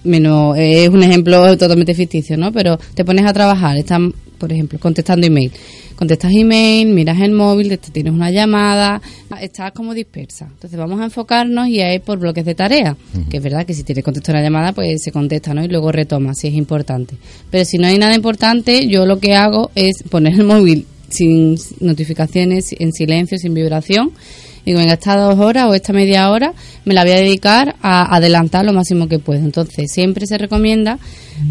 menos 0.03 0.57
es 0.57 0.89
un 0.89 1.03
ejemplo 1.03 1.55
totalmente 1.59 1.93
ficticio, 1.93 2.39
¿no? 2.39 2.51
Pero 2.51 2.79
te 2.95 3.05
pones 3.05 3.27
a 3.27 3.35
trabajar, 3.35 3.77
estás, 3.77 4.01
por 4.41 4.53
ejemplo, 4.53 4.79
contestando 4.81 5.27
email. 5.27 5.53
Contestas 5.95 6.33
email, 6.33 6.89
miras 6.89 7.21
el 7.21 7.33
móvil, 7.33 7.79
tienes 7.79 8.13
una 8.13 8.31
llamada, 8.31 9.03
estás 9.41 9.73
como 9.73 9.93
dispersa. 9.93 10.49
Entonces 10.51 10.79
vamos 10.79 10.99
a 11.01 11.05
enfocarnos 11.05 11.69
y 11.69 11.81
a 11.81 11.95
ir 11.95 12.01
por 12.01 12.19
bloques 12.19 12.45
de 12.45 12.55
tarea. 12.55 12.97
Que 13.29 13.37
es 13.37 13.43
verdad 13.43 13.67
que 13.67 13.75
si 13.75 13.85
tienes 13.85 14.03
contestar 14.03 14.35
una 14.35 14.43
llamada, 14.43 14.73
pues 14.73 15.03
se 15.03 15.13
contesta, 15.13 15.53
¿no? 15.53 15.63
Y 15.63 15.69
luego 15.69 15.93
retoma, 15.93 16.35
si 16.35 16.49
es 16.49 16.55
importante. 16.55 17.17
Pero 17.51 17.65
si 17.67 17.77
no 17.77 17.87
hay 17.87 17.99
nada 17.99 18.17
importante, 18.17 18.89
yo 18.89 19.05
lo 19.05 19.21
que 19.21 19.35
hago 19.35 19.71
es 19.75 20.03
poner 20.09 20.35
el 20.35 20.45
móvil 20.45 20.87
sin 21.11 21.57
notificaciones, 21.81 22.75
en 22.79 22.93
silencio, 22.93 23.37
sin 23.37 23.53
vibración. 23.53 24.13
Digo, 24.65 24.79
venga, 24.79 24.95
estas 24.95 25.17
dos 25.17 25.39
horas 25.39 25.67
o 25.67 25.75
esta 25.75 25.93
media 25.93 26.31
hora 26.31 26.53
me 26.85 26.95
la 26.95 27.03
voy 27.03 27.13
a 27.13 27.17
dedicar 27.17 27.77
a 27.83 28.15
adelantar 28.15 28.65
lo 28.65 28.73
máximo 28.73 29.09
que 29.09 29.19
puedo. 29.19 29.41
Entonces, 29.41 29.91
siempre 29.93 30.27
se 30.27 30.39
recomienda 30.39 30.99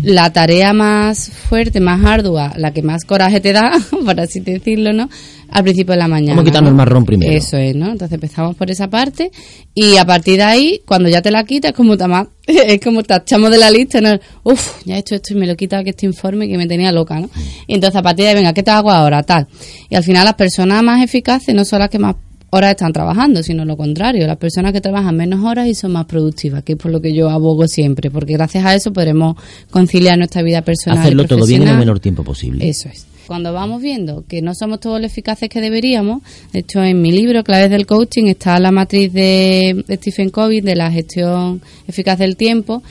la 0.04 0.32
tarea 0.32 0.74
más 0.74 1.30
fuerte, 1.30 1.80
más 1.80 2.04
ardua, 2.06 2.54
la 2.56 2.72
que 2.72 2.82
más 2.82 3.04
coraje 3.06 3.40
te 3.40 3.54
da, 3.54 3.72
por 4.06 4.20
así 4.20 4.40
decirlo, 4.40 4.94
¿no? 4.94 5.10
Al 5.52 5.64
principio 5.64 5.94
de 5.94 5.98
la 5.98 6.08
mañana. 6.08 6.34
Vamos 6.34 6.44
a 6.44 6.46
quitarnos 6.46 6.72
¿no? 6.72 6.76
el 6.76 6.78
marrón 6.78 7.06
primero. 7.06 7.32
Eso 7.32 7.58
es, 7.58 7.76
¿no? 7.76 7.92
Entonces 7.92 8.14
empezamos 8.14 8.56
por 8.56 8.70
esa 8.70 8.88
parte 8.88 9.32
y 9.74 9.98
a 9.98 10.06
partir 10.06 10.38
de 10.38 10.44
ahí, 10.44 10.82
cuando 10.86 11.10
ya 11.10 11.24
te 11.24 11.32
la 11.32 11.44
quitas, 11.44 11.74
como 11.74 11.98
tamás, 11.98 12.28
es 12.46 12.80
como 12.80 13.02
tachamos 13.02 13.50
de 13.52 13.58
la 13.58 13.72
lista, 13.72 14.00
¿no? 14.00 14.20
Uf, 14.44 14.84
ya 14.86 14.96
he 14.96 15.00
hecho 15.00 15.16
esto 15.16 15.34
y 15.34 15.38
me 15.38 15.48
lo 15.48 15.54
he 15.54 15.58
quitado 15.58 15.84
que 15.84 15.90
este 15.90 16.06
informe 16.06 16.48
que 16.48 16.58
me 16.58 16.68
tenía 16.68 16.92
loca, 16.92 17.20
¿no? 17.20 17.30
Y 17.66 17.74
entonces 17.74 17.98
a 17.98 18.04
partir 18.04 18.26
de 18.26 18.30
ahí, 18.30 18.36
venga, 18.36 18.54
¿qué 18.54 18.62
te 18.62 18.72
hago 18.72 18.92
ahora? 18.92 19.24
Tal. 19.24 19.48
Y 19.90 19.96
al 19.96 20.04
final 20.04 20.24
las 20.24 20.36
personas 20.36 20.84
más 20.84 21.04
eficaces 21.04 21.56
no 21.56 21.66
son 21.66 21.80
las 21.80 21.90
que 21.90 21.98
más 21.98 22.16
horas 22.52 22.72
están 22.72 22.92
trabajando, 22.94 23.44
sino 23.44 23.64
lo 23.66 23.78
contrario, 23.78 24.26
las 24.28 24.38
personas 24.38 24.74
que 24.74 24.82
trabajan 24.82 25.16
menos 25.16 25.44
horas 25.44 25.68
y 25.68 25.76
son 25.76 25.92
más 25.92 26.06
productivas, 26.06 26.64
que 26.64 26.74
es 26.74 26.78
por 26.78 26.92
lo 26.92 27.00
que 27.02 27.14
yo 27.14 27.30
abogo 27.30 27.68
siempre, 27.68 28.10
porque 28.10 28.34
gracias 28.34 28.66
a 28.66 28.74
eso 28.76 28.92
podremos 28.92 29.36
conciliar 29.70 30.18
nuestra 30.18 30.42
vida 30.42 30.62
personal. 30.62 30.98
y 30.98 31.02
Hacerlo 31.02 31.26
todo 31.26 31.46
bien 31.46 31.62
en 31.64 31.68
el 31.70 31.78
menor 31.78 32.00
tiempo 32.00 32.24
posible. 32.24 32.68
Eso 32.68 32.90
es. 32.90 33.06
Cuando 33.28 33.54
vamos 33.54 33.80
viendo 33.84 34.24
que 34.28 34.42
no 34.42 34.56
somos 34.56 34.80
todos 34.80 35.00
lo 35.00 35.06
eficaces 35.06 35.50
que 35.50 35.62
deberíamos, 35.62 36.24
de 36.52 36.60
hecho 36.62 36.82
en 36.84 37.00
mi 37.00 37.12
libro 37.12 37.44
Claves 37.44 37.70
del 37.70 37.86
Coaching 37.86 38.24
está 38.26 38.60
la 38.60 38.72
matriz 38.72 39.14
de 39.14 39.86
Stephen 39.88 40.32
Covey 40.32 40.62
de 40.62 40.76
la 40.76 40.90
gestión 40.92 41.62
eficaz 41.88 42.18
del 42.18 42.36
tiempo 42.36 42.82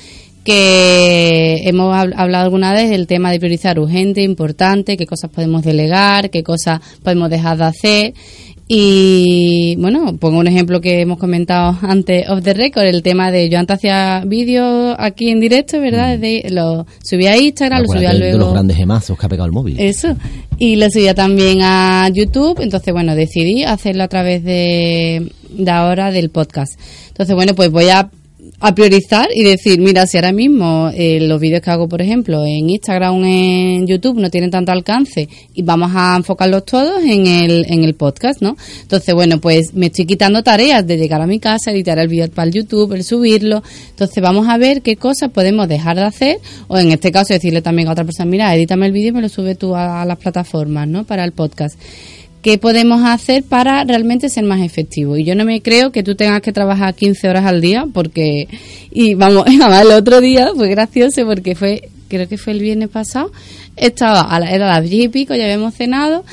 que 0.44 1.68
hemos 1.68 1.94
hab- 1.94 2.14
hablado 2.16 2.44
alguna 2.46 2.72
vez 2.72 2.88
del 2.90 3.06
tema 3.06 3.30
de 3.30 3.38
priorizar 3.38 3.78
urgente, 3.78 4.22
importante, 4.22 4.96
qué 4.96 5.06
cosas 5.06 5.30
podemos 5.30 5.62
delegar, 5.62 6.30
qué 6.30 6.42
cosas 6.42 6.80
podemos 7.02 7.28
dejar 7.30 7.58
de 7.58 7.64
hacer. 7.64 8.14
Y 8.70 9.76
bueno, 9.76 10.18
pongo 10.18 10.38
un 10.40 10.46
ejemplo 10.46 10.82
que 10.82 11.00
hemos 11.00 11.16
comentado 11.18 11.76
antes 11.80 12.28
off 12.28 12.42
the 12.42 12.52
record, 12.52 12.84
el 12.84 13.02
tema 13.02 13.30
de 13.30 13.48
yo 13.48 13.58
antes 13.58 13.76
hacía 13.76 14.22
vídeos 14.26 14.94
aquí 14.98 15.30
en 15.30 15.40
directo, 15.40 15.80
¿verdad? 15.80 16.18
Desde- 16.18 16.50
lo 16.50 16.86
subía 17.02 17.32
a 17.32 17.38
Instagram, 17.38 17.80
lo 17.82 17.88
subía 17.88 18.12
luego 18.12 18.32
de 18.34 18.38
los 18.44 18.52
grandes 18.52 18.76
gemazos 18.76 19.18
que 19.18 19.24
ha 19.24 19.28
pegado 19.30 19.46
el 19.46 19.52
móvil. 19.52 19.80
eso. 19.80 20.14
Y 20.58 20.76
lo 20.76 20.90
subía 20.90 21.14
también 21.14 21.60
a 21.62 22.10
YouTube. 22.12 22.60
Entonces, 22.60 22.92
bueno, 22.92 23.14
decidí 23.14 23.64
hacerlo 23.64 24.02
a 24.02 24.08
través 24.08 24.44
de, 24.44 25.32
de 25.50 25.70
ahora 25.70 26.10
del 26.10 26.28
podcast. 26.28 26.78
Entonces, 27.08 27.34
bueno, 27.34 27.54
pues 27.54 27.70
voy 27.70 27.88
a, 27.88 28.10
a 28.60 28.74
priorizar 28.74 29.28
y 29.32 29.44
decir, 29.44 29.78
mira, 29.80 30.06
si 30.06 30.16
ahora 30.16 30.32
mismo 30.32 30.90
eh, 30.92 31.20
los 31.20 31.40
vídeos 31.40 31.62
que 31.62 31.70
hago, 31.70 31.88
por 31.88 32.02
ejemplo, 32.02 32.44
en 32.44 32.68
Instagram, 32.70 33.24
en 33.24 33.86
YouTube, 33.86 34.18
no 34.18 34.30
tienen 34.30 34.50
tanto 34.50 34.72
alcance 34.72 35.28
y 35.54 35.62
vamos 35.62 35.92
a 35.94 36.16
enfocarlos 36.16 36.64
todos 36.64 37.02
en 37.04 37.26
el, 37.26 37.66
en 37.68 37.84
el 37.84 37.94
podcast, 37.94 38.42
¿no? 38.42 38.56
Entonces, 38.82 39.14
bueno, 39.14 39.40
pues 39.40 39.74
me 39.74 39.86
estoy 39.86 40.06
quitando 40.06 40.42
tareas 40.42 40.84
de 40.84 40.96
llegar 40.96 41.20
a 41.20 41.26
mi 41.26 41.38
casa, 41.38 41.70
editar 41.70 41.98
el 42.00 42.08
vídeo 42.08 42.28
para 42.30 42.48
el 42.48 42.54
YouTube, 42.54 42.94
el 42.94 43.04
subirlo. 43.04 43.62
Entonces, 43.90 44.20
vamos 44.20 44.48
a 44.48 44.58
ver 44.58 44.82
qué 44.82 44.96
cosas 44.96 45.30
podemos 45.30 45.68
dejar 45.68 45.96
de 45.96 46.02
hacer 46.02 46.38
o 46.66 46.78
en 46.78 46.90
este 46.90 47.12
caso 47.12 47.34
decirle 47.34 47.62
también 47.62 47.88
a 47.88 47.92
otra 47.92 48.04
persona, 48.04 48.28
mira, 48.28 48.54
edítame 48.54 48.86
el 48.86 48.92
vídeo 48.92 49.10
y 49.10 49.12
me 49.12 49.22
lo 49.22 49.28
sube 49.28 49.54
tú 49.54 49.76
a, 49.76 50.02
a 50.02 50.04
las 50.04 50.18
plataformas, 50.18 50.88
¿no? 50.88 51.04
Para 51.04 51.24
el 51.24 51.30
podcast. 51.30 51.78
¿Qué 52.48 52.56
podemos 52.56 53.02
hacer 53.04 53.44
para 53.44 53.84
realmente 53.84 54.30
ser 54.30 54.44
más 54.44 54.62
efectivos? 54.62 55.18
Y 55.18 55.24
yo 55.24 55.34
no 55.34 55.44
me 55.44 55.60
creo 55.60 55.92
que 55.92 56.02
tú 56.02 56.14
tengas 56.14 56.40
que 56.40 56.50
trabajar 56.50 56.94
15 56.94 57.28
horas 57.28 57.44
al 57.44 57.60
día 57.60 57.84
porque, 57.92 58.48
y 58.90 59.12
vamos, 59.12 59.44
el 59.82 59.90
otro 59.90 60.22
día 60.22 60.52
fue 60.56 60.70
gracioso 60.70 61.26
porque 61.26 61.54
fue, 61.54 61.90
creo 62.08 62.26
que 62.26 62.38
fue 62.38 62.54
el 62.54 62.60
viernes 62.60 62.88
pasado, 62.88 63.32
estaba, 63.76 64.22
a 64.22 64.40
la, 64.40 64.50
era 64.50 64.66
las 64.66 64.88
10 64.88 65.04
y 65.04 65.08
pico, 65.08 65.34
ya 65.34 65.44
habíamos 65.44 65.74
cenado, 65.74 66.24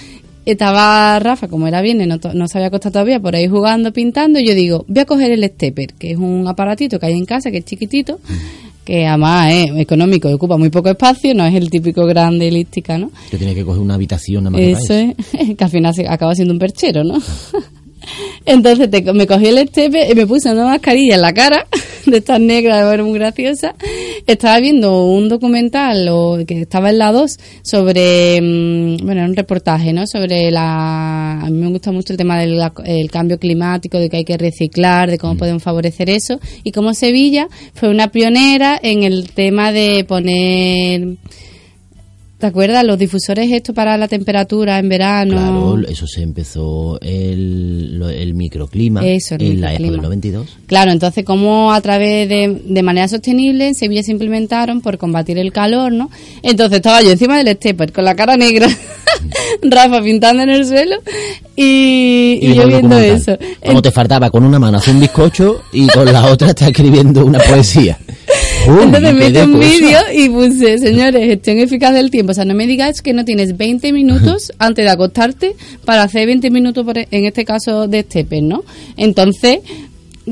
estaba 0.45 1.19
Rafa, 1.19 1.49
como 1.49 1.67
era 1.67 1.81
viernes, 1.81 2.07
no, 2.07 2.17
no 2.33 2.47
se 2.47 2.59
había 2.59 2.67
acostado 2.67 2.93
todavía, 2.93 3.19
por 3.19 3.35
ahí 3.35 3.49
jugando, 3.49 3.91
pintando, 3.91 4.39
y 4.39 4.47
yo 4.47 4.55
digo, 4.55 4.85
voy 4.87 5.01
a 5.01 5.05
coger 5.05 5.33
el 5.33 5.43
stepper, 5.43 5.95
que 5.95 6.11
es 6.11 6.17
un 6.17 6.47
aparatito 6.47 6.97
que 6.97 7.07
hay 7.07 7.17
en 7.17 7.25
casa, 7.25 7.51
que 7.51 7.57
es 7.57 7.65
chiquitito, 7.65 8.21
que 8.85 9.07
además 9.07 9.51
es 9.51 9.71
económico 9.77 10.29
y 10.29 10.33
ocupa 10.33 10.57
muy 10.57 10.69
poco 10.69 10.89
espacio, 10.89 11.33
no 11.33 11.43
es 11.45 11.55
el 11.55 11.69
típico 11.69 12.05
grande 12.05 12.47
elíptica, 12.47 12.97
¿no? 12.97 13.11
Que 13.31 13.37
tiene 13.37 13.55
que 13.55 13.65
coger 13.65 13.81
una 13.81 13.95
habitación 13.95 14.43
nada 14.43 14.51
más 14.51 14.61
que 14.61 14.71
Eso 14.71 14.93
es, 14.93 15.55
que 15.57 15.63
al 15.63 15.69
final 15.71 15.93
se 15.93 16.07
acaba 16.07 16.35
siendo 16.35 16.53
un 16.53 16.59
perchero, 16.59 17.03
¿no? 17.03 17.19
Entonces 18.45 18.89
te- 18.89 19.13
me 19.13 19.27
cogí 19.27 19.47
el 19.47 19.57
estepe 19.57 20.11
y 20.11 20.15
me 20.15 20.25
puse 20.27 20.51
una 20.51 20.65
mascarilla 20.65 21.15
en 21.15 21.21
la 21.21 21.33
cara, 21.33 21.67
de 22.05 22.17
estas 22.17 22.39
negras, 22.39 22.93
era 22.93 23.03
muy 23.03 23.17
graciosa. 23.17 23.75
Estaba 24.27 24.59
viendo 24.59 25.05
un 25.05 25.29
documental 25.29 26.07
o 26.09 26.37
que 26.47 26.61
estaba 26.61 26.89
en 26.89 26.99
la 26.99 27.11
2 27.11 27.37
sobre, 27.63 28.39
mm, 28.41 28.97
bueno, 29.05 29.21
era 29.21 29.25
un 29.29 29.35
reportaje, 29.35 29.93
¿no? 29.93 30.05
Sobre 30.07 30.51
la, 30.51 31.41
a 31.41 31.49
mí 31.49 31.57
me 31.59 31.67
gusta 31.69 31.91
mucho 31.91 32.13
el 32.13 32.17
tema 32.17 32.39
del 32.39 32.59
el 32.85 33.11
cambio 33.11 33.39
climático, 33.39 33.99
de 33.99 34.09
que 34.09 34.17
hay 34.17 34.25
que 34.25 34.37
reciclar, 34.37 35.09
de 35.09 35.17
cómo 35.17 35.37
podemos 35.37 35.63
favorecer 35.63 36.09
eso 36.09 36.39
y 36.63 36.71
cómo 36.71 36.93
Sevilla 36.93 37.47
fue 37.73 37.89
una 37.89 38.09
pionera 38.09 38.79
en 38.81 39.03
el 39.03 39.29
tema 39.31 39.71
de 39.71 40.03
poner 40.07 41.17
¿Te 42.37 42.47
acuerdas? 42.47 42.83
Los 42.83 42.97
difusores 42.99 43.49
estos 43.49 43.73
para 43.73 43.97
la 43.97 44.09
temperatura 44.09 44.77
en 44.77 44.89
verano. 44.89 45.73
Claro, 45.75 45.87
eso 45.87 46.05
se 46.05 46.21
empezó 46.21 46.99
el, 47.01 48.03
el 48.13 48.33
microclima 48.33 49.05
Eso, 49.07 49.35
el 49.35 49.41
en 49.43 49.61
la 49.61 49.73
Expo 49.73 49.83
microclima. 49.83 49.91
del 49.91 50.01
92. 50.01 50.47
Claro, 50.67 50.91
entonces 50.91 51.23
como 51.23 51.71
a 51.71 51.79
través 51.79 52.27
de, 52.27 52.61
de 52.65 52.83
manera 52.83 53.07
sostenible 53.07 53.67
en 53.69 53.73
Sevilla 53.75 54.03
se 54.03 54.11
implementaron 54.11 54.81
por 54.81 54.97
combatir 54.97 55.37
el 55.37 55.53
calor, 55.53 55.93
¿no? 55.93 56.11
Entonces 56.43 56.77
estaba 56.77 57.01
yo 57.01 57.11
encima 57.11 57.37
del 57.41 57.55
stepper 57.55 57.93
con 57.93 58.03
la 58.03 58.15
cara 58.15 58.35
negra, 58.35 58.67
Rafa 59.61 60.01
pintando 60.01 60.43
en 60.43 60.49
el 60.49 60.65
suelo 60.65 60.97
y, 61.55 62.37
y 62.41 62.47
viendo 62.47 62.61
yo 62.61 62.67
viendo 62.67 62.97
eso. 62.99 63.37
Como 63.65 63.81
te 63.81 63.91
faltaba 63.91 64.29
con 64.29 64.43
una 64.43 64.59
mano 64.59 64.77
hacer 64.77 64.93
un 64.93 64.99
bizcocho 64.99 65.61
y 65.71 65.87
con 65.87 66.11
la 66.11 66.25
otra 66.25 66.49
está 66.49 66.67
escribiendo 66.67 67.25
una 67.25 67.39
poesía. 67.39 67.97
Uy, 68.67 68.83
Entonces 68.83 69.09
qué 69.09 69.13
metí 69.13 69.39
un 69.39 69.59
vídeo 69.59 69.99
y 70.13 70.29
puse, 70.29 70.77
señores, 70.79 71.25
gestión 71.27 71.59
eficaz 71.59 71.93
del 71.93 72.09
tiempo. 72.09 72.31
O 72.31 72.33
sea, 72.33 72.45
no 72.45 72.55
me 72.55 72.65
digáis 72.67 73.01
que 73.01 73.13
no 73.13 73.23
tienes 73.25 73.57
20 73.57 73.93
minutos 73.93 74.51
antes 74.59 74.85
de 74.85 74.91
acostarte 74.91 75.55
para 75.85 76.03
hacer 76.03 76.25
20 76.25 76.49
minutos, 76.49 76.83
por, 76.85 76.97
e- 76.97 77.07
en 77.11 77.25
este 77.25 77.45
caso, 77.45 77.87
de 77.87 78.01
stepper, 78.01 78.41
¿no? 78.43 78.63
Entonces, 78.97 79.59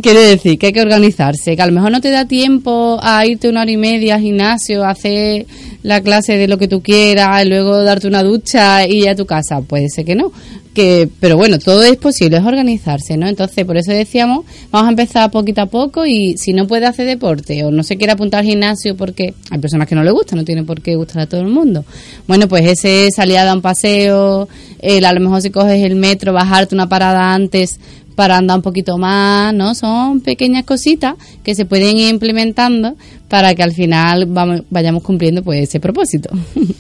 Quiere 0.02 0.22
decir 0.22 0.58
que 0.58 0.68
hay 0.68 0.74
que 0.74 0.82
organizarse, 0.82 1.56
que 1.56 1.62
a 1.62 1.68
lo 1.68 1.72
mejor 1.72 1.92
no 1.92 2.02
te 2.02 2.10
da 2.10 2.26
tiempo 2.26 3.00
a 3.04 3.28
irte 3.28 3.48
una 3.48 3.62
hora 3.62 3.70
y 3.70 3.78
media 3.78 4.16
al 4.16 4.22
gimnasio, 4.22 4.84
a 4.84 4.90
hacer 4.90 5.46
la 5.84 6.02
clase 6.02 6.36
de 6.36 6.48
lo 6.48 6.58
que 6.58 6.68
tú 6.68 6.82
quieras, 6.82 7.46
y 7.46 7.50
luego 7.50 7.84
darte 7.84 8.08
una 8.08 8.24
ducha 8.24 8.88
y 8.88 9.04
ir 9.04 9.10
a 9.10 9.16
tu 9.16 9.28
casa. 9.28 9.62
Puede 9.62 9.90
ser 9.90 10.04
que 10.04 10.16
no. 10.16 10.32
Que, 10.74 11.08
pero 11.20 11.38
bueno, 11.38 11.60
todo 11.60 11.84
es 11.84 11.98
posible, 11.98 12.38
es 12.38 12.44
organizarse, 12.44 13.16
¿no? 13.16 13.28
Entonces, 13.28 13.64
por 13.64 13.78
eso 13.78 13.92
decíamos, 13.92 14.46
vamos 14.72 14.88
a 14.88 14.90
empezar 14.90 15.30
poquito 15.30 15.62
a 15.62 15.68
poco 15.68 16.08
y 16.08 16.36
si 16.40 16.52
no 16.54 16.66
puede 16.66 16.88
hacer 16.88 17.06
deporte 17.06 17.64
o 17.64 17.70
no 17.70 17.84
se 17.84 17.96
quiere 17.96 18.14
apuntar 18.14 18.40
al 18.40 18.48
gimnasio 18.48 18.98
porque 18.98 19.36
hay 19.52 19.60
personas 19.60 19.88
que 19.88 19.94
no 19.94 20.04
le 20.04 20.10
gusta, 20.10 20.36
no 20.36 20.44
tiene 20.44 20.64
por 20.64 20.82
qué 20.82 20.96
gustar 20.96 21.22
a 21.22 21.28
todo 21.28 21.42
el 21.42 21.50
mundo. 21.50 21.86
Bueno, 22.28 22.48
pues 22.48 22.66
ese 22.66 23.12
salir 23.12 23.38
a 23.38 23.44
dar 23.44 23.56
un 23.56 23.62
paseo, 23.62 24.50
el, 24.80 25.06
a 25.06 25.14
lo 25.14 25.20
mejor 25.20 25.44
si 25.44 25.52
coges 25.52 25.84
el 25.84 25.96
metro, 25.96 26.34
bajarte 26.34 26.74
una 26.74 26.90
parada 26.90 27.36
antes 27.36 27.80
para 28.14 28.38
andar 28.38 28.58
un 28.58 28.64
poquito 28.64 28.98
más, 28.98 29.54
¿no? 29.54 29.76
Son 29.76 30.22
pequeñas 30.22 30.66
cositas 30.66 31.16
que 31.44 31.56
se 31.56 31.66
pueden 31.66 31.98
ir 31.98 32.10
implementando 32.10 32.96
para 33.28 33.56
que 33.56 33.64
al 33.64 33.74
final 33.74 34.26
vamos, 34.28 34.62
vayamos 34.70 35.04
cumpliendo 35.04 35.44
pues 35.44 35.64
ese 35.70 35.80
propósito. 35.80 36.30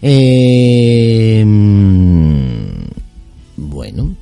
Eh, 0.00 1.44
bueno, 3.56 4.14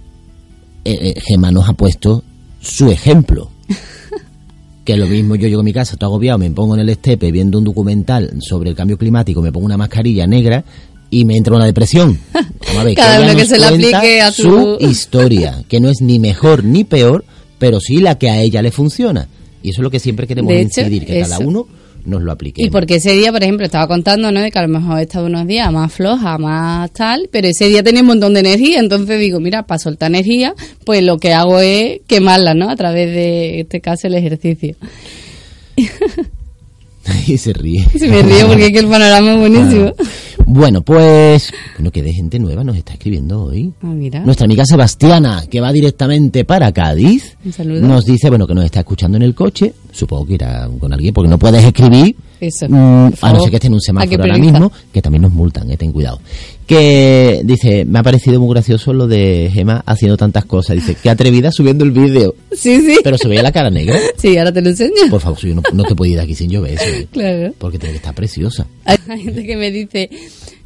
eh, 0.83 0.99
eh, 1.03 1.15
Gemma 1.21 1.51
nos 1.51 1.69
ha 1.69 1.75
puesto 1.75 2.25
su 2.61 2.91
ejemplo. 2.91 3.51
Que 4.87 4.97
lo 4.97 5.09
mismo, 5.09 5.35
yo 5.35 5.49
llego 5.49 5.63
a 5.63 5.65
mi 5.65 5.73
casa, 5.73 5.95
estoy 5.95 6.07
agobiado, 6.07 6.39
me 6.39 6.49
pongo 6.53 6.77
en 6.77 6.83
el 6.83 6.89
estepe 6.89 7.33
viendo 7.33 7.59
un 7.59 7.65
documental 7.65 8.39
sobre 8.41 8.71
el 8.71 8.77
cambio 8.77 8.97
climático, 8.97 9.43
me 9.43 9.51
pongo 9.51 9.67
una 9.67 9.77
mascarilla 9.77 10.29
negra 10.29 10.65
y 11.19 11.25
me 11.25 11.37
entra 11.37 11.57
una 11.57 11.65
depresión. 11.65 12.19
Vamos 12.35 12.77
a 12.77 12.85
ver, 12.85 12.95
Cada 12.95 13.23
uno 13.23 13.35
que 13.37 13.47
se 13.47 13.59
la 13.59 13.69
aplique 13.69 14.21
a 14.21 14.31
su- 14.31 14.43
su 14.43 14.77
historia, 14.81 15.65
que 15.69 15.81
no 15.81 15.89
es 15.89 16.03
ni 16.03 16.19
mejor 16.19 16.63
ni 16.63 16.85
peor, 16.85 17.25
pero 17.59 17.81
sí 17.81 18.01
la 18.01 18.19
que 18.19 18.29
a 18.29 18.41
ella 18.43 18.61
le 18.61 18.71
funciona. 18.71 19.29
Y 19.63 19.71
eso 19.71 19.81
es 19.81 19.85
lo 19.85 19.91
que 19.91 19.99
siempre 19.99 20.27
queremos 20.27 20.51
De 20.53 20.61
hecho, 20.61 20.83
incidir, 20.83 21.07
que 21.07 21.21
cada 21.21 21.39
uno 21.39 21.67
nos 22.05 22.23
lo 22.23 22.31
aplique. 22.31 22.63
Y 22.63 22.69
porque 22.71 22.97
ese 22.97 23.13
día, 23.15 23.33
por 23.33 23.43
ejemplo, 23.43 23.65
estaba 23.65 23.89
contando, 23.89 24.31
¿no? 24.31 24.41
De 24.41 24.51
que 24.51 24.59
a 24.59 24.63
lo 24.67 24.69
mejor 24.69 24.99
he 24.99 25.03
estado 25.05 25.25
unos 25.27 25.47
días 25.47 25.73
más 25.73 25.91
floja, 25.93 26.37
más 26.37 26.91
tal, 26.93 27.29
pero 27.33 27.49
ese 27.49 27.69
día 27.69 27.83
tenía 27.83 28.03
un 28.03 28.09
montón 28.09 28.35
de 28.35 28.41
energía, 28.41 28.79
entonces 28.79 29.19
digo, 29.19 29.41
mira, 29.41 29.63
para 29.65 29.79
soltar 29.79 30.11
energía, 30.11 30.55
pues 30.85 31.03
lo 31.03 31.17
que 31.17 31.33
hago 31.33 31.59
es 31.61 32.01
quemarla, 32.07 32.53
¿no? 32.55 32.69
A 32.69 32.77
través 32.77 33.11
de, 33.11 33.55
en 33.55 33.61
este 33.61 33.81
caso, 33.81 34.07
el 34.07 34.15
ejercicio. 34.15 34.77
y 37.27 37.39
se 37.39 37.53
ríe. 37.53 37.87
Se 37.99 38.07
me 38.09 38.23
río 38.23 38.47
porque 38.49 38.67
es 38.67 38.73
que 38.73 38.79
el 38.81 38.87
panorama 38.89 39.33
es 39.33 39.39
buenísimo. 39.39 39.93
Bueno, 40.49 40.83
pues, 40.83 41.53
bueno, 41.77 41.91
que 41.91 42.03
de 42.03 42.13
gente 42.13 42.39
nueva 42.39 42.63
nos 42.63 42.77
está 42.77 42.93
escribiendo 42.93 43.43
hoy. 43.43 43.73
Ah, 43.83 43.87
mira. 43.87 44.21
Nuestra 44.21 44.45
amiga 44.45 44.65
Sebastiana, 44.65 45.45
que 45.51 45.61
va 45.61 45.73
directamente 45.73 46.45
para 46.45 46.71
Cádiz, 46.73 47.37
Un 47.45 47.53
saludo. 47.53 47.81
nos 47.81 48.05
dice, 48.05 48.29
bueno, 48.29 48.47
que 48.47 48.55
nos 48.55 48.65
está 48.65 48.81
escuchando 48.81 49.17
en 49.17 49.23
el 49.25 49.35
coche, 49.35 49.75
supongo 49.91 50.27
que 50.27 50.35
irá 50.35 50.69
con 50.79 50.93
alguien, 50.93 51.13
porque 51.13 51.29
no 51.29 51.39
puedes 51.39 51.65
escribir, 51.65 52.15
Eso. 52.41 52.67
mm, 52.69 53.13
a 53.23 53.33
no 53.33 53.41
ser 53.41 53.51
que 53.51 53.57
esté 53.57 53.67
en 53.69 53.75
un 53.75 53.81
semáforo 53.81 54.23
ahora 54.23 54.39
mismo, 54.39 54.71
que 54.93 55.01
también 55.03 55.23
nos 55.23 55.33
multan, 55.33 55.71
eh, 55.71 55.77
ten 55.77 55.93
cuidado. 55.93 56.21
Que 56.67 57.41
dice, 57.45 57.85
me 57.85 57.99
ha 57.99 58.03
parecido 58.03 58.41
muy 58.41 58.51
gracioso 58.51 58.93
lo 58.93 59.07
de 59.07 59.51
Gema 59.53 59.83
haciendo 59.87 60.17
tantas 60.17 60.45
cosas. 60.45 60.77
Dice, 60.77 60.97
qué 61.01 61.11
atrevida 61.11 61.53
subiendo 61.53 61.85
el 61.85 61.93
vídeo. 61.93 62.35
Sí, 62.53 62.81
sí. 62.81 62.99
Pero 63.05 63.17
se 63.19 63.29
veía 63.29 63.43
la 63.43 63.53
cara 63.53 63.71
negra. 63.71 63.97
Sí, 64.17 64.37
ahora 64.37 64.53
te 64.53 64.61
lo 64.63 64.71
enseño. 64.71 64.91
Por 65.11 65.21
favor, 65.21 65.39
yo 65.39 65.55
no, 65.55 65.63
no 65.73 65.85
te 65.85 65.95
puedo 65.95 66.11
ir 66.11 66.17
de 66.19 66.25
aquí 66.25 66.35
sin 66.35 66.51
llover 66.51 66.75
eso, 66.75 66.85
eh, 66.85 67.07
Claro. 67.13 67.53
porque 67.59 67.79
tiene 67.79 67.93
que 67.93 67.99
estar 67.99 68.15
preciosa. 68.15 68.67
Hay 68.85 68.99
gente 69.23 69.45
que 69.47 69.57
me 69.57 69.71
dice, 69.71 70.11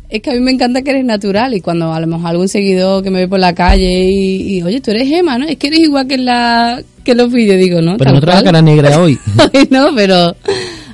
es 0.09 0.23
que 0.23 0.31
a 0.31 0.33
mí 0.33 0.41
me 0.41 0.51
encanta 0.53 0.83
que 0.83 0.91
eres 0.91 1.05
natural 1.05 1.53
y 1.55 1.61
cuando 1.61 1.93
a 1.93 2.01
lo 2.01 2.07
mejor 2.07 2.29
algún 2.29 2.49
seguidor 2.49 3.03
que 3.03 3.11
me 3.11 3.19
ve 3.21 3.29
por 3.29 3.39
la 3.41 3.55
calle 3.55 4.05
y, 4.09 4.57
y, 4.59 4.63
oye, 4.63 4.81
tú 4.81 4.91
eres 4.93 5.07
Gema, 5.09 5.37
¿no? 5.39 5.47
Es 5.47 5.57
que 5.59 5.67
eres 5.67 5.81
igual 5.81 6.07
que 6.09 6.15
en, 6.15 6.25
la, 6.25 6.83
que 7.05 7.11
en 7.13 7.19
los 7.19 7.31
vídeos, 7.31 7.59
digo, 7.59 7.83
¿no? 7.83 7.97
Pero 7.99 8.13
no 8.13 8.21
trae 8.21 8.37
la 8.37 8.43
cara 8.45 8.63
negra 8.63 8.99
hoy. 9.01 9.19
Ay, 9.53 9.69
no, 9.71 9.89
pero 9.95 10.35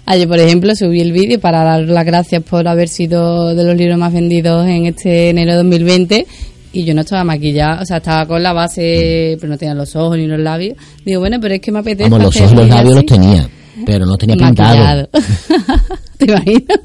ayer, 0.07 0.27
por 0.29 0.39
ejemplo, 0.39 0.75
subí 0.75 1.01
el 1.01 1.13
vídeo 1.13 1.39
para 1.41 1.63
dar 1.65 1.81
las 1.83 2.05
gracias 2.07 2.43
por 2.43 2.67
haber 2.69 2.89
sido 2.89 3.55
de 3.55 3.65
los 3.65 3.77
libros 3.77 3.99
más 3.99 4.13
vendidos 4.13 4.67
en 4.67 4.87
este 4.87 5.31
enero 5.31 5.53
de 5.53 5.57
2020 5.59 6.27
y 6.73 6.85
yo 6.85 6.95
no 6.95 7.03
estaba 7.03 7.25
maquillada, 7.25 7.81
o 7.83 7.87
sea, 7.87 7.99
estaba 7.99 8.27
con 8.27 8.43
la 8.43 8.53
base, 8.53 9.37
pero 9.41 9.51
no 9.51 9.59
tenía 9.59 9.75
los 9.75 9.95
ojos 9.97 10.17
ni 10.19 10.27
los 10.27 10.39
labios. 10.41 10.77
Digo, 11.05 11.21
bueno, 11.21 11.39
pero 11.41 11.55
es 11.55 11.61
que 11.61 11.73
me 11.73 11.79
apetece 11.79 12.11
Vamos, 12.11 12.27
los 12.27 12.37
ojos 12.37 12.53
y 12.53 12.55
los 12.57 12.69
labios 12.69 12.95
los 12.97 13.07
tenía, 13.07 13.49
pero 13.87 14.05
no 14.07 14.17
tenía 14.19 14.37
pintado. 14.37 15.09
¿Te 16.19 16.25
imaginas? 16.27 16.63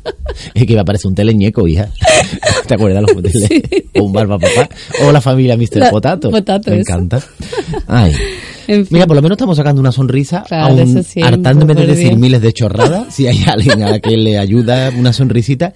Es 0.54 0.66
que 0.66 0.74
iba 0.74 0.82
a 0.82 0.86
parecer 0.86 1.08
un 1.10 1.16
teleñeco, 1.16 1.68
hija. 1.68 1.90
¿Te 2.68 2.74
acuerdas 2.74 3.02
los 3.04 3.14
moteles? 3.16 3.50
O 4.00 4.04
un 4.04 4.14
barba 4.14 4.40
papá. 4.40 4.70
O 5.06 5.12
la 5.12 5.20
familia 5.20 5.58
Mr. 5.58 5.78
La- 5.78 5.90
Potato. 5.92 6.32
Potato, 6.32 6.72
Me 6.72 6.78
eso. 6.80 6.90
encanta. 6.90 7.22
Ay. 7.88 8.14
En 8.72 8.86
fin. 8.86 8.96
Mira, 8.96 9.08
por 9.08 9.16
lo 9.16 9.22
menos 9.22 9.36
estamos 9.36 9.58
sacando 9.58 9.82
una 9.82 9.92
sonrisa, 9.92 10.44
Claro, 10.48 10.78
aún 10.78 11.04
hartándome 11.24 11.76
de 11.76 11.88
decir 11.88 12.16
miles 12.16 12.42
de 12.42 12.54
chorradas. 12.54 13.08
Si 13.12 13.28
hay 13.28 13.44
alguien 13.46 13.84
a 13.84 13.92
la 13.92 14.00
que 14.00 14.16
le 14.16 14.38
ayuda 14.38 14.92
una 14.98 15.12
sonrisita, 15.12 15.74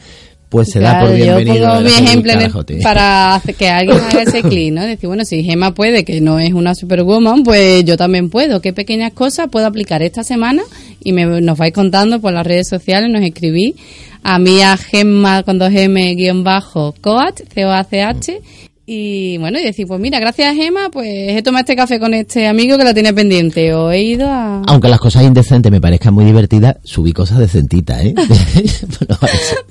pues 0.49 0.69
se 0.71 0.79
da 0.79 1.01
por 1.01 1.13
bienvenido. 1.13 1.55
Yo 1.55 1.67
pongo 1.67 1.81
mi 1.81 1.91
ejemplo 1.91 2.33
para 2.81 3.41
que 3.57 3.67
alguien 3.67 3.97
haga 3.97 4.21
ese 4.21 4.41
clic, 4.49 4.73
¿no? 4.73 4.83
Decir, 4.83 5.07
bueno, 5.07 5.25
si 5.25 5.43
Gema 5.43 5.73
puede, 5.73 6.05
que 6.05 6.21
no 6.21 6.39
es 6.39 6.53
una 6.53 6.73
superwoman, 6.75 7.43
pues 7.43 7.83
yo 7.83 7.97
también 7.97 8.29
puedo. 8.29 8.61
¿Qué 8.61 8.71
pequeñas 8.71 9.11
cosas 9.13 9.47
puedo 9.51 9.65
aplicar 9.65 10.01
esta 10.01 10.23
semana? 10.23 10.63
Y 11.03 11.11
me, 11.11 11.25
nos 11.41 11.57
vais 11.57 11.73
contando 11.73 12.21
por 12.21 12.31
las 12.31 12.47
redes 12.47 12.69
sociales, 12.69 13.09
nos 13.11 13.21
escribís 13.21 13.75
a 14.23 14.39
mí 14.39 14.61
a 14.61 14.77
Gemma 14.77 15.43
con 15.43 15.59
dos 15.59 15.71
M 15.73 16.15
guion 16.15 16.43
bajo 16.43 16.95
coach, 17.01 17.41
C-O-A-C-H. 17.53 18.41
Y 18.87 19.37
bueno, 19.39 19.59
y 19.59 19.63
decir, 19.63 19.87
pues 19.87 19.99
mira, 19.99 20.19
gracias 20.19 20.51
a 20.51 20.53
Gema, 20.53 20.89
pues 20.91 21.07
he 21.09 21.41
tomado 21.41 21.61
este 21.61 21.75
café 21.75 21.99
con 21.99 22.13
este 22.13 22.45
amigo 22.47 22.77
que 22.77 22.83
la 22.83 22.93
tiene 22.93 23.13
pendiente. 23.13 23.73
O 23.73 23.91
he 23.91 24.03
ido 24.03 24.27
a... 24.29 24.61
Aunque 24.67 24.89
las 24.89 24.99
cosas 24.99 25.23
indecentes 25.23 25.71
me 25.71 25.81
parezcan 25.81 26.13
muy 26.13 26.23
divertidas, 26.25 26.77
subí 26.83 27.11
cosas 27.11 27.39
decentitas, 27.39 28.03
¿eh? 28.03 28.13
Bueno, 28.99 29.17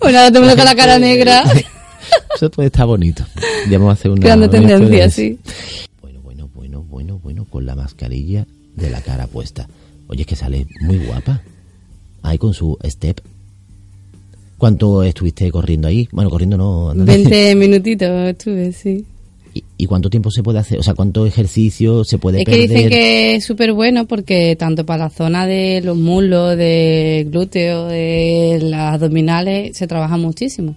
Bueno, 0.00 0.18
ahora 0.18 0.32
tengo 0.32 0.48
con 0.56 0.64
la 0.64 0.74
cara 0.74 0.98
negra. 0.98 1.44
Eso 2.36 2.50
puede 2.50 2.66
estar 2.66 2.86
bonito. 2.86 3.24
Ya 3.70 3.78
vamos 3.78 3.90
a 3.90 3.92
hacer 3.94 4.10
una. 4.10 4.20
Historia 4.20 4.50
tendencia, 4.50 5.04
de- 5.04 5.10
sí. 5.10 5.38
Bueno, 6.02 6.20
bueno, 6.22 6.48
bueno, 6.52 6.82
bueno, 6.82 7.20
bueno, 7.22 7.44
con 7.44 7.64
la 7.66 7.74
mascarilla 7.76 8.46
de 8.74 8.90
la 8.90 9.00
cara 9.00 9.26
puesta. 9.28 9.68
Oye, 10.08 10.22
es 10.22 10.26
que 10.26 10.36
sale 10.36 10.66
muy 10.80 10.98
guapa. 10.98 11.40
Ahí 12.22 12.36
con 12.36 12.52
su 12.52 12.76
step. 12.84 13.20
¿Cuánto 14.58 15.02
estuviste 15.02 15.50
corriendo 15.50 15.88
ahí? 15.88 16.08
Bueno, 16.12 16.30
corriendo 16.30 16.56
no. 16.56 16.90
andando. 16.90 17.12
20 17.12 17.54
minutitos 17.56 18.08
estuve, 18.28 18.72
sí. 18.72 19.04
¿Y, 19.52 19.62
y 19.78 19.86
cuánto 19.86 20.10
tiempo 20.10 20.30
se 20.30 20.42
puede 20.42 20.58
hacer? 20.58 20.78
O 20.78 20.82
sea, 20.82 20.94
¿cuánto 20.94 21.26
ejercicio 21.26 22.02
se 22.04 22.18
puede 22.18 22.38
Es 22.38 22.44
que 22.44 22.50
perder? 22.52 22.68
dicen 22.68 22.88
que 22.88 23.36
es 23.36 23.44
súper 23.44 23.72
bueno 23.72 24.06
porque 24.06 24.56
tanto 24.56 24.84
para 24.84 25.04
la 25.04 25.10
zona 25.10 25.46
de 25.46 25.80
los 25.84 25.96
muslos, 25.96 26.56
de 26.56 27.26
glúteos, 27.30 27.88
de 27.90 28.58
las 28.62 28.94
abdominales, 28.94 29.76
se 29.76 29.86
trabaja 29.86 30.16
muchísimo. 30.16 30.76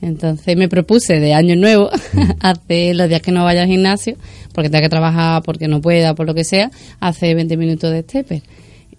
Entonces 0.00 0.56
me 0.56 0.68
propuse 0.68 1.20
de 1.20 1.32
año 1.32 1.54
nuevo 1.56 1.88
hacer 2.40 2.96
los 2.96 3.08
días 3.08 3.22
que 3.22 3.30
no 3.32 3.44
vaya 3.44 3.62
al 3.62 3.68
gimnasio, 3.68 4.16
porque 4.52 4.68
tenga 4.68 4.82
que 4.82 4.88
trabajar, 4.88 5.42
porque 5.44 5.68
no 5.68 5.80
pueda, 5.80 6.14
por 6.14 6.26
lo 6.26 6.34
que 6.34 6.44
sea, 6.44 6.70
hace 7.00 7.34
20 7.34 7.56
minutos 7.56 7.90
de 7.92 8.02
stepper. 8.02 8.42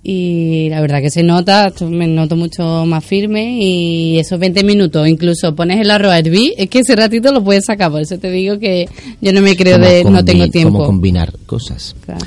Y 0.05 0.67
la 0.69 0.81
verdad 0.81 1.01
que 1.01 1.09
se 1.09 1.23
nota, 1.23 1.71
me 1.89 2.07
noto 2.07 2.35
mucho 2.35 2.85
más 2.85 3.05
firme 3.05 3.57
y 3.57 4.19
esos 4.19 4.37
20 4.37 4.61
minutos, 4.65 5.07
incluso 5.07 5.55
pones 5.55 5.79
el 5.79 5.89
arroz 5.89 6.11
a 6.11 6.19
hervir, 6.19 6.53
es 6.57 6.69
que 6.69 6.79
ese 6.79 6.93
ratito 6.97 7.31
lo 7.31 7.41
puedes 7.41 7.63
sacar, 7.63 7.89
por 7.89 8.01
eso 8.01 8.17
te 8.17 8.29
digo 8.29 8.59
que 8.59 8.89
yo 9.21 9.31
no 9.31 9.41
me 9.41 9.55
creo 9.55 9.77
¿Cómo 9.77 9.89
de 9.89 10.03
no 10.03 10.25
tengo 10.25 10.49
tiempo. 10.49 10.73
¿Cómo 10.73 10.85
combinar 10.85 11.33
cosas? 11.45 11.95
Claro. 12.03 12.25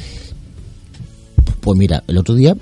Pues 1.61 1.79
mira, 1.79 2.03
el 2.09 2.17
otro 2.17 2.35
día, 2.35 2.57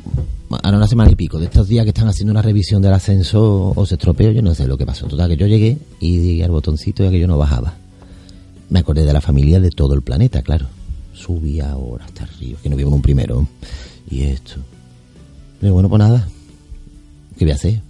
ahora 0.50 0.78
una 0.78 0.88
semana 0.88 1.12
y 1.12 1.14
pico, 1.14 1.38
de 1.38 1.44
estos 1.44 1.68
días 1.68 1.84
que 1.84 1.90
están 1.90 2.08
haciendo 2.08 2.32
una 2.32 2.42
revisión 2.42 2.82
del 2.82 2.94
ascenso 2.94 3.72
o 3.76 3.86
se 3.86 3.94
estropeó, 3.94 4.32
yo 4.32 4.42
no 4.42 4.52
sé 4.52 4.66
lo 4.66 4.76
que 4.76 4.86
pasó. 4.86 5.06
Total, 5.06 5.28
que 5.28 5.36
yo 5.36 5.46
llegué 5.46 5.78
y 6.00 6.16
di 6.16 6.42
al 6.42 6.50
botoncito 6.50 7.04
y 7.04 7.10
que 7.10 7.20
yo 7.20 7.28
no 7.28 7.38
bajaba. 7.38 7.74
Me 8.68 8.80
acordé 8.80 9.04
de 9.04 9.12
la 9.12 9.20
familia 9.20 9.60
de 9.60 9.70
todo 9.70 9.94
el 9.94 10.02
planeta, 10.02 10.42
claro. 10.42 10.66
Subí 11.12 11.60
ahora 11.60 12.04
hasta 12.04 12.24
arriba, 12.24 12.58
que 12.60 12.68
no 12.68 12.74
vivo 12.74 12.88
en 12.88 12.94
un 12.94 13.02
primero. 13.02 13.46
Y 14.10 14.22
esto. 14.22 14.56
Bueno, 15.72 15.88
pues 15.88 15.98
nada. 15.98 16.28
¿Qué 17.38 17.44
voy 17.44 17.52
a 17.52 17.54
hacer? 17.54 17.80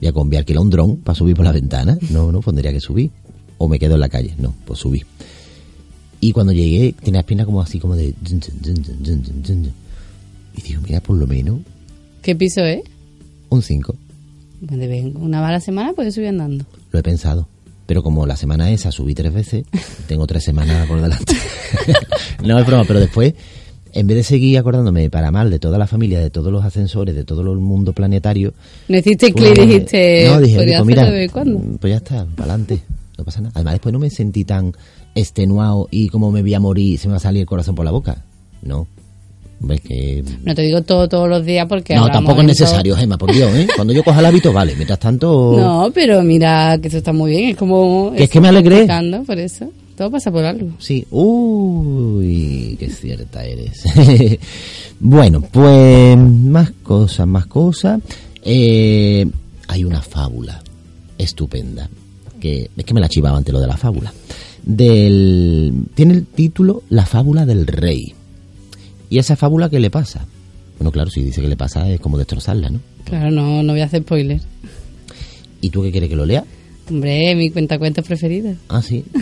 Voy 0.00 0.08
a 0.08 0.12
conviar 0.12 0.40
alquilar 0.40 0.62
un 0.62 0.70
dron 0.70 0.96
para 0.98 1.14
subir 1.16 1.34
por 1.36 1.44
la 1.44 1.52
ventana. 1.52 1.98
No, 2.10 2.30
no, 2.32 2.40
pondría 2.40 2.72
que 2.72 2.80
subir. 2.80 3.10
O 3.58 3.68
me 3.68 3.78
quedo 3.78 3.94
en 3.94 4.00
la 4.00 4.08
calle. 4.08 4.34
No, 4.38 4.54
pues 4.64 4.78
subí. 4.80 5.02
Y 6.20 6.32
cuando 6.32 6.52
llegué, 6.52 6.94
tenía 7.02 7.20
las 7.20 7.26
piernas 7.26 7.46
como 7.46 7.60
así, 7.62 7.78
como 7.78 7.96
de... 7.96 8.14
Y 10.56 10.62
digo, 10.62 10.82
mira, 10.82 11.00
por 11.00 11.16
lo 11.16 11.26
menos 11.26 11.60
¿Qué 12.22 12.34
piso 12.34 12.60
es? 12.64 12.82
un 13.48 13.62
5. 13.62 13.94
Pues 14.66 14.78
de 14.78 14.86
vez 14.86 15.04
en- 15.04 15.16
una 15.16 15.40
vez 15.40 15.48
a 15.48 15.52
la 15.52 15.60
semana 15.60 15.92
puedes 15.94 16.14
subir 16.14 16.28
andando. 16.28 16.64
Lo 16.92 16.98
he 16.98 17.02
pensado. 17.02 17.48
Pero 17.86 18.02
como 18.02 18.26
la 18.26 18.36
semana 18.36 18.70
esa 18.70 18.92
subí 18.92 19.14
tres 19.14 19.32
veces, 19.32 19.64
tengo 20.06 20.26
tres 20.26 20.44
semanas 20.44 20.86
por 20.86 21.00
delante. 21.00 21.34
no 22.44 22.58
es 22.58 22.66
broma, 22.66 22.84
pero 22.84 23.00
después, 23.00 23.34
en 23.92 24.06
vez 24.06 24.16
de 24.16 24.22
seguir 24.22 24.58
acordándome 24.58 25.10
para 25.10 25.30
mal 25.30 25.50
de 25.50 25.58
toda 25.58 25.78
la 25.78 25.86
familia, 25.86 26.20
de 26.20 26.30
todos 26.30 26.52
los 26.52 26.64
ascensores, 26.64 27.14
de 27.14 27.24
todo 27.24 27.40
el 27.52 27.58
mundo 27.58 27.92
planetario... 27.92 28.52
No 28.88 28.98
hiciste 28.98 29.30
pues, 29.30 29.52
clic 29.52 29.66
dijiste, 29.66 30.28
no, 30.28 30.40
dije, 30.40 30.56
pues 30.56 30.84
mira, 30.84 31.10
de 31.10 31.28
cuando. 31.28 31.60
pues 31.78 31.90
ya 31.90 31.96
está, 31.98 32.26
para 32.36 32.52
adelante, 32.52 32.80
no 33.18 33.24
pasa 33.24 33.40
nada. 33.40 33.52
Además, 33.54 33.74
después 33.74 33.92
no 33.92 33.98
me 33.98 34.10
sentí 34.10 34.44
tan 34.44 34.72
extenuado 35.14 35.88
y 35.90 36.08
como 36.08 36.30
me 36.30 36.42
voy 36.42 36.54
a 36.54 36.60
morir, 36.60 36.98
se 36.98 37.08
me 37.08 37.12
va 37.12 37.16
a 37.18 37.20
salir 37.20 37.40
el 37.40 37.46
corazón 37.46 37.74
por 37.74 37.84
la 37.84 37.90
boca. 37.90 38.22
No. 38.62 38.86
Ves 39.62 39.80
que... 39.82 40.24
No 40.42 40.54
te 40.54 40.62
digo 40.62 40.80
todo 40.82 41.06
todos 41.08 41.28
los 41.28 41.44
días 41.44 41.66
porque... 41.68 41.94
No, 41.94 42.08
tampoco 42.08 42.40
es 42.40 42.46
necesario, 42.46 42.96
Gemma, 42.96 43.18
por 43.18 43.32
Dios, 43.32 43.54
¿eh? 43.54 43.68
Cuando 43.76 43.92
yo 43.92 44.02
coja 44.02 44.20
el 44.20 44.26
hábito, 44.26 44.52
vale. 44.52 44.74
Mientras 44.74 44.98
tanto... 44.98 45.54
No, 45.58 45.90
pero 45.92 46.22
mira 46.22 46.78
que 46.80 46.88
eso 46.88 46.98
está 46.98 47.12
muy 47.12 47.32
bien. 47.32 47.50
Es 47.50 47.56
como... 47.56 48.12
Que 48.16 48.24
es 48.24 48.30
que 48.30 48.40
me 48.40 48.48
alegré. 48.48 48.88
Por 49.26 49.38
eso. 49.38 49.70
Todo 50.00 50.12
pasa 50.12 50.30
por 50.30 50.42
algo. 50.46 50.70
Sí, 50.78 51.06
uy, 51.10 52.74
qué 52.80 52.88
cierta 52.88 53.44
eres. 53.44 53.84
bueno, 54.98 55.42
pues 55.42 56.16
más 56.16 56.70
cosas, 56.82 57.26
más 57.26 57.44
cosas. 57.44 58.00
Eh, 58.42 59.26
hay 59.68 59.84
una 59.84 60.00
fábula 60.00 60.62
estupenda, 61.18 61.90
que 62.40 62.70
es 62.74 62.84
que 62.86 62.94
me 62.94 63.00
la 63.02 63.10
chivaba 63.10 63.36
ante 63.36 63.52
lo 63.52 63.60
de 63.60 63.66
la 63.66 63.76
fábula. 63.76 64.10
Del, 64.62 65.70
tiene 65.94 66.14
el 66.14 66.24
título 66.24 66.82
La 66.88 67.04
fábula 67.04 67.44
del 67.44 67.66
rey. 67.66 68.14
¿Y 69.10 69.18
esa 69.18 69.36
fábula 69.36 69.68
qué 69.68 69.80
le 69.80 69.90
pasa? 69.90 70.24
Bueno, 70.78 70.92
claro, 70.92 71.10
si 71.10 71.22
dice 71.22 71.42
que 71.42 71.48
le 71.48 71.58
pasa 71.58 71.86
es 71.90 72.00
como 72.00 72.16
destrozarla, 72.16 72.70
¿no? 72.70 72.80
Claro, 73.04 73.30
no, 73.30 73.62
no 73.62 73.74
voy 73.74 73.82
a 73.82 73.84
hacer 73.84 74.00
spoiler. 74.00 74.40
¿Y 75.60 75.68
tú 75.68 75.82
qué 75.82 75.90
quieres 75.90 76.08
que 76.08 76.16
lo 76.16 76.24
lea? 76.24 76.42
Hombre, 76.88 77.34
mi 77.34 77.50
cuentacuentos 77.50 78.02
preferida. 78.06 78.54
Ah, 78.70 78.80
sí. 78.80 79.04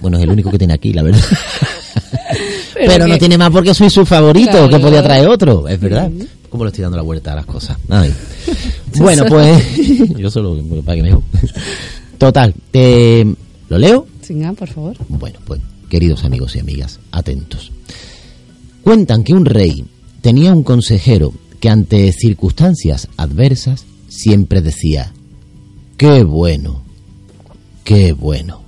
Bueno, 0.00 0.16
es 0.18 0.24
el 0.24 0.30
único 0.30 0.50
que 0.50 0.58
tiene 0.58 0.74
aquí, 0.74 0.92
la 0.92 1.02
verdad. 1.02 1.20
Pero 2.74 2.86
Pero, 2.88 3.06
no 3.06 3.18
tiene 3.18 3.38
más 3.38 3.50
porque 3.50 3.72
soy 3.72 3.88
su 3.88 4.04
favorito, 4.04 4.50
Claro. 4.50 4.68
que 4.68 4.78
podía 4.78 5.02
traer 5.02 5.28
otro, 5.28 5.68
es 5.68 5.80
verdad. 5.80 6.10
¿Cómo 6.50 6.64
le 6.64 6.68
estoy 6.68 6.82
dando 6.82 6.96
la 6.96 7.02
vuelta 7.02 7.32
a 7.32 7.36
las 7.36 7.46
cosas? 7.46 7.76
Ay. 7.88 8.12
bueno, 8.96 9.24
pues 9.28 9.62
yo 10.16 10.30
solo 10.30 10.60
para 10.84 10.96
que 10.96 11.02
me 11.02 11.16
Total, 12.18 12.54
te 12.70 13.26
lo 13.68 13.78
leo. 13.78 14.06
Sin 14.22 14.44
A, 14.44 14.52
por 14.52 14.68
favor. 14.68 14.96
Bueno, 15.08 15.38
pues 15.44 15.60
queridos 15.88 16.24
amigos 16.24 16.56
y 16.56 16.60
amigas, 16.60 16.98
atentos. 17.12 17.70
Cuentan 18.82 19.22
que 19.24 19.34
un 19.34 19.44
rey 19.44 19.84
tenía 20.20 20.52
un 20.52 20.64
consejero 20.64 21.32
que 21.60 21.68
ante 21.70 22.12
circunstancias 22.12 23.08
adversas 23.16 23.84
siempre 24.08 24.60
decía, 24.60 25.12
qué 25.96 26.24
bueno, 26.24 26.82
qué 27.84 28.12
bueno. 28.12 28.63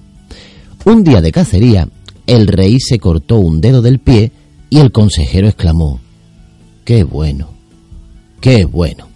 Un 0.86 1.02
día 1.02 1.20
de 1.20 1.32
cacería, 1.32 1.88
el 2.28 2.46
rey 2.46 2.78
se 2.78 3.00
cortó 3.00 3.40
un 3.40 3.60
dedo 3.60 3.82
del 3.82 3.98
pie 3.98 4.30
y 4.70 4.78
el 4.78 4.92
consejero 4.92 5.48
exclamó, 5.48 5.98
qué 6.84 7.02
bueno, 7.02 7.50
qué 8.40 8.64
bueno. 8.64 9.08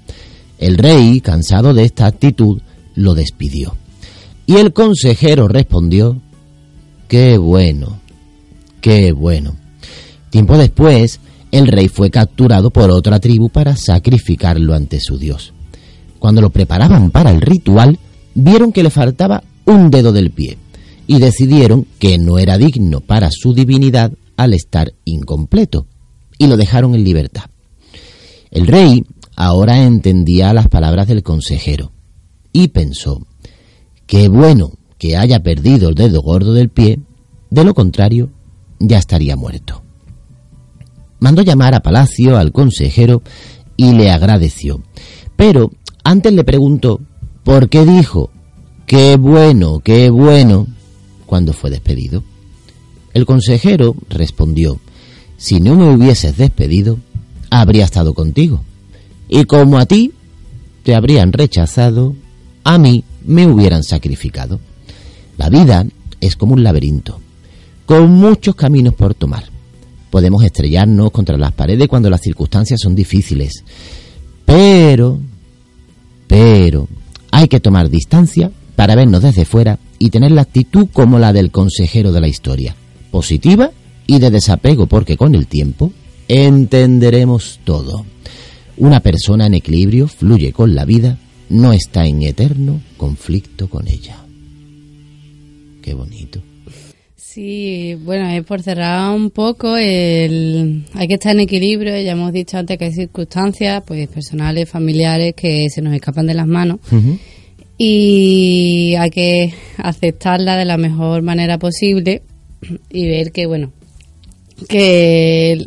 El 0.58 0.76
rey, 0.78 1.20
cansado 1.20 1.72
de 1.72 1.84
esta 1.84 2.06
actitud, 2.06 2.60
lo 2.96 3.14
despidió. 3.14 3.76
Y 4.46 4.56
el 4.56 4.72
consejero 4.72 5.46
respondió, 5.46 6.20
qué 7.06 7.38
bueno, 7.38 8.00
qué 8.80 9.12
bueno. 9.12 9.54
Tiempo 10.30 10.58
después, 10.58 11.20
el 11.52 11.68
rey 11.68 11.86
fue 11.86 12.10
capturado 12.10 12.72
por 12.72 12.90
otra 12.90 13.20
tribu 13.20 13.48
para 13.48 13.76
sacrificarlo 13.76 14.74
ante 14.74 14.98
su 14.98 15.18
dios. 15.18 15.52
Cuando 16.18 16.40
lo 16.40 16.50
preparaban 16.50 17.12
para 17.12 17.30
el 17.30 17.40
ritual, 17.40 17.96
vieron 18.34 18.72
que 18.72 18.82
le 18.82 18.90
faltaba 18.90 19.44
un 19.66 19.92
dedo 19.92 20.12
del 20.12 20.32
pie 20.32 20.58
y 21.10 21.18
decidieron 21.18 21.88
que 21.98 22.18
no 22.18 22.38
era 22.38 22.56
digno 22.56 23.00
para 23.00 23.30
su 23.32 23.52
divinidad 23.52 24.12
al 24.36 24.54
estar 24.54 24.92
incompleto 25.04 25.88
y 26.38 26.46
lo 26.46 26.56
dejaron 26.56 26.94
en 26.94 27.02
libertad. 27.02 27.46
El 28.52 28.68
rey 28.68 29.04
ahora 29.34 29.82
entendía 29.82 30.52
las 30.52 30.68
palabras 30.68 31.08
del 31.08 31.24
consejero 31.24 31.90
y 32.52 32.68
pensó, 32.68 33.26
qué 34.06 34.28
bueno 34.28 34.70
que 34.98 35.16
haya 35.16 35.42
perdido 35.42 35.88
el 35.88 35.96
dedo 35.96 36.22
gordo 36.22 36.54
del 36.54 36.68
pie, 36.68 37.00
de 37.50 37.64
lo 37.64 37.74
contrario, 37.74 38.30
ya 38.78 38.98
estaría 38.98 39.34
muerto. 39.34 39.82
Mandó 41.18 41.42
llamar 41.42 41.74
a 41.74 41.82
palacio 41.82 42.38
al 42.38 42.52
consejero 42.52 43.20
y 43.76 43.94
le 43.94 44.12
agradeció, 44.12 44.80
pero 45.34 45.72
antes 46.04 46.32
le 46.32 46.44
preguntó 46.44 47.00
por 47.42 47.68
qué 47.68 47.84
dijo, 47.84 48.30
qué 48.86 49.16
bueno, 49.16 49.80
qué 49.80 50.10
bueno, 50.10 50.68
cuando 51.30 51.52
fue 51.52 51.70
despedido. 51.70 52.24
El 53.14 53.24
consejero 53.24 53.94
respondió, 54.08 54.80
si 55.36 55.60
no 55.60 55.76
me 55.76 55.94
hubieses 55.94 56.36
despedido, 56.36 56.98
habría 57.50 57.84
estado 57.84 58.14
contigo. 58.14 58.64
Y 59.28 59.44
como 59.44 59.78
a 59.78 59.86
ti 59.86 60.12
te 60.82 60.96
habrían 60.96 61.32
rechazado, 61.32 62.16
a 62.64 62.78
mí 62.78 63.04
me 63.24 63.46
hubieran 63.46 63.84
sacrificado. 63.84 64.58
La 65.38 65.50
vida 65.50 65.86
es 66.20 66.34
como 66.34 66.54
un 66.54 66.64
laberinto, 66.64 67.20
con 67.86 68.10
muchos 68.10 68.56
caminos 68.56 68.94
por 68.94 69.14
tomar. 69.14 69.44
Podemos 70.10 70.42
estrellarnos 70.42 71.12
contra 71.12 71.38
las 71.38 71.52
paredes 71.52 71.86
cuando 71.86 72.10
las 72.10 72.22
circunstancias 72.22 72.80
son 72.82 72.96
difíciles. 72.96 73.62
Pero, 74.44 75.20
pero, 76.26 76.88
hay 77.30 77.46
que 77.46 77.60
tomar 77.60 77.88
distancia 77.88 78.50
para 78.74 78.94
vernos 78.94 79.22
desde 79.22 79.44
fuera 79.44 79.78
y 79.98 80.10
tener 80.10 80.32
la 80.32 80.42
actitud 80.42 80.88
como 80.92 81.18
la 81.18 81.32
del 81.32 81.50
consejero 81.50 82.12
de 82.12 82.20
la 82.20 82.28
historia, 82.28 82.74
positiva 83.10 83.70
y 84.06 84.18
de 84.18 84.30
desapego, 84.30 84.86
porque 84.86 85.16
con 85.16 85.34
el 85.34 85.46
tiempo 85.46 85.92
entenderemos 86.28 87.60
todo. 87.64 88.04
Una 88.76 89.00
persona 89.00 89.46
en 89.46 89.54
equilibrio 89.54 90.08
fluye 90.08 90.52
con 90.52 90.74
la 90.74 90.84
vida, 90.84 91.18
no 91.48 91.72
está 91.72 92.06
en 92.06 92.22
eterno 92.22 92.80
conflicto 92.96 93.68
con 93.68 93.88
ella. 93.88 94.16
Qué 95.82 95.94
bonito. 95.94 96.40
Sí, 97.16 97.94
bueno, 97.94 98.28
es 98.30 98.44
por 98.44 98.60
cerrar 98.60 99.14
un 99.14 99.30
poco, 99.30 99.76
el, 99.76 100.84
hay 100.94 101.06
que 101.06 101.14
estar 101.14 101.32
en 101.32 101.40
equilibrio, 101.40 101.92
ya 102.00 102.12
hemos 102.12 102.32
dicho 102.32 102.58
antes 102.58 102.76
que 102.76 102.86
hay 102.86 102.92
circunstancias 102.92 103.84
pues 103.86 104.08
personales, 104.08 104.68
familiares 104.68 105.34
que 105.36 105.68
se 105.70 105.80
nos 105.80 105.94
escapan 105.94 106.26
de 106.26 106.34
las 106.34 106.48
manos 106.48 106.80
y 107.82 108.94
hay 108.96 109.08
que 109.08 109.54
aceptarla 109.78 110.58
de 110.58 110.66
la 110.66 110.76
mejor 110.76 111.22
manera 111.22 111.56
posible 111.56 112.20
y 112.90 113.08
ver 113.08 113.32
que, 113.32 113.46
bueno, 113.46 113.72
que 114.68 115.66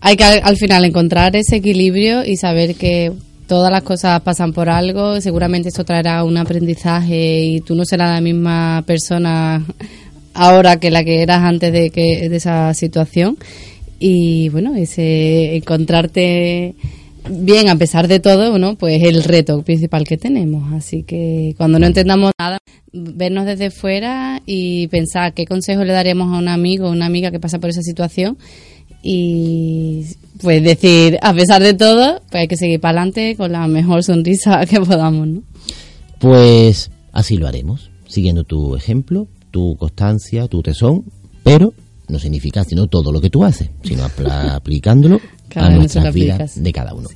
hay 0.00 0.16
que 0.16 0.24
al 0.24 0.56
final 0.56 0.84
encontrar 0.84 1.36
ese 1.36 1.54
equilibrio 1.54 2.24
y 2.24 2.36
saber 2.36 2.74
que 2.74 3.12
todas 3.46 3.70
las 3.70 3.84
cosas 3.84 4.22
pasan 4.22 4.52
por 4.52 4.68
algo, 4.68 5.20
seguramente 5.20 5.68
esto 5.68 5.84
traerá 5.84 6.24
un 6.24 6.36
aprendizaje 6.36 7.44
y 7.44 7.60
tú 7.60 7.76
no 7.76 7.84
serás 7.84 8.10
la 8.10 8.20
misma 8.20 8.82
persona 8.84 9.64
ahora 10.34 10.80
que 10.80 10.90
la 10.90 11.04
que 11.04 11.22
eras 11.22 11.44
antes 11.44 11.72
de 11.72 11.90
que 11.90 12.28
de 12.28 12.36
esa 12.38 12.74
situación. 12.74 13.38
Y 14.00 14.48
bueno, 14.48 14.74
ese 14.74 15.54
encontrarte 15.54 16.74
bien 17.30 17.68
a 17.68 17.76
pesar 17.76 18.08
de 18.08 18.20
todo, 18.20 18.58
¿no? 18.58 18.76
Pues 18.76 19.02
es 19.02 19.08
el 19.08 19.24
reto 19.24 19.62
principal 19.62 20.04
que 20.04 20.16
tenemos, 20.16 20.72
así 20.72 21.02
que 21.02 21.54
cuando 21.56 21.78
no 21.78 21.86
entendamos 21.86 22.32
nada, 22.38 22.58
vernos 22.92 23.46
desde 23.46 23.70
fuera 23.70 24.42
y 24.46 24.88
pensar 24.88 25.34
qué 25.34 25.46
consejo 25.46 25.84
le 25.84 25.92
daríamos 25.92 26.34
a 26.34 26.38
un 26.38 26.48
amigo 26.48 26.86
o 26.86 26.92
una 26.92 27.06
amiga 27.06 27.30
que 27.30 27.40
pasa 27.40 27.58
por 27.58 27.70
esa 27.70 27.82
situación 27.82 28.38
y 29.02 30.04
pues 30.42 30.62
decir, 30.62 31.18
a 31.22 31.32
pesar 31.32 31.62
de 31.62 31.74
todo, 31.74 32.20
pues 32.30 32.42
hay 32.42 32.48
que 32.48 32.56
seguir 32.56 32.80
para 32.80 32.98
adelante 32.98 33.36
con 33.36 33.52
la 33.52 33.66
mejor 33.68 34.02
sonrisa 34.02 34.64
que 34.68 34.80
podamos, 34.80 35.28
¿no? 35.28 35.42
Pues 36.18 36.90
así 37.12 37.36
lo 37.36 37.46
haremos, 37.46 37.90
siguiendo 38.08 38.44
tu 38.44 38.74
ejemplo, 38.76 39.28
tu 39.50 39.76
constancia, 39.76 40.48
tu 40.48 40.62
tesón, 40.62 41.04
pero 41.42 41.72
no 42.08 42.18
significa 42.18 42.64
sino 42.64 42.86
todo 42.86 43.12
lo 43.12 43.20
que 43.20 43.30
tú 43.30 43.44
haces, 43.44 43.70
sino 43.82 44.04
aplicándolo 44.50 45.20
Cada 45.60 45.74
a 45.74 45.76
nuestras 45.76 46.14
vidas 46.14 46.34
aplicas. 46.36 46.62
de 46.62 46.72
cada 46.72 46.94
uno. 46.94 47.08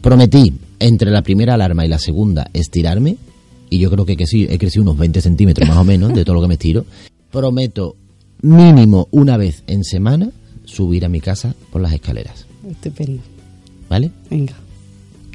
Prometí 0.00 0.52
entre 0.78 1.10
la 1.10 1.22
primera 1.22 1.54
alarma 1.54 1.84
y 1.84 1.88
la 1.88 1.98
segunda 1.98 2.48
estirarme, 2.52 3.16
y 3.70 3.78
yo 3.78 3.90
creo 3.90 4.04
que, 4.04 4.16
que 4.16 4.26
sí, 4.26 4.46
he 4.50 4.58
crecido 4.58 4.82
unos 4.82 4.98
20 4.98 5.20
centímetros 5.20 5.68
más 5.68 5.78
o 5.78 5.84
menos 5.84 6.12
de 6.12 6.24
todo 6.24 6.34
lo 6.36 6.42
que 6.42 6.48
me 6.48 6.54
estiro. 6.54 6.84
Prometo 7.30 7.96
mínimo 8.42 9.08
una 9.12 9.36
vez 9.36 9.62
en 9.66 9.84
semana 9.84 10.30
subir 10.64 11.04
a 11.04 11.08
mi 11.08 11.20
casa 11.20 11.54
por 11.70 11.80
las 11.80 11.92
escaleras, 11.92 12.46
Estupendo. 12.68 13.22
¿vale? 13.88 14.10
Venga. 14.30 14.54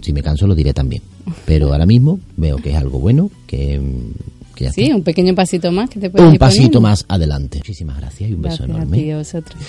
Si 0.02 0.12
me 0.14 0.22
canso 0.22 0.48
lo 0.48 0.56
diré 0.56 0.74
también. 0.74 1.02
Pero 1.46 1.72
ahora 1.72 1.86
mismo 1.86 2.20
veo 2.38 2.58
que 2.58 2.72
es 2.72 2.76
algo 2.78 3.00
bueno, 3.00 3.30
que, 3.48 3.82
que 4.56 4.72
Sí, 4.72 4.84
está. 4.84 4.96
un 4.96 5.04
pequeño 5.04 5.34
pasito 5.36 5.72
más 5.72 5.90
que 5.90 6.00
te 6.00 6.10
puedes 6.10 6.28
un 6.28 6.34
ir 6.36 6.40
pasito 6.40 6.62
poniendo. 6.64 6.82
más 6.82 7.06
adelante. 7.08 7.58
Muchísimas 7.60 7.98
gracias 7.98 8.30
y 8.30 8.34
un 8.34 8.42
beso 8.42 8.58
Gracias 8.58 8.70
a 8.78 8.82
enorme. 8.82 8.98
ti, 8.98 9.12
a 9.12 9.18
vosotros. 9.18 9.62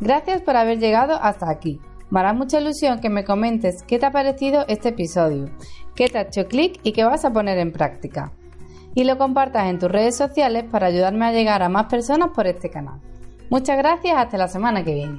Gracias 0.00 0.42
por 0.42 0.56
haber 0.56 0.78
llegado 0.78 1.18
hasta 1.20 1.50
aquí. 1.50 1.80
Me 2.10 2.20
hará 2.20 2.32
mucha 2.32 2.60
ilusión 2.60 3.00
que 3.00 3.10
me 3.10 3.24
comentes 3.24 3.82
qué 3.82 3.98
te 3.98 4.06
ha 4.06 4.12
parecido 4.12 4.64
este 4.68 4.90
episodio, 4.90 5.50
qué 5.94 6.08
te 6.08 6.18
ha 6.18 6.22
hecho 6.22 6.46
clic 6.46 6.80
y 6.82 6.92
qué 6.92 7.04
vas 7.04 7.24
a 7.24 7.32
poner 7.32 7.58
en 7.58 7.72
práctica. 7.72 8.32
Y 8.94 9.04
lo 9.04 9.18
compartas 9.18 9.66
en 9.66 9.78
tus 9.78 9.90
redes 9.90 10.16
sociales 10.16 10.64
para 10.70 10.86
ayudarme 10.86 11.26
a 11.26 11.32
llegar 11.32 11.62
a 11.62 11.68
más 11.68 11.86
personas 11.86 12.30
por 12.34 12.46
este 12.46 12.70
canal. 12.70 13.00
Muchas 13.50 13.76
gracias, 13.76 14.16
hasta 14.16 14.38
la 14.38 14.48
semana 14.48 14.84
que 14.84 14.94
viene. 14.94 15.18